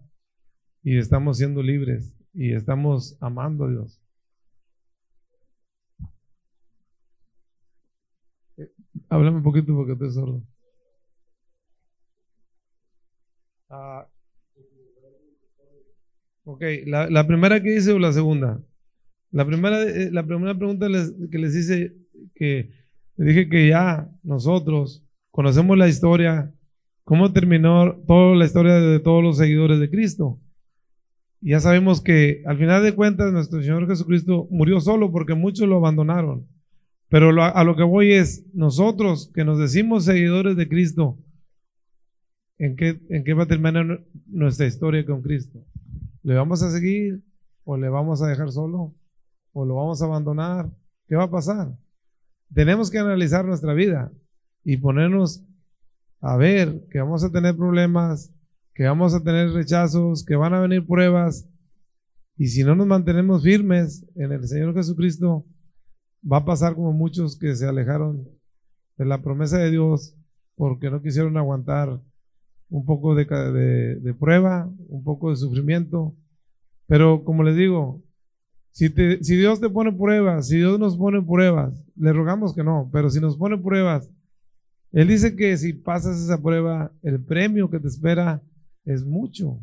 y 0.83 0.97
estamos 0.97 1.37
siendo 1.37 1.61
libres 1.63 2.15
y 2.33 2.53
estamos 2.53 3.17
amando 3.21 3.65
a 3.65 3.69
Dios. 3.69 4.01
Eh, 8.57 8.71
háblame 9.09 9.37
un 9.37 9.43
poquito 9.43 9.73
porque 9.75 9.93
estoy 9.93 10.11
sordo. 10.11 10.41
Ah, 13.69 14.07
ok, 16.45 16.61
la, 16.85 17.09
la, 17.09 17.27
primera 17.27 17.61
que 17.61 17.75
hice 17.75 17.91
o 17.91 17.99
la 17.99 18.13
segunda. 18.13 18.61
La 19.31 19.45
primera, 19.45 19.83
eh, 19.83 20.09
la 20.11 20.25
primera 20.25 20.57
pregunta 20.57 20.87
que 21.29 21.37
les 21.37 21.55
hice 21.55 21.93
que 22.33 22.71
dije 23.17 23.49
que 23.49 23.67
ya 23.67 24.09
nosotros 24.23 25.03
conocemos 25.31 25.77
la 25.77 25.87
historia, 25.87 26.53
cómo 27.03 27.33
terminó 27.33 27.95
toda 28.07 28.35
la 28.35 28.45
historia 28.45 28.75
de 28.75 28.99
todos 28.99 29.23
los 29.23 29.37
seguidores 29.37 29.79
de 29.79 29.89
Cristo. 29.89 30.39
ya 31.41 31.59
sabemos 31.59 32.01
que 32.01 32.41
al 32.45 32.57
final 32.57 32.81
de 32.83 32.95
cuentas 32.95 33.31
nuestro 33.31 33.61
Señor 33.61 33.87
Jesucristo 33.87 34.47
murió 34.49 34.79
solo 34.79 35.11
porque 35.11 35.35
muchos 35.35 35.67
lo 35.67 35.77
abandonaron. 35.77 36.47
Pero 37.09 37.29
a 37.43 37.63
lo 37.63 37.75
que 37.75 37.83
voy 37.83 38.13
es, 38.13 38.45
nosotros 38.53 39.31
que 39.33 39.45
nos 39.45 39.59
decimos 39.59 40.05
seguidores 40.05 40.55
de 40.57 40.67
Cristo, 40.67 41.19
¿en 42.57 42.75
qué, 42.75 42.99
¿en 43.09 43.23
qué 43.23 43.33
va 43.33 43.43
a 43.43 43.47
terminar 43.47 44.03
nuestra 44.25 44.65
historia 44.65 45.05
con 45.05 45.21
Cristo? 45.21 45.63
¿Le 46.25 46.35
vamos 46.35 46.61
a 46.63 46.71
seguir 46.71 47.23
o 47.63 47.77
le 47.77 47.87
vamos 47.87 48.21
a 48.21 48.27
dejar 48.27 48.51
solo? 48.51 48.93
¿O 49.53 49.65
lo 49.65 49.75
vamos 49.75 50.01
a 50.01 50.05
abandonar? 50.05 50.69
¿Qué 51.07 51.15
va 51.15 51.23
a 51.23 51.31
pasar? 51.31 51.77
tenemos 52.53 52.89
que 52.89 52.99
analizar 52.99 53.45
nuestra 53.45 53.73
vida 53.73 54.11
y 54.63 54.77
ponernos 54.77 55.43
a 56.21 56.37
ver 56.37 56.87
que 56.89 56.99
vamos 56.99 57.23
a 57.23 57.31
tener 57.31 57.55
problemas, 57.55 58.33
que 58.73 58.85
vamos 58.85 59.13
a 59.13 59.23
tener 59.23 59.51
rechazos, 59.51 60.23
que 60.23 60.35
van 60.35 60.53
a 60.53 60.59
venir 60.59 60.85
pruebas. 60.85 61.47
Y 62.37 62.47
si 62.47 62.63
no 62.63 62.75
nos 62.75 62.87
mantenemos 62.87 63.43
firmes 63.43 64.05
en 64.15 64.31
el 64.31 64.47
Señor 64.47 64.73
Jesucristo, 64.73 65.45
va 66.23 66.37
a 66.37 66.45
pasar 66.45 66.75
como 66.75 66.93
muchos 66.93 67.37
que 67.37 67.55
se 67.55 67.67
alejaron 67.67 68.27
de 68.97 69.05
la 69.05 69.21
promesa 69.21 69.57
de 69.57 69.71
Dios 69.71 70.15
porque 70.55 70.89
no 70.89 71.01
quisieron 71.01 71.37
aguantar 71.37 72.01
un 72.69 72.85
poco 72.85 73.15
de, 73.15 73.25
prueba, 74.19 74.71
un 74.87 75.03
poco 75.03 75.29
de 75.29 75.35
sufrimiento. 75.35 76.15
Pero 76.87 77.23
como 77.23 77.43
les 77.43 77.55
digo, 77.55 78.03
si, 78.71 78.89
si 78.89 79.35
Dios 79.37 79.59
te 79.59 79.69
pone 79.69 79.91
pruebas, 79.91 80.47
si 80.47 80.57
Dios 80.57 80.79
nos 80.79 80.97
pone 80.97 81.21
pruebas, 81.21 81.83
le 81.95 82.13
rogamos 82.13 82.53
que 82.53 82.63
no, 82.63 82.89
pero 82.91 83.09
si 83.09 83.19
nos 83.19 83.37
pone 83.37 83.57
pruebas, 83.57 84.09
Él 84.91 85.07
dice 85.07 85.35
que 85.35 85.57
si 85.57 85.73
pasas 85.73 86.19
esa 86.19 86.41
prueba, 86.41 86.91
el 87.01 87.23
premio 87.23 87.69
que 87.69 87.79
te 87.79 87.87
espera 87.87 88.41
es 88.85 89.05
mucho, 89.05 89.59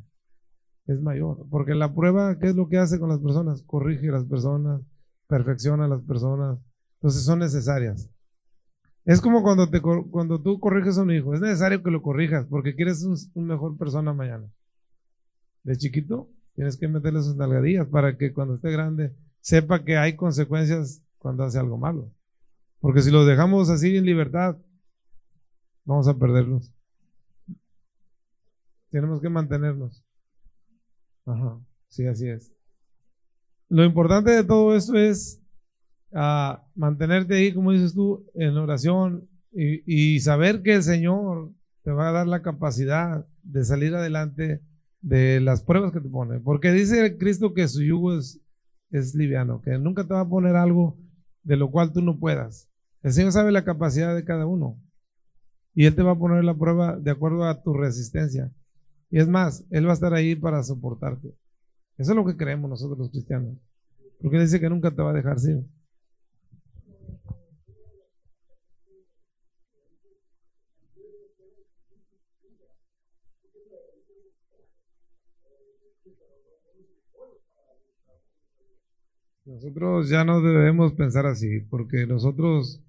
es 0.87 1.01
mayor. 1.01 1.47
Porque 1.51 1.75
la 1.75 1.95
prueba, 1.95 2.39
¿qué 2.39 2.49
es 2.49 2.57
lo 2.57 2.69
que 2.69 2.79
hace 2.79 2.99
con 2.99 3.09
las 3.09 3.21
personas? 3.21 3.63
Corrige 3.63 4.09
a 4.09 4.13
las 4.13 4.25
personas, 4.25 4.83
perfecciona 5.29 5.85
a 5.85 5.89
las 5.89 6.03
personas. 6.03 6.59
Entonces 6.95 7.25
son 7.25 7.39
necesarias. 7.41 8.11
Es 9.05 9.21
como 9.21 9.43
cuando, 9.43 9.69
te, 9.69 9.81
cuando 9.81 10.41
tú 10.41 10.61
corriges 10.61 10.97
a 10.97 11.03
un 11.03 11.11
hijo, 11.11 11.35
es 11.35 11.41
necesario 11.41 11.83
que 11.83 11.91
lo 11.91 12.03
corrijas 12.03 12.47
porque 12.47 12.77
quieres 12.77 13.03
un, 13.03 13.47
mejor 13.47 13.77
persona 13.77 14.13
mañana. 14.13 14.49
De 15.65 15.77
chiquito, 15.77 16.31
tienes 16.55 16.77
que 16.77 16.87
meterle 16.87 17.23
sus 17.23 17.37
nalgadillas 17.37 17.89
para 17.89 18.17
que 18.17 18.33
cuando 18.33 18.55
esté 18.55 18.71
grande 18.71 19.15
sepa 19.41 19.85
que 19.85 19.97
hay 19.97 20.15
consecuencias 20.15 21.03
cuando 21.19 21.43
hace 21.43 21.59
algo 21.59 21.79
malo. 21.79 22.13
Porque 22.79 23.03
si 23.03 23.11
los 23.11 23.27
dejamos 23.27 23.71
así 23.71 23.97
en 23.97 24.05
libertad, 24.05 24.57
vamos 25.85 26.07
a 26.07 26.17
perderlos. 26.17 26.73
Tenemos 28.91 29.21
que 29.21 29.29
mantenernos. 29.29 30.05
Ajá, 31.27 31.61
sí, 31.89 32.07
así 32.07 32.29
es. 32.29 32.53
Lo 33.69 33.85
importante 33.85 34.31
de 34.31 34.45
todo 34.45 34.77
esto 34.77 34.97
es 34.97 35.42
ah, 36.15 36.65
mantenerte 36.75 37.35
ahí, 37.35 37.53
como 37.53 37.73
dices 37.73 37.95
tú, 37.95 38.25
en 38.35 38.57
oración 38.57 39.29
y, 39.53 40.21
saber 40.21 40.63
que 40.63 40.75
el 40.75 40.83
Señor 40.83 41.53
te 41.83 41.91
va 41.91 42.09
a 42.09 42.13
dar 42.13 42.27
la 42.27 42.43
capacidad 42.43 43.27
de 43.43 43.65
salir 43.65 43.95
adelante 43.95 44.63
de 45.01 45.41
las 45.41 45.63
pruebas 45.63 45.93
que 45.93 46.01
te 46.01 46.09
pone. 46.09 46.41
Porque 46.41 46.73
dice 46.73 47.19
Cristo 47.19 47.53
que 47.53 47.69
su 47.69 47.83
yugo 47.83 48.17
es, 48.17 48.41
es 48.91 49.15
liviano, 49.15 49.61
que 49.61 49.79
nunca 49.79 50.07
te 50.07 50.15
va 50.15 50.21
a 50.21 50.29
poner 50.29 50.57
algo 50.57 50.97
de 51.43 51.57
lo 51.57 51.71
cual 51.71 51.93
tú 51.93 52.01
no 52.01 52.19
puedas. 52.19 52.69
El 53.03 53.13
Señor 53.13 53.33
sabe 53.33 53.53
la 53.53 53.65
capacidad 53.65 54.15
de 54.15 54.25
cada 54.25 54.47
uno. 54.47 54.81
Y 55.75 55.87
Él 55.87 55.95
te 55.95 56.03
va 56.03 56.13
a 56.13 56.19
poner 56.19 56.45
la 56.45 56.57
prueba 56.57 56.97
de 56.97 57.11
acuerdo 57.11 57.45
a 57.45 57.63
tu 57.63 57.75
resistencia. 57.75 58.53
Y 59.11 59.19
es 59.19 59.29
más, 59.29 59.65
Él 59.71 59.87
va 59.87 59.91
a 59.91 59.95
estar 59.95 60.15
ahí 60.15 60.37
para 60.37 60.63
soportarte. 60.63 61.29
Eso 61.99 62.13
es 62.13 62.17
lo 62.17 62.25
que 62.25 62.37
creemos 62.37 62.71
nosotros 62.71 62.99
los 62.99 63.11
cristianos. 63.11 63.57
Porque 64.21 64.39
dice 64.39 64.61
que 64.61 64.71
nunca 64.71 64.91
te 64.91 65.03
va 65.03 65.11
a 65.11 65.15
dejar 65.15 65.41
sin. 65.41 65.69
Nosotros 79.45 80.09
ya 80.09 80.25
no 80.25 80.41
debemos 80.41 80.93
pensar 80.93 81.27
así, 81.27 81.61
porque 81.69 82.07
nosotros 82.07 82.81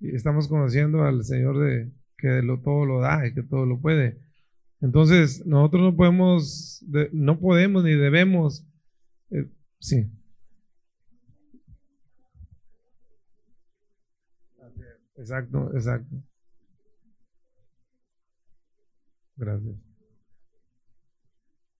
estamos 0.00 0.46
conociendo 0.46 1.02
al 1.02 1.24
Señor 1.24 1.58
de 1.58 1.90
que 2.16 2.42
lo, 2.42 2.60
todo 2.62 2.86
lo 2.86 3.00
da 3.00 3.26
y 3.26 3.34
que 3.34 3.42
todo 3.42 3.66
lo 3.66 3.80
puede. 3.80 4.20
Entonces, 4.80 5.44
nosotros 5.46 5.82
no 5.82 5.96
podemos, 5.96 6.84
no 7.12 7.40
podemos 7.40 7.82
ni 7.82 7.94
debemos, 7.94 8.64
eh, 9.30 9.50
sí. 9.80 10.06
Exacto, 15.16 15.74
exacto. 15.74 16.14
Gracias. 19.36 19.76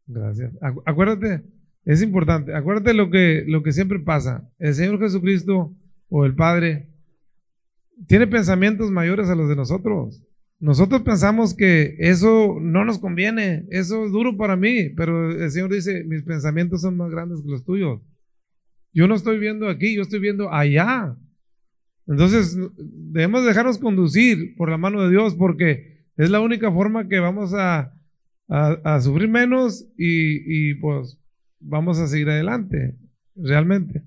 Gracias. 0.07 0.53
Acuérdate, 0.85 1.45
es 1.87 2.03
importante, 2.03 2.53
acuérdate 2.53 2.93
lo 2.95 3.11
que, 3.11 3.45
lo 3.47 3.63
que 3.63 3.71
siempre 3.71 4.01
pasa. 4.01 4.51
El 4.59 4.75
Señor 4.75 4.99
Jesucristo 4.99 5.73
o 6.09 6.27
el 6.27 6.35
Padre 6.35 6.89
tiene 8.09 8.27
pensamientos 8.27 8.91
mayores 8.91 9.29
a 9.29 9.37
los 9.37 9.49
de 9.49 9.55
nosotros. 9.55 10.21
Nosotros 10.59 11.03
pensamos 11.03 11.55
que 11.55 11.95
eso 12.01 12.59
no 12.61 12.85
nos 12.85 12.99
conviene, 12.99 13.67
eso 13.71 14.05
es 14.05 14.11
duro 14.11 14.37
para 14.37 14.57
mí, 14.57 14.89
pero 14.97 15.31
el 15.31 15.49
Señor 15.53 15.73
dice, 15.73 16.03
mis 16.05 16.25
pensamientos 16.25 16.81
son 16.81 16.97
más 16.97 17.09
grandes 17.11 17.41
que 17.41 17.51
los 17.51 17.65
tuyos. 17.65 18.01
Yo 18.93 19.07
no 19.07 19.15
estoy 19.15 19.39
viendo 19.39 19.69
aquí, 19.69 19.95
yo 19.95 20.03
estoy 20.03 20.19
viendo 20.19 20.53
allá. 20.53 21.17
Entonces, 22.09 22.59
debemos 22.79 23.45
dejarnos 23.45 23.79
conducir 23.79 24.57
por 24.57 24.71
la 24.71 24.77
mano 24.77 25.05
de 25.05 25.11
Dios 25.11 25.37
porque 25.37 26.05
es 26.17 26.31
la 26.31 26.41
única 26.41 26.73
forma 26.73 27.07
que 27.07 27.21
vamos 27.21 27.55
a, 27.55 27.93
a, 28.49 29.01
sufrir 29.01 29.29
menos 29.29 29.87
y, 29.97 30.71
y 30.71 30.75
pues 30.75 31.17
vamos 31.61 31.99
a 31.99 32.07
seguir 32.07 32.29
adelante, 32.31 32.97
realmente. 33.35 34.05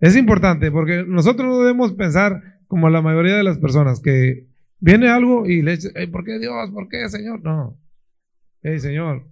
Es 0.00 0.16
importante 0.16 0.70
porque 0.70 1.04
nosotros 1.06 1.46
no 1.46 1.58
debemos 1.60 1.92
pensar 1.92 2.60
como 2.66 2.90
la 2.90 3.02
mayoría 3.02 3.36
de 3.36 3.44
las 3.44 3.58
personas, 3.58 4.00
que 4.00 4.48
viene 4.80 5.08
algo 5.08 5.46
y 5.46 5.62
le 5.62 5.76
dice, 5.76 5.90
¿por 6.08 6.24
qué 6.24 6.38
Dios? 6.38 6.70
¿Por 6.70 6.88
qué 6.88 7.08
Señor? 7.08 7.42
No. 7.42 7.78
Hey, 8.62 8.80
Señor. 8.80 9.28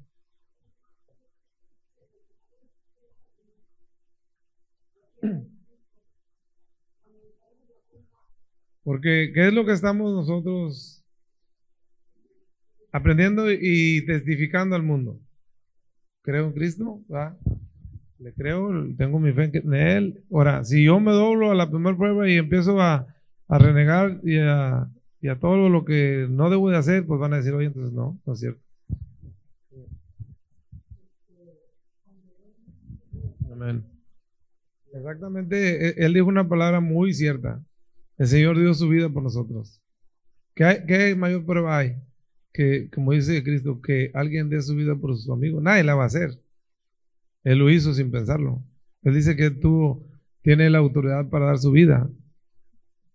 Porque, 8.83 9.31
¿qué 9.35 9.49
es 9.49 9.55
lo 9.55 9.64
que 9.64 9.73
estamos 9.73 10.12
nosotros 10.14 11.01
aprendiendo 12.93 13.51
y 13.51 14.05
testificando 14.07 14.77
al 14.77 14.83
mundo. 14.83 15.21
Creo 16.23 16.47
en 16.47 16.53
Cristo, 16.53 17.03
¿va? 17.12 17.39
Le 18.21 18.35
creo, 18.35 18.71
tengo 18.97 19.18
mi 19.18 19.33
fe 19.33 19.51
en 19.55 19.75
Él. 19.75 20.25
Ahora, 20.31 20.62
si 20.64 20.85
yo 20.85 21.01
me 21.01 21.11
doblo 21.11 21.51
a 21.51 21.55
la 21.55 21.71
primera 21.71 21.97
prueba 21.97 22.29
y 22.29 22.37
empiezo 22.37 22.81
a, 22.81 23.07
a 23.49 23.59
renegar 23.59 24.21
y 24.23 24.37
a, 24.39 24.89
y 25.23 25.29
a 25.29 25.37
todo 25.37 25.71
lo 25.71 25.85
que 25.85 26.27
no 26.29 26.51
debo 26.51 26.68
de 26.71 26.77
hacer, 26.77 27.07
pues 27.07 27.18
van 27.18 27.33
a 27.33 27.37
decir, 27.39 27.55
oye, 27.55 27.68
entonces 27.68 27.93
no, 27.93 28.21
no 28.27 28.33
es 28.33 28.41
cierto. 28.41 28.61
Amén. 33.51 33.85
Exactamente, 34.93 35.89
e, 35.89 36.05
él 36.05 36.12
dijo 36.12 36.27
una 36.27 36.49
palabra 36.49 36.81
muy 36.81 37.14
cierta. 37.14 37.62
El 38.18 38.27
Señor 38.27 38.59
dio 38.59 38.75
su 38.75 38.89
vida 38.89 39.09
por 39.09 39.23
nosotros. 39.23 39.81
¿Qué, 40.55 40.85
qué 40.87 41.14
mayor 41.14 41.47
prueba 41.47 41.79
hay? 41.79 41.97
Que, 42.53 42.91
como 42.91 43.12
dice 43.12 43.43
Cristo, 43.43 43.81
que 43.81 44.11
alguien 44.12 44.51
dé 44.51 44.61
su 44.61 44.75
vida 44.75 44.95
por 44.95 45.16
su 45.16 45.33
amigo. 45.33 45.61
Nadie 45.62 45.85
la 45.85 45.95
va 45.95 46.03
a 46.03 46.07
hacer. 46.07 46.39
Él 47.45 47.59
lo 47.59 47.70
hizo 47.70 47.95
sin 47.95 48.11
pensarlo. 48.11 48.62
Él 49.03 49.14
dice 49.14 49.36
que 49.36 49.51
tú 49.51 50.07
tienes 50.43 50.70
la 50.70 50.78
autoridad 50.78 51.28
para 51.28 51.47
dar 51.47 51.59
su 51.59 51.70
vida. 51.70 52.11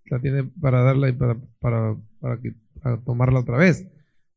La 0.06 0.20
tiene 0.20 0.44
para 0.44 0.82
darla 0.82 1.10
y 1.10 1.14
para, 1.14 1.38
para, 1.60 1.96
para, 2.20 3.02
tomarla 3.04 3.40
otra 3.40 3.58
vez. 3.58 3.88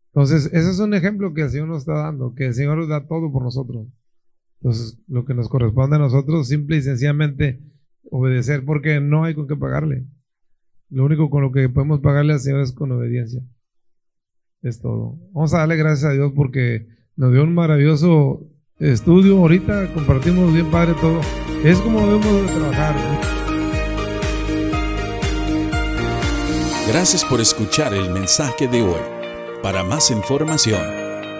Entonces, 0.07 0.47
ese 0.47 0.70
es 0.70 0.78
un 0.78 0.95
ejemplo 0.95 1.34
que 1.34 1.43
el 1.43 1.51
Señor 1.51 1.68
nos 1.68 1.80
está 1.80 1.95
dando, 1.95 2.34
que 2.34 2.47
el 2.47 2.55
Señor 2.55 2.86
da 2.89 3.07
todo 3.07 3.30
por 3.30 3.43
nosotros. 3.43 3.86
Entonces, 4.61 4.99
lo 5.07 5.24
que 5.24 5.34
nos 5.34 5.49
corresponde 5.49 5.97
a 5.97 6.01
nosotros, 6.01 6.49
simple 6.49 6.78
y 6.78 6.82
sencillamente 6.82 7.61
obedecer, 8.11 8.64
porque 8.64 9.01
no 9.01 9.24
hay 9.24 9.34
con 9.34 9.47
qué 9.47 9.57
pagarle. 9.57 10.07
Lo 10.89 11.05
único 11.05 11.28
con 11.28 11.43
lo 11.43 11.53
que 11.53 11.68
podemos 11.68 12.01
pagarle 12.01 12.32
al 12.32 12.41
Señor 12.41 12.62
es 12.62 12.72
con 12.72 12.91
obediencia. 12.93 13.43
Es 14.62 14.80
todo. 14.80 15.18
Vamos 15.32 15.53
a 15.55 15.59
darle 15.59 15.76
gracias 15.76 16.11
a 16.11 16.14
Dios 16.14 16.32
porque 16.34 16.89
nos 17.14 17.32
dio 17.32 17.43
un 17.45 17.55
maravilloso 17.55 18.51
estudio. 18.79 19.39
Ahorita 19.39 19.89
compartimos 19.95 20.53
bien 20.53 20.70
padre 20.70 20.95
todo. 21.01 21.20
Es 21.64 21.79
como 21.79 22.01
debemos 22.01 22.43
de 22.43 22.49
trabajar. 22.55 22.95
Gracias 26.87 27.24
por 27.24 27.41
escuchar 27.41 27.93
el 27.93 28.11
mensaje 28.11 28.68
de 28.68 28.83
hoy. 28.83 29.01
Para 29.62 29.83
más 29.83 30.11
información, 30.11 30.81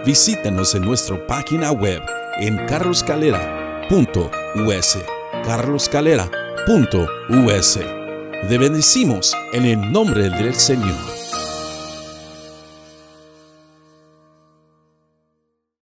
visítanos 0.05 0.75
en 0.75 0.83
nuestra 0.83 1.25
página 1.27 1.71
web 1.73 2.03
en 2.39 2.57
carloscalera.us. 2.67 4.99
carloscalera.us. 5.45 7.79
Te 8.49 8.59
bendecimos 8.59 9.35
en 9.53 9.65
el 9.65 9.93
nombre 9.93 10.31
del 10.31 10.55
Señor. 10.55 11.18